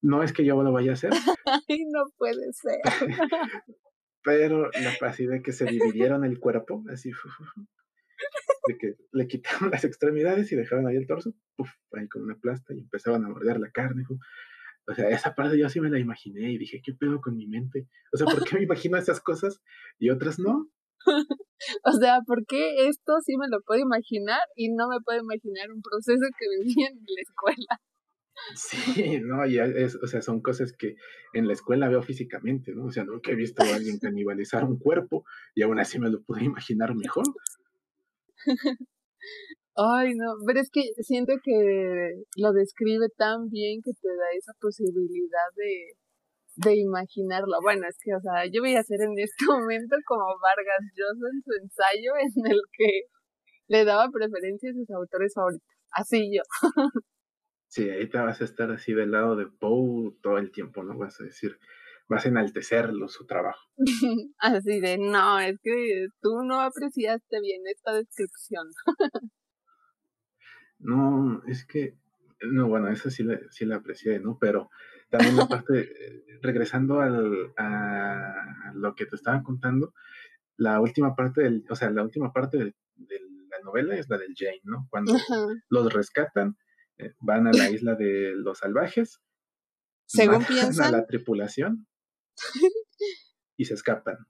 No 0.00 0.22
es 0.22 0.32
que 0.32 0.44
yo 0.44 0.62
lo 0.62 0.72
vaya 0.72 0.92
a 0.92 0.94
hacer. 0.94 1.10
Ay, 1.68 1.84
no 1.90 2.04
puede 2.16 2.52
ser. 2.52 2.80
pero 4.22 4.70
la 4.70 5.08
así 5.08 5.26
de 5.26 5.42
que 5.42 5.52
se 5.52 5.64
dividieron 5.64 6.24
el 6.24 6.38
cuerpo, 6.38 6.84
así, 6.92 7.10
de 8.68 8.78
que 8.78 8.96
le 9.12 9.26
quitaron 9.26 9.70
las 9.72 9.84
extremidades 9.84 10.52
y 10.52 10.56
dejaron 10.56 10.86
ahí 10.86 10.96
el 10.96 11.06
torso, 11.06 11.32
puff, 11.56 11.70
ahí 11.92 12.08
con 12.08 12.22
una 12.22 12.36
plasta 12.36 12.74
y 12.74 12.80
empezaban 12.80 13.24
a 13.24 13.28
morder 13.28 13.58
la 13.58 13.70
carne. 13.70 14.04
O 14.86 14.94
sea, 14.94 15.08
esa 15.08 15.34
parte 15.34 15.58
yo 15.58 15.68
sí 15.68 15.80
me 15.80 15.90
la 15.90 15.98
imaginé 15.98 16.52
y 16.52 16.58
dije, 16.58 16.80
¿qué 16.84 16.92
pedo 16.92 17.20
con 17.20 17.36
mi 17.36 17.46
mente? 17.46 17.88
O 18.12 18.16
sea, 18.16 18.26
¿por 18.26 18.44
qué 18.44 18.56
me 18.56 18.64
imagino 18.64 18.96
esas 18.96 19.20
cosas 19.20 19.62
y 19.98 20.10
otras 20.10 20.38
no? 20.38 20.70
o 21.84 21.92
sea, 21.92 22.20
¿por 22.26 22.44
qué 22.46 22.86
esto 22.88 23.14
sí 23.24 23.36
me 23.38 23.48
lo 23.48 23.62
puedo 23.62 23.80
imaginar 23.80 24.40
y 24.56 24.68
no 24.70 24.88
me 24.88 25.00
puedo 25.04 25.20
imaginar 25.20 25.70
un 25.72 25.80
proceso 25.80 26.26
que 26.38 26.46
vivía 26.64 26.88
en 26.88 26.98
la 26.98 27.22
escuela? 27.22 27.80
Sí, 28.54 29.20
no, 29.20 29.46
y 29.46 29.58
es, 29.58 29.96
o 29.96 30.06
sea, 30.06 30.22
son 30.22 30.40
cosas 30.40 30.72
que 30.72 30.96
en 31.32 31.46
la 31.46 31.52
escuela 31.52 31.88
veo 31.88 32.02
físicamente, 32.02 32.72
¿no? 32.74 32.86
O 32.86 32.90
sea, 32.90 33.04
nunca 33.04 33.32
he 33.32 33.34
visto 33.34 33.62
a 33.62 33.74
alguien 33.74 33.98
canibalizar 33.98 34.64
un 34.64 34.78
cuerpo 34.78 35.24
y 35.54 35.62
aún 35.62 35.78
así 35.78 35.98
me 35.98 36.10
lo 36.10 36.22
pude 36.22 36.44
imaginar 36.44 36.94
mejor. 36.94 37.24
Ay, 39.76 40.14
no, 40.14 40.34
pero 40.46 40.60
es 40.60 40.70
que 40.70 40.82
siento 41.02 41.34
que 41.42 42.24
lo 42.36 42.52
describe 42.52 43.08
tan 43.16 43.48
bien 43.48 43.80
que 43.84 43.92
te 43.92 44.08
da 44.08 44.26
esa 44.36 44.52
posibilidad 44.60 45.48
de, 45.54 45.92
de 46.56 46.76
imaginarlo. 46.76 47.58
Bueno, 47.62 47.86
es 47.88 47.96
que, 48.02 48.14
o 48.14 48.20
sea, 48.20 48.46
yo 48.52 48.60
voy 48.60 48.74
a 48.74 48.80
hacer 48.80 49.00
en 49.02 49.12
este 49.18 49.44
momento 49.46 49.96
como 50.06 50.24
Vargas 50.40 50.82
Llosa 50.96 51.28
en 51.32 51.42
su 51.42 51.52
ensayo 51.62 52.12
en 52.16 52.52
el 52.52 52.60
que 52.76 53.02
le 53.68 53.84
daba 53.84 54.08
preferencia 54.10 54.70
a 54.70 54.74
sus 54.74 54.90
autores 54.90 55.32
favoritos. 55.34 55.68
Así 55.92 56.30
yo. 56.34 56.42
Sí, 57.68 57.88
ahí 57.90 58.08
te 58.08 58.18
vas 58.18 58.40
a 58.40 58.44
estar 58.44 58.70
así 58.70 58.92
del 58.94 59.12
lado 59.12 59.36
de 59.36 59.46
Poe 59.46 60.16
todo 60.22 60.38
el 60.38 60.50
tiempo, 60.50 60.82
¿no? 60.82 60.96
Vas 60.96 61.20
a 61.20 61.24
decir, 61.24 61.58
vas 62.08 62.24
a 62.24 62.28
enaltecerlo 62.28 63.08
su 63.08 63.26
trabajo. 63.26 63.60
Así 64.38 64.80
de, 64.80 64.98
no, 64.98 65.38
es 65.38 65.58
que 65.62 66.08
tú 66.20 66.42
no 66.44 66.62
apreciaste 66.62 67.40
bien 67.40 67.62
esta 67.66 67.92
descripción. 67.92 68.66
no, 70.78 71.42
es 71.46 71.66
que, 71.66 71.98
no, 72.40 72.68
bueno, 72.68 72.88
esa 72.88 73.10
sí 73.10 73.22
la, 73.22 73.38
sí 73.50 73.66
la 73.66 73.76
aprecié, 73.76 74.18
¿no? 74.18 74.38
Pero 74.40 74.70
también 75.10 75.36
la 75.36 75.46
parte, 75.48 76.24
regresando 76.40 77.00
al, 77.00 77.52
a 77.58 78.72
lo 78.74 78.94
que 78.94 79.06
te 79.06 79.16
estaba 79.16 79.42
contando, 79.42 79.92
la 80.56 80.80
última 80.80 81.14
parte 81.14 81.42
del, 81.42 81.64
o 81.68 81.76
sea, 81.76 81.90
la 81.90 82.02
última 82.02 82.32
parte 82.32 82.58
de, 82.58 82.74
la 83.50 83.60
novela 83.64 83.96
es 83.96 84.08
la 84.08 84.18
del 84.18 84.34
Jane, 84.36 84.60
¿no? 84.64 84.86
Cuando 84.90 85.14
los 85.68 85.92
rescatan, 85.92 86.56
eh, 86.98 87.14
van 87.20 87.46
a 87.46 87.52
la 87.52 87.70
isla 87.70 87.94
de 87.94 88.32
los 88.34 88.58
salvajes, 88.58 89.20
según 90.06 90.44
piensan, 90.44 90.94
a 90.94 90.98
la 90.98 91.06
tripulación 91.06 91.86
y 93.56 93.64
se 93.64 93.74
escapan. 93.74 94.26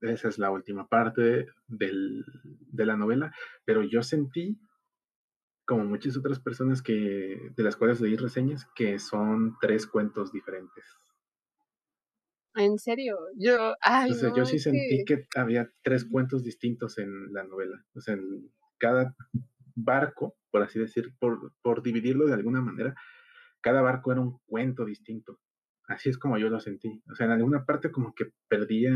Esa 0.00 0.28
es 0.28 0.38
la 0.38 0.50
última 0.50 0.88
parte 0.88 1.46
del, 1.66 2.24
de 2.72 2.86
la 2.86 2.96
novela, 2.96 3.34
pero 3.64 3.82
yo 3.82 4.02
sentí, 4.02 4.58
como 5.66 5.84
muchas 5.84 6.16
otras 6.16 6.40
personas 6.40 6.82
que 6.82 7.52
de 7.54 7.62
las 7.62 7.76
cuales 7.76 8.00
leí 8.00 8.16
reseñas, 8.16 8.66
que 8.74 8.98
son 8.98 9.56
tres 9.60 9.86
cuentos 9.86 10.32
diferentes. 10.32 10.84
¿En 12.54 12.78
serio? 12.78 13.16
Yo, 13.36 13.76
ay, 13.80 14.12
yo 14.36 14.44
sí 14.44 14.58
sentí 14.58 15.04
que... 15.04 15.26
había 15.36 15.70
tres 15.82 16.04
cuentos 16.04 16.42
distintos 16.42 16.98
en 16.98 17.32
la 17.32 17.44
novela. 17.44 17.84
O 17.94 18.00
sea, 18.00 18.14
en 18.14 18.50
cada 18.78 19.14
barco, 19.74 20.36
por 20.50 20.62
así 20.62 20.78
decir, 20.78 21.14
por, 21.18 21.52
por 21.62 21.82
dividirlo 21.82 22.26
de 22.26 22.34
alguna 22.34 22.60
manera, 22.60 22.94
cada 23.60 23.82
barco 23.82 24.12
era 24.12 24.20
un 24.20 24.38
cuento 24.46 24.84
distinto. 24.84 25.38
Así 25.86 26.08
es 26.08 26.18
como 26.18 26.38
yo 26.38 26.48
lo 26.48 26.60
sentí. 26.60 27.02
O 27.10 27.14
sea, 27.14 27.26
en 27.26 27.32
alguna 27.32 27.64
parte 27.64 27.90
como 27.90 28.14
que 28.14 28.32
perdía 28.48 28.92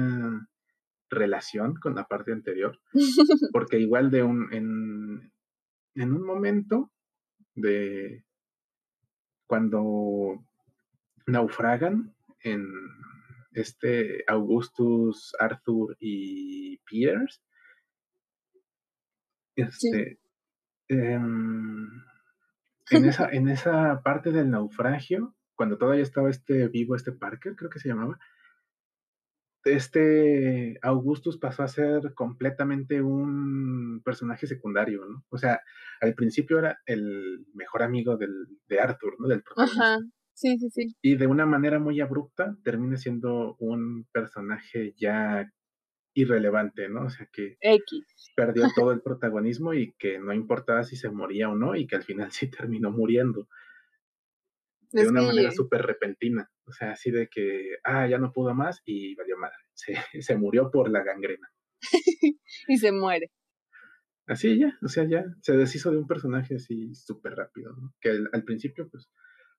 relación 1.10 1.74
con 1.74 1.94
la 1.94 2.06
parte 2.06 2.32
anterior, 2.32 2.80
porque 3.52 3.78
igual 3.78 4.10
de 4.10 4.22
un, 4.22 4.52
en, 4.52 5.32
en 5.94 6.12
un 6.12 6.24
momento 6.24 6.90
de 7.54 8.24
cuando 9.46 10.44
naufragan 11.26 12.14
en 12.40 12.66
este 13.52 14.24
Augustus, 14.26 15.34
Arthur 15.38 15.96
y 16.00 16.78
Pierce. 16.78 17.40
Este, 19.56 20.18
em, 20.88 21.88
en, 22.90 23.04
esa, 23.08 23.28
en 23.30 23.48
esa 23.48 24.02
parte 24.02 24.32
del 24.32 24.50
naufragio, 24.50 25.34
cuando 25.54 25.78
todavía 25.78 26.02
estaba 26.02 26.30
este 26.30 26.68
vivo, 26.68 26.96
este 26.96 27.12
Parker, 27.12 27.54
creo 27.56 27.70
que 27.70 27.78
se 27.78 27.88
llamaba, 27.88 28.18
este 29.64 30.78
Augustus 30.82 31.38
pasó 31.38 31.62
a 31.62 31.68
ser 31.68 32.12
completamente 32.14 33.00
un 33.00 34.02
personaje 34.04 34.46
secundario, 34.46 35.06
¿no? 35.06 35.24
O 35.30 35.38
sea, 35.38 35.60
al 36.00 36.14
principio 36.14 36.58
era 36.58 36.78
el 36.86 37.46
mejor 37.54 37.82
amigo 37.82 38.16
del, 38.16 38.32
de 38.68 38.80
Arthur, 38.80 39.16
¿no? 39.18 39.28
Del. 39.28 39.42
Ajá, 39.56 39.98
sí, 40.34 40.58
sí, 40.58 40.68
sí. 40.70 40.96
Y 41.00 41.16
de 41.16 41.26
una 41.26 41.46
manera 41.46 41.78
muy 41.78 42.00
abrupta 42.00 42.56
termina 42.62 42.96
siendo 42.96 43.56
un 43.58 44.06
personaje 44.12 44.94
ya 44.98 45.50
irrelevante, 46.14 46.88
¿no? 46.88 47.06
O 47.06 47.10
sea 47.10 47.28
que 47.32 47.56
X. 47.60 48.32
perdió 48.34 48.64
todo 48.88 48.92
el 48.92 49.02
protagonismo 49.02 49.74
y 49.74 49.92
que 49.98 50.18
no 50.18 50.32
importaba 50.32 50.84
si 50.84 50.96
se 50.96 51.10
moría 51.10 51.50
o 51.50 51.54
no 51.54 51.76
y 51.76 51.86
que 51.86 51.96
al 51.96 52.04
final 52.04 52.30
sí 52.32 52.50
terminó 52.50 52.90
muriendo 52.90 53.48
de 54.92 55.08
una 55.08 55.22
manera 55.22 55.50
súper 55.50 55.82
repentina. 55.82 56.48
O 56.66 56.72
sea, 56.72 56.92
así 56.92 57.10
de 57.10 57.28
que, 57.28 57.76
ah, 57.82 58.06
ya 58.06 58.18
no 58.18 58.32
pudo 58.32 58.54
más 58.54 58.80
y 58.84 59.14
valió 59.16 59.36
madre. 59.36 59.56
Se, 59.74 60.22
se 60.22 60.36
murió 60.36 60.70
por 60.70 60.88
la 60.88 61.02
gangrena. 61.02 61.48
y 62.68 62.78
se 62.78 62.92
muere. 62.92 63.32
Así 64.26 64.58
ya, 64.58 64.78
o 64.82 64.88
sea, 64.88 65.04
ya 65.06 65.24
se 65.42 65.56
deshizo 65.56 65.90
de 65.90 65.98
un 65.98 66.06
personaje 66.06 66.54
así 66.54 66.94
súper 66.94 67.34
rápido, 67.34 67.72
¿no? 67.74 67.92
Que 68.00 68.10
al, 68.32 68.44
principio, 68.44 68.88
pues, 68.88 69.10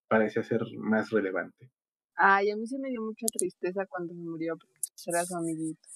parecía 0.08 0.42
ser 0.42 0.62
más 0.78 1.12
relevante. 1.12 1.70
Ay, 2.16 2.50
a 2.50 2.56
mí 2.56 2.66
se 2.66 2.80
me 2.80 2.90
dio 2.90 3.02
mucha 3.02 3.28
tristeza 3.32 3.86
cuando 3.88 4.14
se 4.14 4.22
murió, 4.22 4.58
porque 4.58 4.80
era 5.08 5.24
su 5.24 5.36
amiguito. 5.36 5.88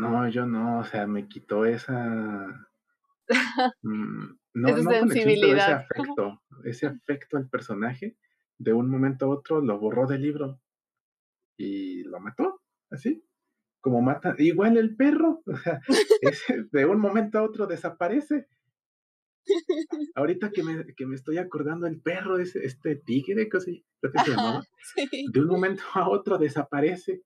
No, 0.00 0.28
yo 0.28 0.46
no, 0.46 0.80
o 0.80 0.84
sea, 0.84 1.06
me 1.06 1.28
quitó 1.28 1.64
esa... 1.64 2.66
Mm, 3.82 4.40
no, 4.54 4.76
no 4.76 4.90
ese 4.90 5.60
afecto, 5.60 6.42
ese 6.64 6.86
afecto 6.86 7.36
al 7.36 7.48
personaje, 7.48 8.16
de 8.58 8.72
un 8.72 8.90
momento 8.90 9.26
a 9.26 9.28
otro 9.28 9.60
lo 9.60 9.78
borró 9.78 10.06
del 10.06 10.22
libro 10.22 10.60
y 11.56 12.02
lo 12.04 12.18
mató, 12.20 12.60
así, 12.90 13.24
como 13.80 14.02
mata, 14.02 14.34
igual 14.38 14.76
el 14.76 14.96
perro, 14.96 15.42
o 15.46 15.56
sea, 15.56 15.80
de 16.72 16.86
un 16.86 17.00
momento 17.00 17.38
a 17.38 17.42
otro 17.42 17.66
desaparece. 17.66 18.48
Ahorita 20.14 20.50
que 20.50 20.62
me, 20.62 20.84
que 20.94 21.06
me 21.06 21.14
estoy 21.14 21.38
acordando, 21.38 21.86
el 21.86 22.00
perro, 22.00 22.38
es 22.38 22.54
este 22.56 22.96
tigre, 22.96 23.48
creo 23.48 23.62
que 23.62 23.82
se 24.24 24.30
llamaba, 24.30 24.64
de 25.32 25.40
un 25.40 25.46
momento 25.46 25.82
a 25.94 26.08
otro 26.08 26.36
desaparece. 26.38 27.22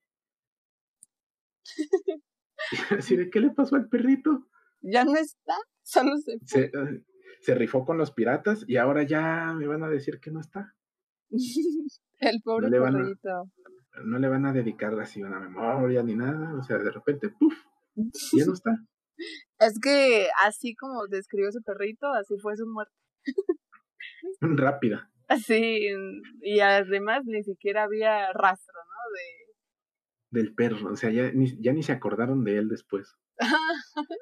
Así 2.99 3.17
de, 3.17 3.31
¿qué 3.31 3.41
le 3.41 3.51
pasó 3.51 3.77
al 3.77 3.89
perrito? 3.89 4.49
Ya 4.81 5.05
no 5.05 5.15
está, 5.15 5.55
solo 5.83 6.17
se 6.19 6.61
eh, 6.61 7.03
se 7.41 7.55
rifó 7.55 7.85
con 7.85 7.99
los 7.99 8.11
piratas 8.11 8.65
y 8.67 8.77
ahora 8.77 9.03
ya 9.03 9.53
me 9.55 9.67
van 9.67 9.83
a 9.83 9.89
decir 9.89 10.21
que 10.21 10.31
no 10.31 10.41
está. 10.41 10.75
El 12.21 12.41
pobre 12.43 12.71
no 12.71 12.83
perrito. 12.83 13.51
no 14.05 14.19
le 14.19 14.29
van 14.29 14.47
a 14.47 14.53
dedicar 14.53 14.99
así 14.99 15.23
una 15.23 15.41
memoria 15.41 16.03
ni 16.03 16.15
nada, 16.15 16.55
o 16.55 16.63
sea, 16.63 16.79
de 16.79 16.91
repente, 16.91 17.29
¡puf! 17.29 17.55
Ya 17.95 18.47
no 18.47 18.55
está. 18.55 18.71
Es 19.61 19.79
que 19.81 20.27
así 20.45 20.75
como 20.75 21.07
describió 21.07 21.53
su 21.53 21.63
perrito, 21.63 22.13
así 22.15 22.37
fue 22.43 22.57
su 22.57 22.67
muerte. 22.67 22.93
Rápida. 24.41 25.09
Así, 25.29 25.89
y 26.43 26.61
además 26.61 27.23
ni 27.25 27.45
siquiera 27.45 27.85
había 27.85 28.33
rastro, 28.33 28.75
¿no? 28.75 29.15
De... 29.15 29.44
Del 30.35 30.53
perro, 30.53 30.91
o 30.91 30.97
sea, 30.97 31.13
ya 31.13 31.31
ni, 31.33 31.47
ya 31.63 31.73
ni 31.73 31.85
se 31.85 31.93
acordaron 31.93 32.43
de 32.43 32.59
él 32.59 32.69
después. 32.69 33.15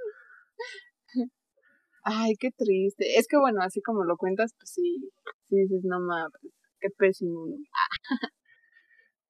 Ay, 2.04 2.34
qué 2.38 2.50
triste. 2.50 3.18
Es 3.18 3.26
que 3.26 3.38
bueno, 3.38 3.62
así 3.62 3.80
como 3.80 4.04
lo 4.04 4.18
cuentas, 4.18 4.52
pues 4.58 4.72
sí, 4.74 5.10
sí 5.48 5.56
dices, 5.56 5.84
no 5.84 6.00
mames, 6.00 6.52
qué 6.80 6.88
pésimo. 6.98 7.46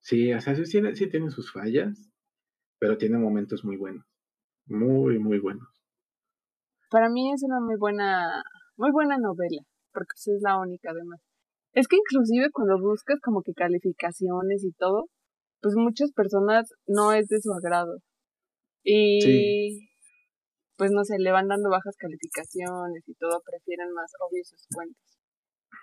sí, 0.00 0.32
o 0.32 0.40
sea, 0.40 0.56
sí, 0.56 0.64
sí 0.64 1.08
tiene 1.08 1.30
sus 1.30 1.52
fallas, 1.52 2.10
pero 2.80 2.98
tiene 2.98 3.16
momentos 3.16 3.64
muy 3.64 3.76
buenos. 3.76 4.04
Muy, 4.66 5.20
muy 5.20 5.38
buenos. 5.38 5.68
Para 6.90 7.08
mí 7.10 7.32
es 7.32 7.44
una 7.44 7.60
muy 7.60 7.76
buena, 7.78 8.42
muy 8.76 8.90
buena 8.90 9.18
novela, 9.18 9.62
porque 9.92 10.14
es 10.16 10.40
la 10.42 10.58
única 10.58 10.90
además. 10.90 11.20
Es 11.74 11.86
que 11.86 11.96
inclusive 11.96 12.50
cuando 12.50 12.80
buscas 12.80 13.20
como 13.20 13.42
que 13.42 13.52
calificaciones 13.54 14.64
y 14.64 14.72
todo, 14.72 15.06
pues 15.62 15.74
muchas 15.76 16.12
personas 16.12 16.68
no 16.86 17.12
es 17.12 17.28
de 17.28 17.40
su 17.40 17.52
agrado. 17.52 17.98
Y 18.84 19.88
pues 20.76 20.90
no 20.90 21.04
sé, 21.04 21.16
le 21.18 21.30
van 21.30 21.46
dando 21.46 21.70
bajas 21.70 21.96
calificaciones 21.96 23.04
y 23.06 23.14
todo, 23.14 23.40
prefieren 23.46 23.92
más 23.92 24.10
obvios 24.28 24.48
sus 24.48 24.66
cuentos. 24.74 25.00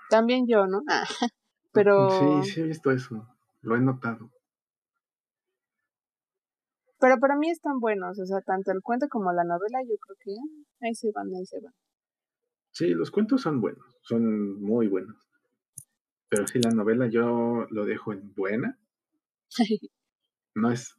También 0.09 0.45
yo, 0.47 0.67
¿no? 0.67 0.81
pero... 1.71 2.43
Sí, 2.43 2.51
sí 2.51 2.61
he 2.61 2.65
visto 2.65 2.91
eso, 2.91 3.25
lo 3.61 3.75
he 3.77 3.79
notado. 3.79 4.29
Pero 6.99 7.17
para 7.21 7.37
mí 7.37 7.49
están 7.49 7.79
buenos, 7.79 8.19
o 8.19 8.25
sea, 8.25 8.41
tanto 8.41 8.73
el 8.73 8.81
cuento 8.83 9.07
como 9.07 9.31
la 9.31 9.45
novela, 9.45 9.79
yo 9.87 9.95
creo 9.97 10.17
que 10.19 10.31
ah, 10.31 10.85
ahí 10.85 10.93
se 10.93 11.11
van, 11.15 11.27
ahí 11.33 11.45
se 11.45 11.61
van. 11.61 11.73
Sí, 12.71 12.89
los 12.89 13.09
cuentos 13.09 13.41
son 13.41 13.61
buenos, 13.61 13.97
son 14.01 14.61
muy 14.61 14.87
buenos. 14.87 15.15
Pero 16.27 16.45
sí, 16.45 16.59
la 16.59 16.71
novela 16.71 17.07
yo 17.07 17.65
lo 17.69 17.85
dejo 17.85 18.11
en 18.11 18.33
buena. 18.33 18.77
no 20.55 20.71
es 20.71 20.95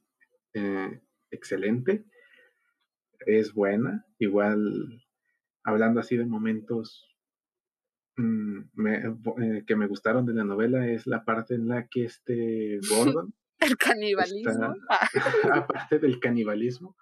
eh, 0.54 1.00
excelente, 1.30 2.04
es 3.26 3.54
buena. 3.54 4.06
Igual, 4.18 5.04
hablando 5.64 6.00
así 6.00 6.16
de 6.16 6.26
momentos 6.26 7.08
mm, 8.16 8.86
eh, 8.86 9.64
que 9.66 9.76
me 9.76 9.86
gustaron 9.86 10.26
de 10.26 10.34
la 10.34 10.44
novela, 10.44 10.86
es 10.88 11.06
la 11.06 11.24
parte 11.24 11.54
en 11.54 11.68
la 11.68 11.86
que 11.88 12.04
este 12.04 12.78
Gordon. 12.90 13.34
El 13.58 13.76
canibalismo. 13.76 14.74
aparte 15.52 15.98
del 15.98 16.18
canibalismo, 16.18 16.96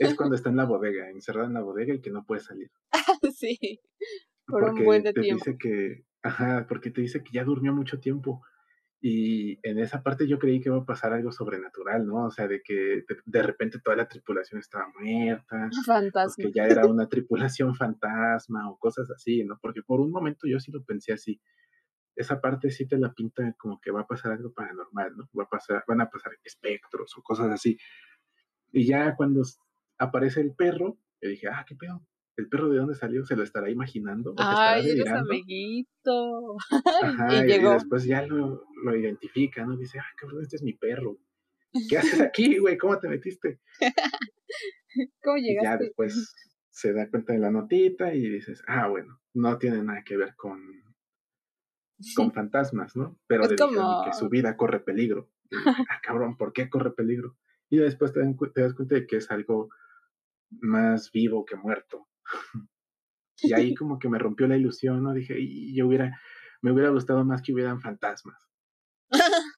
es 0.00 0.16
cuando 0.16 0.34
está 0.34 0.50
en 0.50 0.56
la 0.56 0.64
bodega, 0.64 1.10
encerrado 1.10 1.46
en 1.46 1.54
la 1.54 1.62
bodega 1.62 1.94
y 1.94 2.00
que 2.00 2.10
no 2.10 2.24
puede 2.24 2.40
salir. 2.40 2.72
sí, 3.32 3.80
por 4.46 4.64
un 4.64 4.84
buen 4.84 5.04
te 5.04 5.12
tiempo. 5.12 5.44
Dice 5.44 5.56
que, 5.58 6.04
ajá, 6.22 6.66
porque 6.68 6.90
te 6.90 7.02
dice 7.02 7.22
que 7.22 7.30
ya 7.32 7.44
durmió 7.44 7.72
mucho 7.72 8.00
tiempo 8.00 8.42
y 9.00 9.58
en 9.62 9.78
esa 9.78 10.02
parte 10.02 10.26
yo 10.26 10.38
creí 10.38 10.60
que 10.60 10.70
iba 10.70 10.78
a 10.78 10.84
pasar 10.84 11.12
algo 11.12 11.30
sobrenatural, 11.30 12.06
¿no? 12.06 12.26
O 12.26 12.30
sea, 12.30 12.48
de 12.48 12.62
que 12.62 13.04
de, 13.24 13.42
repente 13.42 13.78
toda 13.78 13.96
la 13.96 14.08
tripulación 14.08 14.60
estaba 14.60 14.90
muerta. 14.98 15.68
Fantasma. 15.84 16.34
Que 16.42 16.52
ya 16.52 16.64
era 16.64 16.86
una 16.86 17.08
tripulación 17.08 17.74
fantasma 17.74 18.70
o 18.70 18.78
cosas 18.78 19.10
así, 19.10 19.44
¿no? 19.44 19.58
Porque 19.60 19.82
por 19.82 20.00
un 20.00 20.10
momento 20.10 20.46
yo 20.46 20.58
sí 20.58 20.72
lo 20.72 20.82
pensé 20.82 21.12
así. 21.12 21.40
Esa 22.14 22.40
parte 22.40 22.70
sí 22.70 22.88
te 22.88 22.96
la 22.96 23.12
pinta 23.12 23.54
como 23.58 23.78
que 23.80 23.90
va 23.90 24.00
a 24.00 24.06
pasar 24.06 24.32
algo 24.32 24.52
paranormal, 24.52 25.16
¿no? 25.16 25.28
Va 25.38 25.44
a 25.44 25.48
pasar, 25.48 25.84
van 25.86 26.00
a 26.00 26.08
pasar 26.08 26.32
espectros 26.42 27.12
o 27.18 27.22
cosas 27.22 27.50
así. 27.50 27.78
Y 28.72 28.86
ya 28.86 29.14
cuando 29.14 29.42
aparece 29.98 30.40
el 30.40 30.54
perro, 30.54 30.98
yo 31.20 31.28
dije, 31.28 31.48
ah, 31.48 31.64
¿qué 31.68 31.76
pedo? 31.76 32.02
¿El 32.36 32.48
perro 32.48 32.68
de 32.68 32.78
dónde 32.78 32.94
salió? 32.94 33.24
¿Se 33.24 33.34
lo 33.34 33.42
estará 33.42 33.70
imaginando? 33.70 34.34
Ay, 34.36 34.90
eres 34.90 35.08
amiguito. 35.08 36.56
Ajá, 37.02 37.46
y, 37.46 37.46
después 37.46 38.04
ya 38.04 38.26
lo, 38.26 38.64
lo, 38.84 38.96
identifica, 38.96 39.64
¿no? 39.64 39.76
Dice, 39.76 39.98
ah, 39.98 40.14
cabrón, 40.16 40.42
este 40.42 40.56
es 40.56 40.62
mi 40.62 40.74
perro. 40.74 41.18
¿Qué 41.88 41.98
haces 41.98 42.20
aquí, 42.20 42.58
güey? 42.58 42.76
¿Cómo 42.76 42.98
te 42.98 43.08
metiste? 43.08 43.60
¿Cómo 45.22 45.36
llegaste? 45.36 45.60
Y 45.60 45.70
ya 45.70 45.76
después 45.78 46.34
se 46.70 46.92
da 46.92 47.08
cuenta 47.08 47.32
de 47.32 47.38
la 47.38 47.50
notita 47.50 48.14
y 48.14 48.28
dices, 48.28 48.62
ah, 48.66 48.88
bueno, 48.88 49.18
no 49.34 49.56
tiene 49.58 49.82
nada 49.82 50.02
que 50.04 50.16
ver 50.16 50.34
con, 50.36 50.60
con 52.14 52.32
fantasmas, 52.32 52.96
¿no? 52.96 53.18
Pero 53.26 53.44
es 53.44 53.56
como... 53.58 54.04
que 54.04 54.12
su 54.12 54.28
vida 54.28 54.56
corre 54.56 54.80
peligro. 54.80 55.30
ah, 55.90 56.00
cabrón, 56.02 56.36
¿por 56.36 56.52
qué 56.52 56.68
corre 56.68 56.90
peligro? 56.90 57.36
Y 57.70 57.78
después 57.78 58.12
te, 58.12 58.20
te 58.54 58.60
das 58.60 58.74
cuenta 58.74 58.94
de 58.94 59.06
que 59.06 59.16
es 59.16 59.30
algo 59.30 59.70
más 60.50 61.10
vivo 61.12 61.44
que 61.44 61.56
muerto. 61.56 62.06
Y 63.38 63.52
ahí 63.52 63.74
como 63.74 63.98
que 63.98 64.08
me 64.08 64.18
rompió 64.18 64.46
la 64.46 64.56
ilusión, 64.56 65.02
¿no? 65.02 65.12
Dije, 65.12 65.34
y 65.38 65.74
yo 65.76 65.86
hubiera, 65.86 66.18
me 66.62 66.72
hubiera 66.72 66.90
gustado 66.90 67.24
más 67.24 67.42
que 67.42 67.52
hubieran 67.52 67.80
fantasmas. 67.80 68.40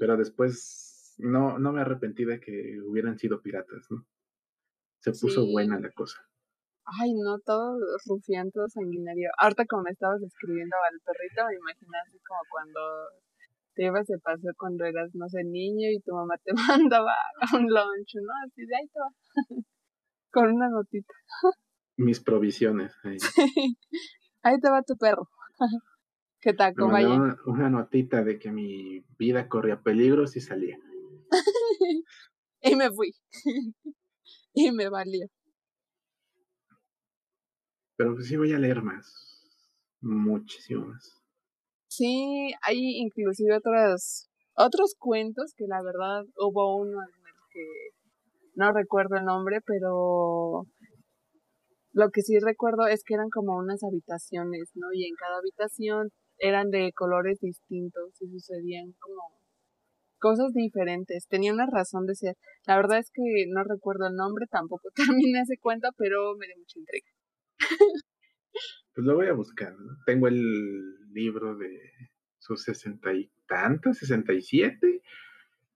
Pero 0.00 0.16
después 0.16 1.14
no, 1.18 1.58
no 1.58 1.72
me 1.72 1.80
arrepentí 1.80 2.24
de 2.24 2.40
que 2.40 2.80
hubieran 2.86 3.18
sido 3.18 3.42
piratas, 3.42 3.86
¿no? 3.90 4.06
Se 5.00 5.12
puso 5.12 5.46
buena 5.46 5.80
la 5.80 5.90
cosa. 5.92 6.18
Ay, 6.84 7.14
no, 7.14 7.38
todo 7.38 7.78
rufián, 8.06 8.50
todo 8.50 8.68
sanguinario. 8.68 9.30
Ahorita 9.38 9.64
como 9.66 9.82
me 9.84 9.90
estabas 9.90 10.22
escribiendo 10.22 10.76
al 10.76 11.00
perrito, 11.00 11.46
me 11.46 11.54
imaginaste 11.54 12.18
como 12.26 12.40
cuando 12.50 12.80
te 13.74 13.84
ibas 13.84 14.06
de 14.06 14.18
paseo 14.18 14.52
cuando 14.58 14.84
eras, 14.84 15.14
no 15.14 15.28
sé, 15.28 15.44
niño 15.44 15.88
y 15.90 16.00
tu 16.00 16.12
mamá 16.14 16.36
te 16.44 16.52
mandaba 16.68 17.14
un 17.54 17.66
lunch, 17.66 18.14
¿no? 18.14 18.32
Así 18.44 18.66
de 18.66 18.76
ahí 18.76 18.88
te 18.88 18.98
va. 19.00 19.62
Con 20.32 20.52
una 20.52 20.68
notita. 20.68 21.12
mis 21.96 22.20
provisiones. 22.20 22.94
Ahí, 23.04 23.18
ahí 24.42 24.60
te 24.60 24.70
va 24.70 24.82
tu 24.82 24.96
perro. 24.96 25.28
que 26.40 26.52
te 26.52 26.62
acompañe. 26.62 27.06
Una, 27.06 27.36
una, 27.46 27.70
notita 27.70 28.22
de 28.22 28.38
que 28.38 28.52
mi 28.52 29.04
vida 29.18 29.48
corría 29.48 29.82
peligros 29.82 30.36
y 30.36 30.40
salía. 30.40 30.78
y 32.62 32.76
me 32.76 32.90
fui. 32.90 33.12
y 34.54 34.72
me 34.72 34.88
valió. 34.88 35.26
Pero 37.96 38.14
pues 38.14 38.28
sí 38.28 38.36
voy 38.36 38.52
a 38.52 38.58
leer 38.58 38.82
más. 38.82 39.46
Muchísimo 40.00 40.86
más. 40.86 41.20
Sí, 41.88 42.52
hay 42.62 42.98
inclusive 42.98 43.56
otros, 43.56 44.30
otros 44.54 44.94
cuentos 44.98 45.52
que 45.54 45.66
la 45.66 45.82
verdad 45.82 46.24
hubo 46.38 46.76
uno 46.76 47.02
en 47.02 47.26
el 47.26 47.34
que 47.50 47.66
no 48.60 48.72
recuerdo 48.72 49.16
el 49.16 49.24
nombre, 49.24 49.60
pero 49.64 50.66
lo 51.92 52.10
que 52.10 52.20
sí 52.20 52.38
recuerdo 52.38 52.86
es 52.86 53.02
que 53.04 53.14
eran 53.14 53.30
como 53.30 53.56
unas 53.56 53.82
habitaciones, 53.82 54.70
¿no? 54.74 54.88
Y 54.92 55.08
en 55.08 55.14
cada 55.16 55.38
habitación 55.38 56.10
eran 56.38 56.68
de 56.68 56.92
colores 56.94 57.38
distintos 57.40 58.12
y 58.20 58.28
sucedían 58.28 58.92
como 59.00 59.22
cosas 60.18 60.52
diferentes. 60.52 61.26
Tenía 61.26 61.54
una 61.54 61.66
razón 61.66 62.04
de 62.04 62.14
ser. 62.14 62.36
La 62.66 62.76
verdad 62.76 62.98
es 62.98 63.10
que 63.12 63.46
no 63.48 63.64
recuerdo 63.64 64.08
el 64.08 64.14
nombre, 64.14 64.44
tampoco 64.50 64.90
terminé 64.94 65.40
ese 65.40 65.56
cuento, 65.58 65.88
pero 65.96 66.36
me 66.36 66.46
dio 66.46 66.56
mucha 66.58 66.78
intriga. 66.78 67.10
Pues 68.94 69.06
lo 69.06 69.14
voy 69.14 69.28
a 69.28 69.32
buscar. 69.32 69.72
¿no? 69.72 69.96
Tengo 70.04 70.28
el 70.28 70.42
libro 71.12 71.56
de 71.56 71.70
sus 72.38 72.62
sesenta 72.64 73.14
y 73.14 73.30
tantos, 73.48 73.98
sesenta 73.98 74.34
y 74.34 74.42
siete 74.42 75.02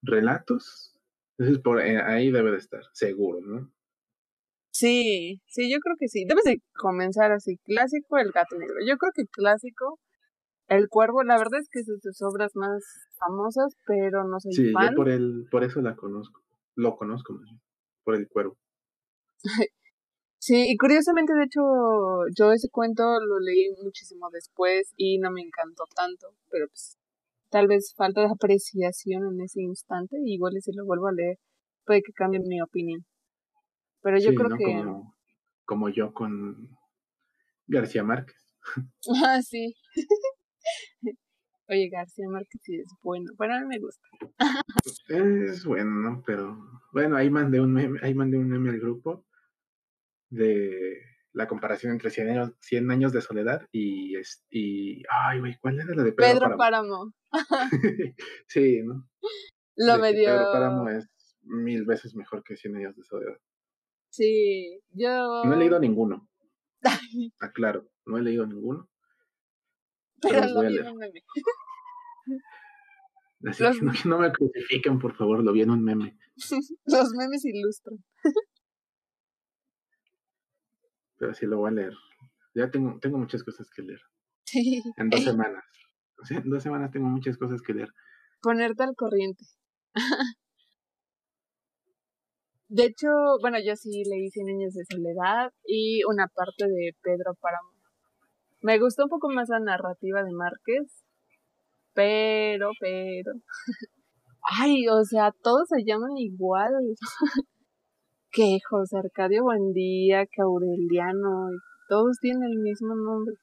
relatos. 0.03 0.94
Entonces 1.39 1.63
por 1.63 1.81
eh, 1.81 2.01
ahí 2.01 2.31
debe 2.31 2.53
de 2.53 2.59
estar, 2.59 2.83
seguro, 2.93 3.41
¿no? 3.41 3.73
Sí, 4.73 5.41
sí, 5.47 5.73
yo 5.73 5.79
creo 5.79 5.97
que 5.99 6.09
sí. 6.09 6.25
Debes 6.25 6.45
de 6.45 6.61
comenzar 6.75 7.31
así. 7.31 7.59
Clásico, 7.59 8.19
el 8.19 8.33
gato 8.33 8.57
negro. 8.59 8.75
Yo 8.85 8.97
creo 8.99 9.13
que 9.15 9.25
clásico, 9.27 10.01
el 10.67 10.89
cuervo. 10.89 11.23
La 11.23 11.39
verdad 11.39 11.61
es 11.61 11.69
que 11.71 11.81
es 11.81 11.87
de 11.87 11.99
sus 12.03 12.23
obras 12.23 12.53
más 12.57 12.83
famosas, 13.17 13.77
pero 13.87 14.25
no 14.25 14.41
soy 14.41 14.53
sí, 14.53 14.73
fan. 14.73 14.91
yo 14.91 14.97
por, 14.97 15.09
el, 15.09 15.47
por 15.49 15.63
eso 15.63 15.81
la 15.81 15.95
conozco. 15.95 16.43
Lo 16.75 16.97
conozco 16.97 17.35
más 17.35 17.45
bien, 17.45 17.61
por 18.03 18.17
el 18.17 18.29
cuervo. 18.29 18.57
Sí, 20.47 20.67
y 20.69 20.77
curiosamente, 20.77 21.33
de 21.33 21.45
hecho, 21.45 21.63
yo 22.37 22.53
ese 22.53 22.69
cuento 22.69 23.19
lo 23.19 23.41
leí 23.41 23.71
muchísimo 23.83 24.29
después 24.31 24.93
y 24.95 25.17
no 25.17 25.31
me 25.31 25.41
encantó 25.41 25.85
tanto, 25.97 26.35
pero 26.51 26.69
pues 26.69 26.99
tal 27.55 27.69
vez 27.69 27.95
falta 27.97 28.23
de 28.23 28.27
apreciación 28.35 29.23
en 29.33 29.45
ese 29.45 29.63
instante, 29.63 30.17
igual 30.27 30.55
si 30.61 30.73
lo 30.75 30.85
vuelvo 30.85 31.07
a 31.07 31.13
leer, 31.13 31.37
puede 31.87 32.03
que 32.03 32.13
cambie 32.13 32.41
mi 32.41 32.61
opinión. 32.61 33.05
Pero 34.03 34.19
yo 34.19 34.31
Sí, 34.31 34.35
creo 34.35 34.49
¿no? 34.49 34.57
que... 34.59 34.65
Como, 34.65 35.15
como 35.65 35.89
yo 35.89 36.13
con 36.13 36.69
García 37.69 38.03
Márquez. 38.03 38.37
Ah, 39.25 39.41
sí. 39.41 39.73
Oye, 41.69 41.89
García 41.93 42.27
Márquez 42.29 42.61
sí 42.65 42.75
es 42.75 42.89
bueno. 43.03 43.31
Bueno, 43.37 43.55
a 43.55 43.61
mí 43.61 43.67
me 43.69 43.79
gusta. 43.79 44.03
Es 45.07 45.65
bueno, 45.65 45.93
¿no? 45.93 46.23
Pero 46.27 46.59
bueno, 46.93 47.17
ahí 47.17 47.31
mandé 47.31 47.61
un 47.61 47.73
meme, 47.73 48.01
ahí 48.03 48.15
mandé 48.15 48.37
un 48.37 48.49
meme 48.49 48.71
al 48.71 48.81
grupo 48.81 49.25
de 50.29 50.99
la 51.35 51.47
comparación 51.49 51.93
entre 51.93 52.11
100 52.11 52.31
años, 52.31 52.53
100 52.61 52.91
años 52.91 53.13
de 53.13 53.21
soledad 53.21 53.69
y, 53.73 54.17
es- 54.17 54.45
y 54.51 55.03
ay, 55.11 55.41
güey, 55.41 55.59
¿cuál 55.61 55.81
era 55.81 55.95
la 55.95 56.03
de 56.05 56.13
Pedro, 56.13 56.33
Pedro 56.41 56.57
Páramo? 56.57 56.57
Páramo. 56.59 57.15
sí, 58.47 58.83
¿no? 58.85 59.09
Lo 59.77 59.95
De 59.97 59.99
me 60.01 60.13
que 60.13 60.19
dio... 60.21 60.27
Pedro 60.31 60.53
Páramo 60.53 60.89
es 60.89 61.09
mil 61.43 61.85
veces 61.85 62.15
mejor 62.15 62.43
que 62.45 62.57
100 62.57 62.77
años 62.77 62.97
de 62.97 63.03
soledad. 63.05 63.37
Sí, 64.11 64.81
yo... 64.91 65.45
No 65.45 65.53
he 65.55 65.57
leído 65.57 65.79
ninguno, 65.81 66.29
aclaro, 67.41 67.89
no 68.07 68.17
he 68.17 68.23
leído 68.23 68.47
ninguno, 68.47 68.89
pero 70.23 70.41
Pero 70.41 70.55
lo 70.63 70.69
vi 70.69 70.79
en 70.79 70.87
un 70.89 70.97
meme. 70.99 71.23
Así 73.47 73.63
Los- 73.63 73.79
que 73.79 73.85
no, 73.85 73.93
no 74.07 74.19
me 74.21 74.33
crucifiquen, 74.33 74.99
por 74.99 75.15
favor, 75.17 75.43
lo 75.45 75.53
vi 75.53 75.63
en 75.63 75.71
un 75.71 75.83
meme. 75.85 76.17
Los 76.87 77.11
memes 77.15 77.45
ilustran. 77.45 77.99
Pero 81.19 81.35
sí 81.35 81.47
lo 81.47 81.59
voy 81.59 81.71
a 81.71 81.75
leer. 81.75 81.95
Ya 82.55 82.71
tengo, 82.71 82.99
tengo 83.01 83.19
muchas 83.19 83.43
cosas 83.43 83.69
que 83.71 83.83
leer. 83.83 84.01
Sí. 84.47 84.83
En 84.99 85.09
dos 85.09 85.25
semanas. 85.25 85.65
O 86.21 86.25
sea, 86.25 86.39
en 86.39 86.51
dos 86.51 86.63
semanas 86.63 86.91
tengo 86.91 87.07
muchas 87.07 87.39
cosas 87.39 87.63
que 87.63 87.73
leer. 87.73 87.89
Ponerte 88.43 88.83
al 88.83 88.95
corriente. 88.95 89.45
De 92.69 92.85
hecho, 92.85 93.09
bueno, 93.41 93.59
yo 93.65 93.75
sí 93.77 94.03
leí 94.05 94.31
Cien 94.31 94.49
años 94.49 94.75
de 94.75 94.85
soledad 94.91 95.53
y 95.65 96.03
una 96.05 96.29
parte 96.29 96.67
de 96.67 96.95
Pedro 97.03 97.35
Páramo. 97.41 97.71
Me 98.63 98.79
gustó 98.79 99.05
un 99.05 99.11
poco 99.11 99.29
más 99.31 99.49
la 99.49 99.61
narrativa 99.61 100.23
de 100.23 100.33
Márquez, 100.33 101.05
pero, 101.93 102.71
pero... 102.81 103.33
Ay, 104.43 104.89
o 104.89 105.05
sea, 105.05 105.33
todos 105.43 105.69
se 105.69 105.85
llaman 105.85 106.17
igual. 106.17 106.73
Que 108.35 108.59
José 108.69 108.99
Arcadio 108.99 109.45
Buendía, 109.45 110.27
que 110.27 110.43
Aureliano, 110.43 111.53
y 111.53 111.59
todos 111.89 112.19
tienen 112.19 112.43
el 112.43 112.59
mismo 112.59 112.95
nombre. 112.97 113.37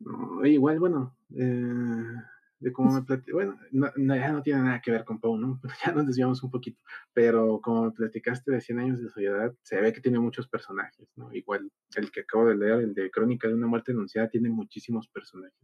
No, 0.00 0.46
igual, 0.46 0.78
bueno, 0.78 1.16
eh, 1.36 2.14
de 2.60 2.72
cómo 2.72 2.92
me 2.92 3.02
platicaste, 3.02 3.32
bueno, 3.32 3.58
no, 3.72 3.90
no, 3.96 4.16
ya 4.16 4.32
no 4.32 4.42
tiene 4.42 4.62
nada 4.62 4.80
que 4.80 4.90
ver 4.90 5.04
con 5.04 5.20
Pau, 5.20 5.36
¿no? 5.36 5.60
Ya 5.86 5.92
nos 5.92 6.06
desviamos 6.06 6.42
un 6.42 6.50
poquito, 6.50 6.80
pero 7.12 7.60
como 7.60 7.84
me 7.84 7.90
platicaste 7.90 8.50
de 8.50 8.60
100 8.60 8.78
años 8.78 9.02
de 9.02 9.10
soledad, 9.10 9.54
se 9.62 9.80
ve 9.80 9.92
que 9.92 10.00
tiene 10.00 10.18
muchos 10.18 10.48
personajes, 10.48 11.08
¿no? 11.16 11.32
Igual 11.34 11.70
el 11.96 12.10
que 12.10 12.20
acabo 12.20 12.46
de 12.46 12.56
leer, 12.56 12.80
el 12.80 12.94
de 12.94 13.10
Crónica 13.10 13.48
de 13.48 13.54
una 13.54 13.66
muerte 13.66 13.92
anunciada, 13.92 14.30
tiene 14.30 14.48
muchísimos 14.48 15.08
personajes. 15.08 15.58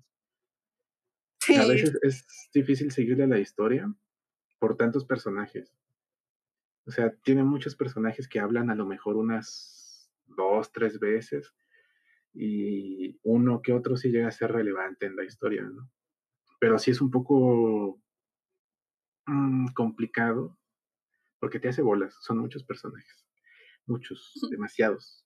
Sí, 1.41 1.57
A 1.57 1.67
veces 1.67 1.99
es 2.03 2.27
difícil 2.53 2.91
seguirle 2.91 3.27
la 3.27 3.39
historia 3.39 3.95
por 4.65 4.79
tantos 4.79 5.05
personajes. 5.05 5.77
O 6.87 6.91
sea, 6.91 7.15
tiene 7.17 7.45
muchos 7.45 7.77
personajes 7.77 8.27
que 8.27 8.41
hablan 8.41 8.71
a 8.71 8.75
lo 8.75 8.87
mejor 8.87 9.17
unas 9.17 10.11
dos, 10.25 10.73
tres 10.73 10.99
veces 10.99 11.55
y 12.33 13.21
uno 13.25 13.61
que 13.61 13.75
otro 13.75 13.99
sí 13.99 14.09
llega 14.09 14.29
a 14.29 14.33
ser 14.33 14.53
relevante 14.53 15.05
en 15.05 15.17
la 15.17 15.25
historia, 15.25 15.65
¿no? 15.65 15.91
Pero 16.59 16.79
sí 16.79 16.93
es 16.93 17.03
un 17.03 17.11
poco 17.11 18.01
mm, 19.27 19.75
complicado 19.75 20.59
porque 21.41 21.61
te 21.61 21.69
hace 21.69 21.83
bolas, 21.83 22.17
son 22.23 22.39
muchos 22.39 22.65
personajes, 22.65 23.27
muchos, 23.85 24.33
demasiados. 24.51 25.24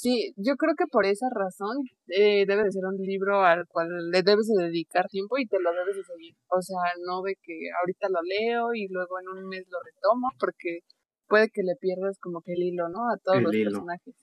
Sí, 0.00 0.32
yo 0.38 0.56
creo 0.56 0.74
que 0.78 0.86
por 0.86 1.04
esa 1.04 1.26
razón 1.28 1.76
eh, 2.08 2.46
debe 2.46 2.64
de 2.64 2.72
ser 2.72 2.86
un 2.86 2.96
libro 2.96 3.42
al 3.44 3.66
cual 3.68 4.10
le 4.10 4.22
debes 4.22 4.46
de 4.48 4.64
dedicar 4.64 5.08
tiempo 5.08 5.36
y 5.36 5.44
te 5.46 5.60
lo 5.60 5.70
debes 5.74 5.94
de 5.94 6.04
seguir. 6.04 6.34
O 6.48 6.62
sea, 6.62 6.78
no 7.06 7.20
de 7.20 7.36
que 7.42 7.68
ahorita 7.78 8.08
lo 8.08 8.22
leo 8.22 8.72
y 8.72 8.88
luego 8.88 9.20
en 9.20 9.28
un 9.28 9.46
mes 9.46 9.66
lo 9.68 9.76
retomo 9.84 10.28
porque 10.38 10.78
puede 11.28 11.50
que 11.50 11.62
le 11.62 11.76
pierdas 11.78 12.18
como 12.18 12.40
que 12.40 12.54
el 12.54 12.62
hilo, 12.62 12.88
¿no? 12.88 13.10
A 13.10 13.18
todos 13.22 13.36
El 13.36 13.44
los 13.44 13.54
hilo. 13.54 13.70
personajes. 13.72 14.14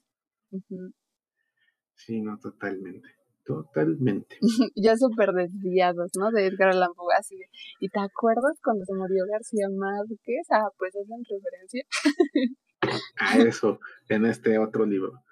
Sí, 1.94 2.22
no, 2.22 2.36
totalmente, 2.40 3.08
totalmente. 3.44 4.36
ya 4.74 4.96
súper 4.96 5.30
desviados, 5.30 6.10
¿no? 6.18 6.32
De 6.32 6.46
Edgar 6.46 6.70
Allan 6.70 6.92
Poe, 6.96 7.14
así 7.16 7.36
de, 7.36 7.44
¿y 7.78 7.88
te 7.88 8.00
acuerdas 8.00 8.58
cuando 8.64 8.84
se 8.84 8.94
murió 8.94 9.26
García 9.30 9.68
Márquez? 9.70 10.44
Ah, 10.50 10.70
pues 10.76 10.96
hacen 10.96 11.22
referencia. 11.22 11.84
A 13.20 13.38
eso, 13.38 13.78
en 14.08 14.26
este 14.26 14.58
otro 14.58 14.84
libro. 14.84 15.22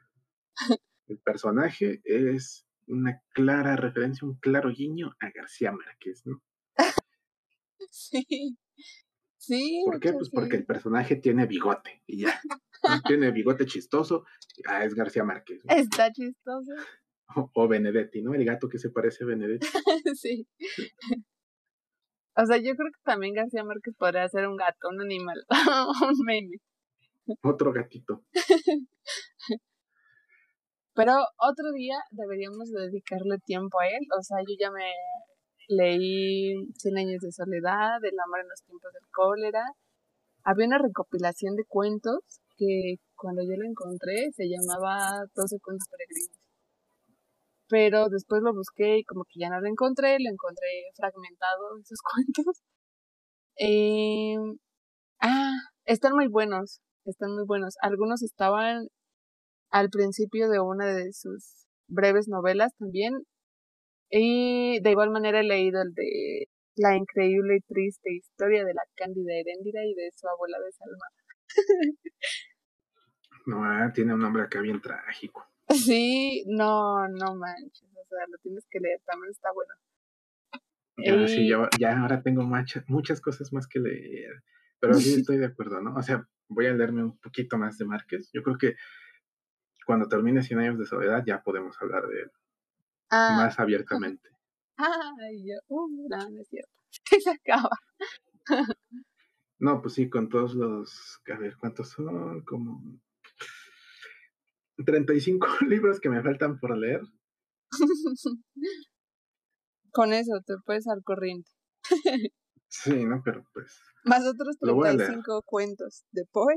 El 1.06 1.18
personaje 1.18 2.00
es 2.04 2.66
una 2.86 3.22
clara 3.32 3.76
referencia, 3.76 4.26
un 4.26 4.38
claro 4.38 4.70
guiño 4.70 5.14
a 5.20 5.30
García 5.30 5.72
Márquez, 5.72 6.22
¿no? 6.24 6.42
Sí. 7.90 8.56
Sí, 9.38 9.82
¿Por 9.84 10.00
qué? 10.00 10.12
Pues 10.12 10.26
sí. 10.26 10.32
porque 10.34 10.56
el 10.56 10.66
personaje 10.66 11.14
tiene 11.16 11.46
bigote 11.46 12.02
y 12.06 12.22
ya. 12.22 12.40
¿no? 12.82 13.00
Tiene 13.06 13.30
bigote 13.30 13.64
chistoso, 13.64 14.24
ah, 14.66 14.84
es 14.84 14.94
García 14.94 15.22
Márquez. 15.22 15.62
¿no? 15.64 15.74
Está 15.74 16.10
chistoso. 16.10 16.72
O, 17.36 17.50
o 17.54 17.68
Benedetti, 17.68 18.22
¿no? 18.22 18.34
El 18.34 18.44
gato 18.44 18.68
que 18.68 18.78
se 18.78 18.90
parece 18.90 19.22
a 19.22 19.28
Benedetti. 19.28 19.66
sí. 20.16 20.48
O 22.34 22.44
sea, 22.44 22.56
yo 22.56 22.74
creo 22.74 22.90
que 22.92 23.00
también 23.04 23.34
García 23.34 23.62
Márquez 23.62 23.94
podría 23.96 24.28
ser 24.28 24.48
un 24.48 24.56
gato, 24.56 24.88
un 24.90 25.00
animal, 25.00 25.44
un 26.08 26.26
meme. 26.26 26.58
Otro 27.42 27.72
gatito. 27.72 28.24
Pero 30.96 31.12
otro 31.36 31.72
día 31.74 31.96
deberíamos 32.10 32.70
dedicarle 32.70 33.38
tiempo 33.44 33.78
a 33.80 33.86
él. 33.86 34.00
O 34.18 34.22
sea, 34.22 34.38
yo 34.40 34.54
ya 34.58 34.70
me 34.70 34.90
leí 35.68 36.54
Cien 36.74 36.96
años 36.96 37.20
de 37.20 37.32
soledad, 37.32 38.02
El 38.02 38.18
amor 38.18 38.40
en 38.40 38.48
los 38.48 38.62
tiempos 38.64 38.90
del 38.94 39.02
cólera. 39.12 39.62
Había 40.42 40.66
una 40.66 40.78
recopilación 40.78 41.54
de 41.56 41.64
cuentos 41.68 42.20
que 42.56 42.96
cuando 43.14 43.42
yo 43.42 43.56
lo 43.58 43.68
encontré 43.68 44.30
se 44.32 44.48
llamaba 44.48 45.26
12 45.34 45.58
cuentos 45.60 45.86
peregrinos. 45.90 46.38
Pero 47.68 48.08
después 48.08 48.40
lo 48.42 48.54
busqué 48.54 48.98
y 48.98 49.04
como 49.04 49.24
que 49.24 49.40
ya 49.40 49.50
no 49.50 49.60
lo 49.60 49.68
encontré, 49.68 50.16
lo 50.20 50.30
encontré 50.30 50.68
fragmentado 50.94 51.78
esos 51.82 51.98
cuentos. 52.14 52.62
Eh, 53.58 54.36
ah, 55.20 55.52
están 55.84 56.14
muy 56.14 56.28
buenos. 56.28 56.80
están 57.04 57.34
muy 57.34 57.44
buenos. 57.44 57.74
Algunos 57.82 58.22
estaban 58.22 58.88
al 59.76 59.90
principio 59.90 60.48
de 60.48 60.58
una 60.58 60.86
de 60.86 61.12
sus 61.12 61.66
breves 61.86 62.28
novelas 62.28 62.74
también. 62.78 63.12
Y 64.10 64.80
de 64.80 64.90
igual 64.90 65.10
manera 65.10 65.40
he 65.40 65.44
leído 65.44 65.82
el 65.82 65.92
de 65.92 66.48
La 66.76 66.96
increíble 66.96 67.56
y 67.56 67.60
triste 67.60 68.14
historia 68.14 68.64
de 68.64 68.72
la 68.72 68.82
cándida 68.96 69.34
Heréndira 69.34 69.84
y 69.84 69.94
de 69.94 70.10
su 70.14 70.26
abuela 70.28 70.56
desalmada. 70.64 71.12
no, 73.46 73.64
ah, 73.64 73.92
tiene 73.94 74.14
un 74.14 74.20
nombre 74.20 74.44
acá 74.44 74.60
bien 74.60 74.80
trágico. 74.80 75.46
Sí, 75.68 76.44
no, 76.46 77.08
no 77.08 77.34
manches, 77.34 77.90
o 77.90 78.04
sea, 78.08 78.24
lo 78.30 78.38
tienes 78.42 78.64
que 78.70 78.78
leer, 78.80 79.00
también 79.04 79.30
está 79.30 79.48
bueno. 79.52 79.74
Ya, 80.98 81.28
sí, 81.28 81.46
yo, 81.46 81.68
ya 81.78 82.00
ahora 82.00 82.22
tengo 82.22 82.42
muchas 82.42 83.20
cosas 83.20 83.52
más 83.52 83.66
que 83.66 83.80
leer, 83.80 84.42
pero 84.80 84.94
sí 84.94 85.14
estoy 85.26 85.38
de 85.38 85.46
acuerdo, 85.46 85.80
¿no? 85.82 85.94
O 85.96 86.02
sea, 86.02 86.26
voy 86.48 86.66
a 86.66 86.72
leerme 86.72 87.02
un 87.02 87.18
poquito 87.18 87.58
más 87.58 87.76
de 87.78 87.84
Márquez. 87.84 88.30
Yo 88.32 88.42
creo 88.42 88.56
que 88.58 88.76
cuando 89.86 90.08
termine 90.08 90.42
100 90.42 90.58
años 90.58 90.78
de 90.78 90.84
soledad 90.84 91.22
ya 91.24 91.42
podemos 91.42 91.80
hablar 91.80 92.06
de 92.08 92.22
él 92.22 92.32
ah. 93.10 93.36
más 93.36 93.58
abiertamente. 93.58 94.28
Ay, 94.76 95.46
yo, 95.46 95.54
uh, 95.68 95.88
no, 96.08 96.30
no 96.30 96.40
es 96.40 96.48
cierto. 96.48 96.72
Se 97.24 97.30
acaba. 97.30 97.70
no, 99.58 99.80
pues 99.80 99.94
sí, 99.94 100.10
con 100.10 100.28
todos 100.28 100.54
los, 100.54 101.20
a 101.32 101.38
ver, 101.38 101.56
¿cuántos 101.56 101.90
son? 101.90 102.42
Como 102.44 103.00
35 104.84 105.46
libros 105.68 106.00
que 106.00 106.10
me 106.10 106.22
faltan 106.22 106.58
por 106.58 106.76
leer. 106.76 107.00
Con 109.92 110.12
eso 110.12 110.42
te 110.44 110.54
puedes 110.64 110.86
al 110.88 111.02
corriente. 111.02 111.50
sí, 112.68 113.06
¿no? 113.06 113.22
Pero 113.24 113.46
pues. 113.54 113.80
Más 114.04 114.26
otros 114.26 114.58
35 114.60 115.42
cuentos 115.46 116.04
de 116.12 116.26
Poe. 116.30 116.54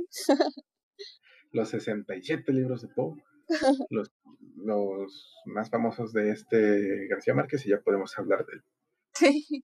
Los 1.51 1.69
67 1.69 2.51
libros 2.53 2.81
de 2.81 2.87
Poe. 2.89 3.15
los, 3.89 4.11
los 4.57 5.41
más 5.45 5.69
famosos 5.69 6.13
de 6.13 6.31
este 6.31 7.07
García 7.07 7.33
Márquez 7.33 7.65
y 7.65 7.69
ya 7.69 7.81
podemos 7.81 8.17
hablar 8.17 8.45
de 8.45 8.53
él. 8.53 8.63
Sí, 9.13 9.63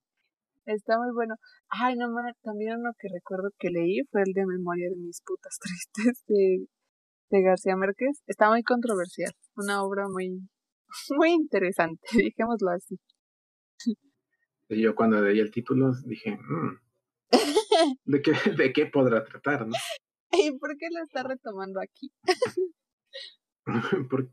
está 0.65 0.97
muy 0.97 1.13
bueno. 1.13 1.35
Ay, 1.69 1.95
no, 1.95 2.07
también 2.41 2.79
uno 2.79 2.91
que 2.99 3.07
recuerdo 3.13 3.49
que 3.59 3.69
leí 3.69 4.01
fue 4.11 4.21
el 4.25 4.33
de 4.33 4.45
Memoria 4.45 4.89
de 4.89 4.95
mis 4.95 5.21
putas 5.21 5.57
tristes 5.93 6.23
de 6.27 6.65
de 7.29 7.41
García 7.41 7.75
Márquez 7.75 8.21
está 8.27 8.49
muy 8.49 8.63
controversial, 8.63 9.31
una 9.55 9.83
obra 9.83 10.07
muy, 10.07 10.47
muy 11.17 11.31
interesante, 11.31 12.01
dijémoslo 12.13 12.71
así. 12.71 12.97
Y 14.67 14.81
yo 14.81 14.95
cuando 14.95 15.21
leí 15.21 15.39
el 15.39 15.51
título 15.51 15.91
dije, 16.05 16.37
mm, 16.37 16.79
¿de, 18.05 18.21
qué, 18.21 18.33
¿de 18.57 18.73
qué 18.73 18.85
podrá 18.87 19.23
tratar? 19.23 19.67
¿no? 19.67 19.73
¿Y 20.31 20.57
por 20.57 20.77
qué 20.77 20.87
lo 20.91 21.03
está 21.03 21.23
retomando 21.23 21.79
aquí? 21.81 22.11
¿Por, 24.09 24.29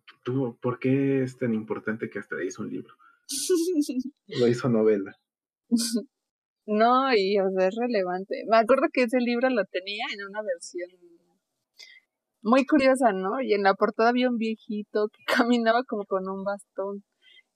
¿Por 0.60 0.78
qué 0.78 1.22
es 1.22 1.38
tan 1.38 1.54
importante 1.54 2.10
que 2.10 2.18
hasta 2.18 2.42
hizo 2.44 2.62
un 2.62 2.70
libro? 2.70 2.94
Lo 4.26 4.46
hizo 4.46 4.68
novela. 4.68 5.16
No, 6.66 7.14
y 7.16 7.38
o 7.38 7.50
sea, 7.50 7.68
es 7.68 7.74
relevante. 7.74 8.44
Me 8.48 8.58
acuerdo 8.58 8.88
que 8.92 9.04
ese 9.04 9.18
libro 9.20 9.48
lo 9.48 9.64
tenía 9.64 10.04
en 10.12 10.26
una 10.26 10.42
versión 10.42 10.90
muy 12.42 12.66
curiosa, 12.66 13.12
¿no? 13.12 13.40
Y 13.40 13.54
en 13.54 13.62
la 13.62 13.74
portada 13.74 14.10
había 14.10 14.28
un 14.28 14.36
viejito 14.36 15.08
que 15.08 15.24
caminaba 15.48 15.84
como 15.84 16.04
con 16.04 16.28
un 16.28 16.44
bastón. 16.44 17.04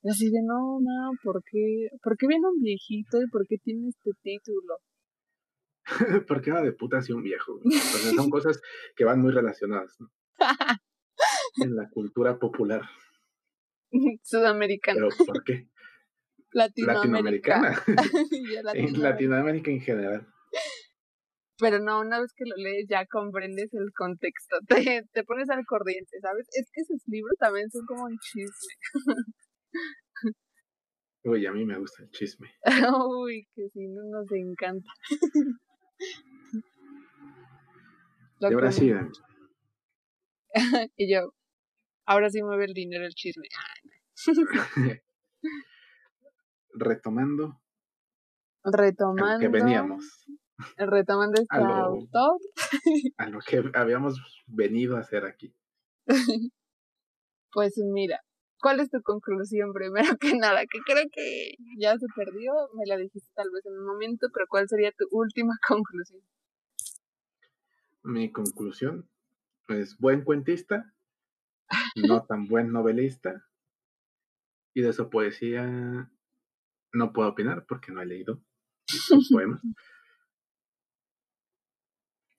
Y 0.03 0.11
así 0.11 0.31
de, 0.31 0.41
no, 0.43 0.79
no, 0.81 1.13
¿por 1.23 1.43
qué? 1.51 1.89
¿Por 2.03 2.17
qué 2.17 2.27
viene 2.29 2.47
un 2.49 2.63
viejito 2.63 3.21
y 3.21 3.29
por 3.29 3.47
qué 3.47 3.57
tiene 3.59 3.89
este 3.89 4.13
título? 4.23 4.79
¿Por 6.29 6.43
qué 6.43 6.51
va 6.51 6.63
de 6.63 6.73
puta 6.73 6.99
así 6.99 7.13
un 7.13 7.23
viejo? 7.23 7.61
son 8.17 8.31
cosas 8.31 8.61
que 8.95 9.05
van 9.05 9.21
muy 9.21 9.33
relacionadas, 9.33 9.97
¿no? 10.01 10.11
en 11.63 11.77
la 11.77 11.89
cultura 11.89 12.39
popular. 12.39 12.83
Sudamericana. 14.23 15.01
¿Pero 15.09 15.27
por 15.27 15.45
qué? 15.45 15.69
Latinoamericana. 16.53 17.83
en 18.75 19.01
Latinoamérica 19.01 19.71
en 19.71 19.81
general 19.81 20.27
pero 21.59 21.79
no, 21.79 22.01
una 22.01 22.21
vez 22.21 22.33
que 22.35 22.45
lo 22.47 22.57
lees 22.57 22.87
ya 22.89 23.07
comprendes 23.07 23.73
el 23.73 23.93
contexto, 23.95 24.57
te, 24.69 25.05
te 25.13 25.25
pones 25.25 25.49
al 25.51 25.65
corriente, 25.65 26.19
¿sabes? 26.21 26.47
Es 26.53 26.71
que 26.73 26.83
esos 26.83 27.03
libros 27.07 27.37
también 27.39 27.71
son 27.71 27.87
como 27.87 28.05
un 28.05 28.19
chisme. 28.19 28.75
Uy, 31.25 31.47
a 31.47 31.53
mí 31.53 31.65
me 31.65 31.79
gusta 31.79 32.03
el 32.03 32.11
chisme. 32.11 32.51
Uy, 33.09 33.49
que 33.55 33.69
si 33.71 33.89
no 33.89 34.03
nos 34.05 34.31
encanta. 34.33 34.89
y 38.41 38.47
ahora 38.47 38.73
sí. 38.73 38.93
y 40.97 41.13
yo, 41.13 41.35
ahora 42.07 42.31
sí 42.31 42.43
mueve 42.43 42.65
el 42.67 42.75
dinero 42.75 43.05
el 43.05 43.15
chisme. 43.15 43.49
Retomando. 46.75 47.61
Retomando. 48.65 49.41
Que 49.41 49.49
veníamos. 49.49 50.27
Retomando 50.77 51.41
este 51.41 51.57
autor. 51.57 52.39
A 53.19 53.29
lo 53.29 53.41
que 53.41 53.63
habíamos 53.75 54.21
venido 54.47 54.97
a 54.97 55.01
hacer 55.01 55.25
aquí. 55.25 55.55
Pues 57.53 57.79
mira, 57.79 58.23
¿cuál 58.67 58.81
es 58.81 58.91
tu 58.91 59.01
conclusión 59.01 59.73
primero 59.73 60.17
que 60.19 60.35
nada? 60.35 60.67
Que 60.67 60.81
creo 60.85 61.05
que 61.13 61.55
ya 61.79 61.97
se 61.99 62.07
perdió, 62.17 62.53
me 62.75 62.85
la 62.85 62.97
dijiste 62.97 63.31
tal 63.37 63.49
vez 63.53 63.65
en 63.65 63.79
un 63.79 63.87
momento, 63.87 64.27
pero 64.35 64.47
¿cuál 64.49 64.69
sería 64.69 64.91
tu 64.91 65.07
última 65.13 65.57
conclusión? 65.69 66.21
Mi 68.03 68.33
conclusión, 68.33 69.09
pues 69.69 69.97
buen 69.99 70.25
cuentista, 70.25 70.93
no 71.95 72.25
tan 72.29 72.49
buen 72.49 72.73
novelista, 72.73 73.47
y 74.75 74.83
de 74.83 74.93
su 74.93 75.11
poesía 75.11 76.11
no 76.93 77.13
puedo 77.13 77.29
opinar 77.29 77.67
porque 77.69 77.93
no 77.93 78.03
he 78.03 78.07
leído 78.07 78.43
sus 78.89 79.31
poemas. 79.31 79.63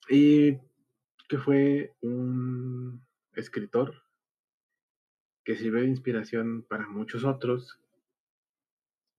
Y 0.10 0.58
que 1.28 1.38
fue 1.38 1.94
un 2.00 3.06
escritor 3.34 4.07
que 5.48 5.56
sirvió 5.56 5.80
de 5.80 5.88
inspiración 5.88 6.66
para 6.68 6.90
muchos 6.90 7.24
otros 7.24 7.80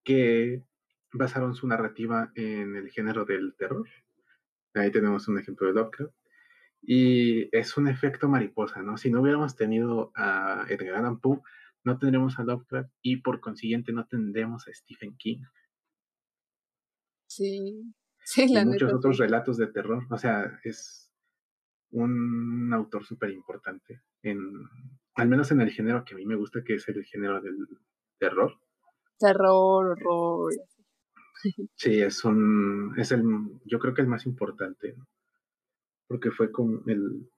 que 0.04 0.62
basaron 1.10 1.54
su 1.54 1.66
narrativa 1.66 2.32
en 2.34 2.76
el 2.76 2.90
género 2.90 3.24
del 3.24 3.54
terror. 3.56 3.88
Ahí 4.74 4.90
tenemos 4.90 5.26
un 5.28 5.38
ejemplo 5.38 5.68
de 5.68 5.72
Lovecraft. 5.72 6.14
Y 6.82 7.48
es 7.56 7.78
un 7.78 7.88
efecto 7.88 8.28
mariposa, 8.28 8.82
¿no? 8.82 8.98
Si 8.98 9.10
no 9.10 9.22
hubiéramos 9.22 9.56
tenido 9.56 10.12
a 10.14 10.66
Edgar 10.68 10.96
Allan 10.96 11.18
Poe, 11.18 11.40
no 11.82 11.98
tendremos 11.98 12.38
a 12.38 12.44
Lovecraft 12.44 12.90
y 13.00 13.22
por 13.22 13.40
consiguiente 13.40 13.94
no 13.94 14.06
tendremos 14.06 14.68
a 14.68 14.74
Stephen 14.74 15.16
King. 15.16 15.40
Sí, 17.26 17.90
y 18.36 18.64
muchos 18.66 18.92
otros 18.92 19.16
relatos 19.16 19.56
de 19.56 19.68
terror. 19.68 20.06
O 20.10 20.18
sea, 20.18 20.60
es 20.62 21.10
un 21.90 22.70
autor 22.74 23.06
súper 23.06 23.30
importante, 23.30 24.02
en, 24.22 24.68
al 25.18 25.28
menos 25.28 25.50
en 25.50 25.60
el 25.60 25.70
género 25.70 26.04
que 26.04 26.14
a 26.14 26.16
mí 26.16 26.24
me 26.24 26.36
gusta, 26.36 26.62
que 26.64 26.74
es 26.74 26.88
el 26.88 27.04
género 27.04 27.40
del 27.40 27.56
terror. 28.18 28.58
Terror, 29.18 29.98
horror. 29.98 30.52
Sí, 31.76 32.00
es 32.00 32.24
un, 32.24 32.94
es 32.98 33.12
el, 33.12 33.22
yo 33.64 33.78
creo 33.78 33.94
que 33.94 34.02
el 34.02 34.08
más 34.08 34.26
importante, 34.26 34.96
porque 36.08 36.32
fue 36.32 36.50
con 36.50 36.82
el, 36.86 37.30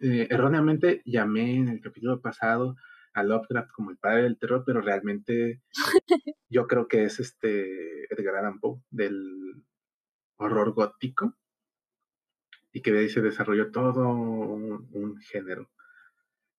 eh, 0.00 0.26
erróneamente 0.28 1.02
llamé 1.04 1.54
en 1.54 1.68
el 1.68 1.80
capítulo 1.80 2.20
pasado 2.20 2.74
a 3.12 3.22
Lovecraft 3.22 3.70
como 3.70 3.92
el 3.92 3.98
padre 3.98 4.24
del 4.24 4.36
terror, 4.36 4.64
pero 4.66 4.80
realmente 4.80 5.62
yo 6.48 6.66
creo 6.66 6.88
que 6.88 7.04
es 7.04 7.20
este 7.20 8.12
Edgar 8.12 8.34
Allan 8.34 8.58
Poe 8.58 8.80
del 8.90 9.64
horror 10.36 10.72
gótico 10.72 11.36
y 12.72 12.82
que 12.82 12.92
de 12.92 13.00
ahí 13.00 13.08
se 13.08 13.20
desarrolló 13.20 13.70
todo 13.70 14.08
un, 14.08 15.18
género 15.20 15.70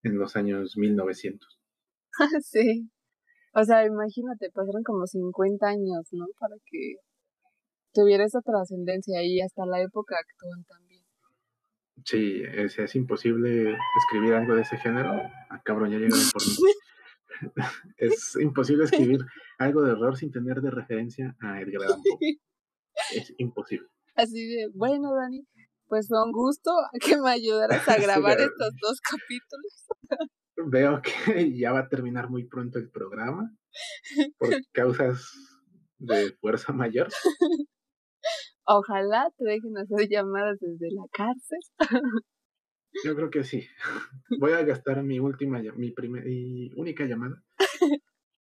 en 0.03 0.17
los 0.17 0.35
años 0.35 0.77
1900. 0.77 1.59
sí. 2.41 2.89
O 3.53 3.63
sea, 3.63 3.85
imagínate, 3.85 4.51
pasaron 4.51 4.83
como 4.83 5.07
50 5.07 5.67
años, 5.67 6.07
¿no? 6.11 6.25
Para 6.39 6.55
que 6.65 6.95
tuviera 7.93 8.23
esa 8.23 8.41
trascendencia 8.41 9.23
y 9.23 9.41
hasta 9.41 9.65
la 9.65 9.81
época 9.81 10.15
actual 10.15 10.65
también. 10.67 11.03
Sí, 12.05 12.43
es, 12.43 12.77
es 12.79 12.95
imposible 12.95 13.75
escribir 14.03 14.33
algo 14.33 14.55
de 14.55 14.61
ese 14.61 14.77
género. 14.77 15.11
A 15.11 15.31
ah, 15.49 15.61
cabrón, 15.63 15.91
ya 15.91 15.97
llegaron 15.99 16.29
por 16.31 16.41
mí. 16.41 16.55
es 17.97 18.35
imposible 18.39 18.85
escribir 18.85 19.19
algo 19.57 19.81
de 19.81 19.93
horror 19.93 20.17
sin 20.17 20.31
tener 20.31 20.61
de 20.61 20.71
referencia 20.71 21.35
a 21.41 21.61
Edgar 21.61 21.83
Allan 21.83 22.01
Poe. 22.01 22.39
Es 23.15 23.33
imposible. 23.37 23.87
Así 24.15 24.45
de, 24.47 24.67
bueno, 24.73 25.15
Dani, 25.15 25.47
pues 25.89 26.07
fue 26.07 26.23
un 26.23 26.31
gusto 26.31 26.71
que 27.03 27.17
me 27.19 27.31
ayudaras 27.31 27.87
a 27.89 27.97
grabar 28.01 28.39
estos 28.39 28.71
dos 28.81 29.01
capítulos. 29.01 29.87
Veo 30.55 31.01
que 31.01 31.11
ya 31.57 31.73
va 31.73 31.79
a 31.79 31.89
terminar 31.89 32.29
muy 32.29 32.47
pronto 32.47 32.79
el 32.79 32.89
programa 32.89 33.51
por 34.37 34.49
causas 34.71 35.33
de 35.97 36.31
fuerza 36.39 36.71
mayor. 36.71 37.09
Ojalá 38.65 39.31
te 39.37 39.45
dejen 39.45 39.77
hacer 39.77 40.07
llamadas 40.09 40.57
desde 40.59 40.93
la 40.93 41.03
cárcel. 41.11 41.59
Yo 43.03 43.15
creo 43.15 43.29
que 43.29 43.43
sí. 43.43 43.67
Voy 44.39 44.51
a 44.51 44.63
gastar 44.63 45.01
mi 45.03 45.19
última, 45.19 45.59
mi 45.75 45.91
primera 45.91 46.25
y 46.27 46.71
única 46.75 47.05
llamada. 47.05 47.43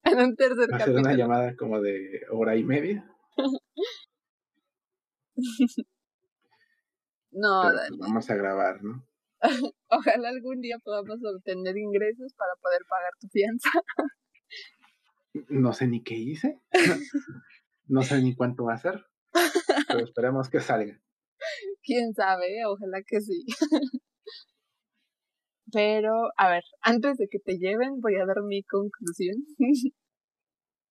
en 0.05 0.18
un 0.18 0.36
tercer 0.36 0.68
ser 0.78 0.96
una 0.96 1.14
llamada 1.14 1.57
como 1.57 1.80
de 1.80 2.22
hora 2.30 2.57
y 2.57 2.64
media. 2.64 3.11
No, 7.31 7.62
pues 7.62 7.99
vamos 7.99 8.31
a 8.31 8.35
grabar, 8.35 8.83
¿no? 8.83 9.05
Ojalá 9.89 10.29
algún 10.31 10.61
día 10.61 10.76
podamos 10.83 11.18
obtener 11.24 11.76
ingresos 11.76 12.35
para 12.35 12.53
poder 12.61 12.83
pagar 12.89 13.12
tu 13.20 13.29
fianza. 13.29 13.70
no 15.49 15.72
sé 15.72 15.87
ni 15.87 16.03
qué 16.03 16.14
hice. 16.14 16.61
no 17.87 18.03
sé 18.03 18.20
ni 18.22 18.35
cuánto 18.35 18.64
va 18.64 18.74
a 18.74 18.79
ser. 18.79 19.05
Pero 19.87 20.05
esperemos 20.05 20.49
que 20.49 20.61
salga. 20.61 21.01
Quién 21.83 22.12
sabe, 22.14 22.64
ojalá 22.66 23.03
que 23.07 23.20
sí. 23.20 23.45
Pero, 25.72 26.31
a 26.37 26.51
ver, 26.51 26.64
antes 26.81 27.18
de 27.18 27.29
que 27.29 27.39
te 27.39 27.59
lleven, 27.59 28.01
voy 28.01 28.16
a 28.16 28.26
dar 28.26 28.43
mi 28.43 28.62
conclusión. 28.64 29.37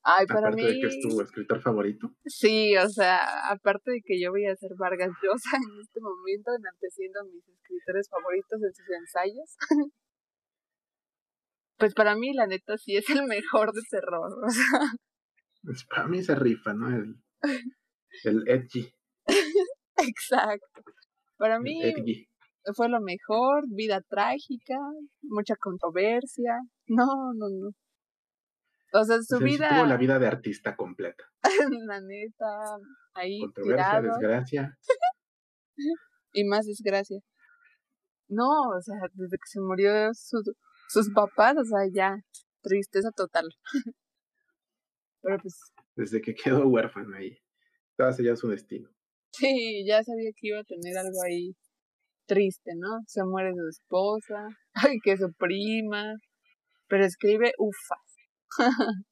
Ay, 0.09 0.25
para 0.25 0.47
aparte 0.47 0.63
de 0.63 0.79
que 0.79 0.87
es 0.87 0.99
tu 1.01 1.19
escritor 1.19 1.61
favorito. 1.61 2.09
Sí, 2.25 2.77
o 2.77 2.87
sea, 2.87 3.51
aparte 3.51 3.91
de 3.91 4.01
que 4.01 4.17
yo 4.21 4.31
voy 4.31 4.45
a 4.45 4.55
ser 4.55 4.71
Vargas 4.77 5.11
Llosa 5.21 5.57
en 5.57 5.81
este 5.81 5.99
momento, 5.99 6.51
enalteciendo 6.57 7.19
a 7.19 7.23
mis 7.25 7.45
escritores 7.45 8.07
favoritos 8.09 8.63
en 8.63 8.73
sus 8.73 8.89
ensayos. 8.89 9.57
pues 11.77 11.93
para 11.93 12.15
mí, 12.15 12.33
la 12.33 12.47
neta, 12.47 12.77
sí 12.77 12.95
es 12.95 13.09
el 13.09 13.25
mejor 13.25 13.73
de 13.73 13.81
terror. 13.89 14.31
O 14.45 14.49
sea. 14.49 14.79
Pues 15.61 15.83
para 15.83 16.07
mí 16.07 16.23
se 16.23 16.35
rifa, 16.35 16.73
¿no? 16.73 16.87
El, 16.87 17.15
el 18.23 18.47
edgy. 18.47 18.89
Exacto. 19.97 20.83
Para 21.35 21.59
mí 21.59 21.81
fue 22.75 22.87
lo 22.87 23.01
mejor, 23.01 23.65
vida 23.67 23.99
trágica, 24.07 24.77
mucha 25.23 25.55
controversia. 25.59 26.61
No, 26.87 27.33
no, 27.35 27.49
no. 27.49 27.71
O 28.99 29.03
sea, 29.03 29.21
su 29.21 29.37
vida. 29.39 29.69
tuvo 29.69 29.85
la 29.85 29.97
vida 29.97 30.17
de 30.17 30.27
artista 30.27 30.75
completa. 30.75 31.23
la 31.87 32.01
neta, 32.01 32.77
ahí. 33.13 33.39
Controversia, 33.41 34.01
desgracia. 34.01 34.77
y 36.33 36.43
más 36.45 36.65
desgracia. 36.65 37.19
No, 38.27 38.49
o 38.75 38.81
sea, 38.81 38.95
desde 39.13 39.37
que 39.37 39.45
se 39.45 39.59
murió 39.61 40.09
sus 40.13 41.13
papás, 41.13 41.55
o 41.57 41.63
sea, 41.63 41.87
ya, 41.93 42.17
tristeza 42.61 43.11
total. 43.11 43.47
Pero 45.21 45.37
pues. 45.41 45.59
Desde 45.95 46.21
que 46.21 46.33
quedó 46.33 46.67
huérfano 46.67 47.15
ahí. 47.15 47.37
Estaba 47.91 48.15
ya 48.17 48.35
su 48.35 48.49
destino. 48.49 48.89
Sí, 49.31 49.85
ya 49.87 50.03
sabía 50.03 50.31
que 50.35 50.47
iba 50.47 50.59
a 50.59 50.63
tener 50.63 50.97
algo 50.97 51.17
ahí 51.25 51.55
triste, 52.25 52.71
¿no? 52.75 52.99
Se 53.07 53.23
muere 53.23 53.53
su 53.53 53.67
esposa, 53.67 54.47
ay, 54.73 54.99
que 55.03 55.17
su 55.17 55.31
prima, 55.33 56.15
pero 56.87 57.05
escribe 57.05 57.53
ufas. 57.57 58.06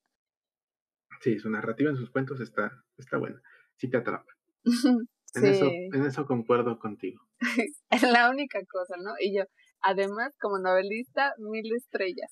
sí, 1.21 1.39
su 1.39 1.49
narrativa 1.49 1.89
en 1.89 1.97
sus 1.97 2.09
cuentos 2.09 2.39
está, 2.39 2.83
está 2.97 3.17
buena, 3.17 3.41
sí 3.77 3.89
te 3.89 3.97
atrapa. 3.97 4.31
En, 5.37 5.45
eso, 5.47 5.65
en 5.65 6.05
eso 6.05 6.25
concuerdo 6.25 6.79
contigo. 6.79 7.21
es 7.89 8.03
la 8.03 8.29
única 8.29 8.57
cosa, 8.71 8.95
¿no? 9.03 9.15
Y 9.19 9.37
yo, 9.37 9.43
además, 9.81 10.33
como 10.39 10.59
novelista, 10.59 11.33
mil 11.39 11.75
estrellas. 11.75 12.31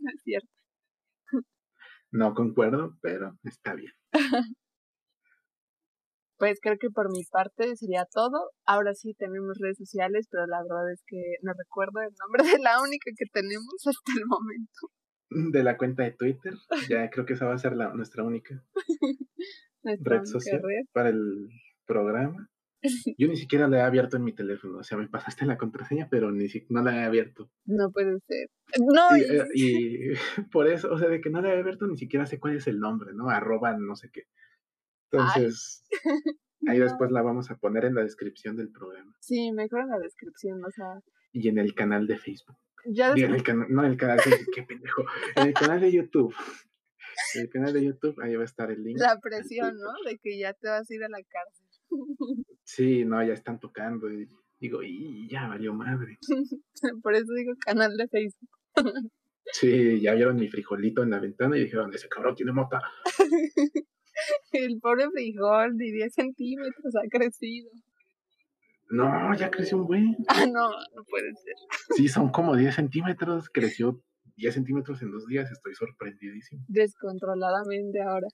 no 0.00 0.10
es 0.12 0.22
cierto. 0.24 0.48
No 2.10 2.34
concuerdo, 2.34 2.96
pero 3.00 3.38
está 3.44 3.74
bien. 3.74 3.92
Pues 6.38 6.58
creo 6.60 6.76
que 6.78 6.90
por 6.90 7.10
mi 7.10 7.24
parte 7.24 7.76
sería 7.76 8.04
todo. 8.12 8.50
Ahora 8.66 8.92
sí 8.94 9.14
tenemos 9.14 9.56
redes 9.58 9.78
sociales, 9.78 10.26
pero 10.30 10.46
la 10.46 10.62
verdad 10.62 10.92
es 10.92 11.02
que 11.06 11.16
no 11.42 11.52
recuerdo 11.56 12.00
el 12.00 12.12
nombre 12.20 12.44
de 12.44 12.62
la 12.62 12.80
única 12.82 13.10
que 13.16 13.24
tenemos 13.32 13.86
hasta 13.86 14.12
el 14.18 14.26
momento. 14.26 14.88
De 15.28 15.64
la 15.64 15.76
cuenta 15.76 16.04
de 16.04 16.12
Twitter, 16.12 16.54
ya 16.88 17.10
creo 17.10 17.26
que 17.26 17.32
esa 17.32 17.46
va 17.46 17.54
a 17.54 17.58
ser 17.58 17.76
la, 17.76 17.92
nuestra 17.92 18.22
única 18.22 18.62
red 19.82 20.24
social 20.24 20.62
para 20.92 21.08
el 21.08 21.48
programa. 21.84 22.48
Yo 23.18 23.28
ni 23.28 23.36
siquiera 23.36 23.68
la 23.68 23.78
he 23.78 23.82
abierto 23.82 24.16
en 24.16 24.24
mi 24.24 24.34
teléfono, 24.34 24.78
o 24.78 24.82
sea, 24.84 24.98
me 24.98 25.08
pasaste 25.08 25.46
la 25.46 25.56
contraseña, 25.56 26.08
pero 26.10 26.30
ni 26.30 26.46
no 26.68 26.82
la 26.82 26.96
he 26.96 27.04
abierto. 27.04 27.50
No 27.64 27.90
puede 27.90 28.18
ser. 28.26 28.48
No. 28.78 29.16
Y, 29.16 29.22
eh, 29.22 29.44
y, 29.54 30.12
por 30.52 30.68
eso, 30.68 30.92
o 30.92 30.98
sea, 30.98 31.08
de 31.08 31.20
que 31.20 31.30
no 31.30 31.40
la 31.40 31.54
he 31.54 31.58
abierto, 31.58 31.86
ni 31.86 31.96
siquiera 31.96 32.26
sé 32.26 32.38
cuál 32.38 32.56
es 32.56 32.66
el 32.66 32.78
nombre, 32.78 33.12
¿no? 33.14 33.30
Arroba 33.30 33.76
no 33.76 33.96
sé 33.96 34.10
qué. 34.12 34.24
Entonces, 35.10 35.84
ahí 36.66 36.78
después 36.78 37.10
la 37.10 37.22
vamos 37.22 37.50
a 37.50 37.56
poner 37.56 37.84
en 37.84 37.94
la 37.94 38.02
descripción 38.02 38.56
del 38.56 38.70
programa. 38.70 39.14
Sí, 39.20 39.52
mejor 39.52 39.82
en 39.82 39.90
la 39.90 39.98
descripción, 39.98 40.64
o 40.64 40.70
sea. 40.70 41.00
Y 41.32 41.48
en 41.48 41.58
el 41.58 41.74
canal 41.74 42.06
de 42.06 42.18
Facebook. 42.18 42.56
Ya 42.88 43.12
en 43.12 43.34
el 43.34 43.42
canal, 43.42 43.66
no 43.70 43.84
en 43.84 43.92
el 43.92 43.96
canal 43.96 44.18
de 44.18 44.46
qué 44.54 44.62
pendejo. 44.62 45.04
En 45.34 45.48
el 45.48 45.54
canal 45.54 45.80
de 45.80 45.92
YouTube. 45.92 46.34
En 47.34 47.42
el 47.42 47.48
canal 47.48 47.72
de 47.72 47.84
YouTube, 47.84 48.20
ahí 48.20 48.34
va 48.36 48.42
a 48.42 48.44
estar 48.44 48.70
el 48.70 48.82
link. 48.82 48.98
La 48.98 49.18
presión, 49.20 49.76
¿no? 49.76 50.08
De 50.08 50.18
que 50.18 50.38
ya 50.38 50.52
te 50.52 50.68
vas 50.68 50.90
a 50.90 50.94
ir 50.94 51.04
a 51.04 51.08
la 51.08 51.22
cárcel. 51.22 51.66
Sí, 52.68 53.04
no, 53.04 53.24
ya 53.24 53.32
están 53.32 53.60
tocando. 53.60 54.12
Y 54.12 54.28
digo, 54.58 54.82
y 54.82 55.28
ya 55.30 55.46
valió 55.46 55.72
madre. 55.72 56.18
Por 57.02 57.14
eso 57.14 57.32
digo 57.34 57.52
canal 57.58 57.96
de 57.96 58.08
Facebook. 58.08 58.50
Sí, 59.52 60.00
ya 60.00 60.12
vieron 60.14 60.34
mi 60.34 60.48
frijolito 60.48 61.04
en 61.04 61.10
la 61.10 61.20
ventana 61.20 61.56
y 61.56 61.62
dijeron, 61.62 61.94
ese 61.94 62.08
cabrón 62.08 62.34
tiene 62.34 62.50
mota. 62.50 62.82
El 64.50 64.80
pobre 64.80 65.08
frijol 65.08 65.76
de 65.76 65.84
10 65.84 66.12
centímetros 66.12 66.96
ha 66.96 67.08
crecido. 67.08 67.70
No, 68.88 69.34
ya 69.34 69.50
creció 69.50 69.78
un 69.78 69.86
buen. 69.86 70.16
Ah, 70.28 70.46
no, 70.46 70.70
no 70.94 71.04
puede 71.08 71.32
ser. 71.34 71.54
Sí, 71.96 72.08
son 72.08 72.30
como 72.30 72.56
10 72.56 72.74
centímetros. 72.74 73.48
Creció 73.52 74.00
10 74.36 74.54
centímetros 74.54 75.02
en 75.02 75.10
dos 75.10 75.26
días. 75.26 75.50
Estoy 75.50 75.74
sorprendidísimo. 75.74 76.64
Descontroladamente 76.68 78.00
ahora. 78.02 78.28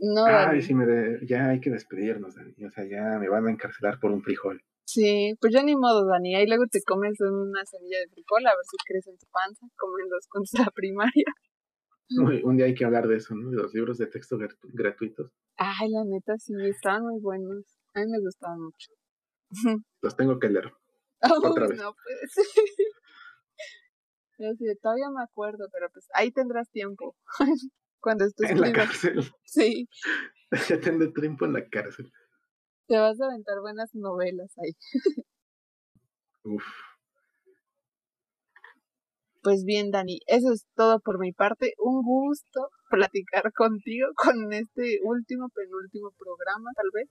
No, 0.00 0.26
Ay, 0.26 0.62
sí, 0.62 0.74
me 0.74 0.86
ya 1.26 1.48
hay 1.48 1.60
que 1.60 1.70
despedirnos, 1.70 2.36
Dani. 2.36 2.54
O 2.64 2.70
sea, 2.70 2.84
ya 2.84 3.18
me 3.18 3.28
van 3.28 3.46
a 3.46 3.50
encarcelar 3.50 3.98
por 3.98 4.12
un 4.12 4.22
frijol. 4.22 4.62
Sí, 4.86 5.34
pues 5.40 5.52
ya 5.52 5.62
ni 5.62 5.74
modo, 5.74 6.06
Dani. 6.06 6.36
Ahí 6.36 6.46
luego 6.46 6.64
te 6.70 6.80
comes 6.86 7.20
una 7.20 7.64
semilla 7.64 7.98
de 7.98 8.08
frijol 8.08 8.46
a 8.46 8.50
ver 8.50 8.64
si 8.64 8.76
crece 8.86 9.10
en 9.10 9.18
tu 9.18 9.26
panza, 9.26 9.66
como 9.76 9.98
en 9.98 10.08
los 10.08 10.26
cuentos 10.28 10.50
de 10.52 10.64
la 10.64 10.70
primaria. 10.70 11.24
Un 12.44 12.56
día 12.56 12.66
hay 12.66 12.74
que 12.74 12.86
hablar 12.86 13.06
de 13.06 13.16
eso, 13.16 13.34
¿no? 13.34 13.50
De 13.50 13.56
los 13.56 13.74
libros 13.74 13.98
de 13.98 14.06
texto 14.06 14.38
gratuitos. 14.72 15.30
Ay, 15.56 15.90
la 15.90 16.04
neta, 16.04 16.38
sí, 16.38 16.54
estaban 16.62 17.02
muy 17.02 17.20
buenos. 17.20 17.64
A 17.98 18.04
mí 18.04 18.10
me 18.12 18.20
gustaban 18.20 18.60
mucho. 18.60 18.92
Los 20.02 20.16
tengo 20.16 20.38
que 20.38 20.48
leer. 20.48 20.72
Otra 21.42 21.66
vez. 21.66 21.78
No, 21.78 21.92
pues. 21.94 22.46
Yo 24.38 24.54
sí, 24.56 24.66
todavía 24.80 25.10
me 25.10 25.24
acuerdo, 25.24 25.68
pero 25.72 25.90
pues 25.90 26.06
ahí 26.14 26.30
tendrás 26.30 26.70
tiempo. 26.70 27.16
Cuando 28.00 28.24
estés 28.24 28.50
en 28.50 28.60
la 28.60 28.72
cárcel. 28.72 29.32
Sí. 29.44 29.88
Ya 30.68 30.80
tendré 30.80 31.08
tiempo 31.08 31.44
en 31.44 31.54
la 31.54 31.68
cárcel. 31.68 32.12
Te 32.86 32.96
vas 32.96 33.20
a 33.20 33.24
aventar 33.26 33.60
buenas 33.60 33.92
novelas 33.94 34.52
ahí. 34.58 34.76
Uf. 36.44 36.62
Pues 39.42 39.64
bien, 39.64 39.90
Dani, 39.90 40.20
eso 40.26 40.52
es 40.52 40.66
todo 40.76 41.00
por 41.00 41.18
mi 41.18 41.32
parte. 41.32 41.74
Un 41.78 42.02
gusto 42.02 42.70
platicar 42.90 43.52
contigo 43.52 44.08
con 44.14 44.52
este 44.52 45.00
último, 45.02 45.48
penúltimo 45.48 46.12
programa, 46.16 46.70
tal 46.76 46.90
vez. 46.94 47.08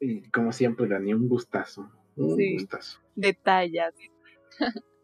Y 0.00 0.28
como 0.30 0.52
siempre, 0.52 0.86
Dani, 0.86 1.14
un 1.14 1.28
gustazo. 1.28 1.90
Un 2.16 2.36
gustazo. 2.54 3.00
Detalles. 3.14 3.94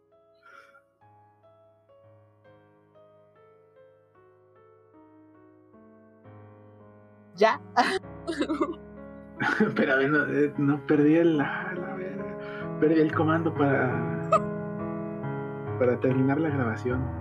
ya. 7.36 7.60
Pero 9.74 10.08
no, 10.08 10.26
eh, 10.30 10.52
no 10.58 10.86
perdí 10.86 11.16
el, 11.16 11.38
la, 11.38 11.96
perdí 12.78 13.00
el 13.00 13.14
comando 13.14 13.54
para 13.54 14.20
para 15.80 15.98
terminar 15.98 16.38
la 16.38 16.50
grabación. 16.50 17.19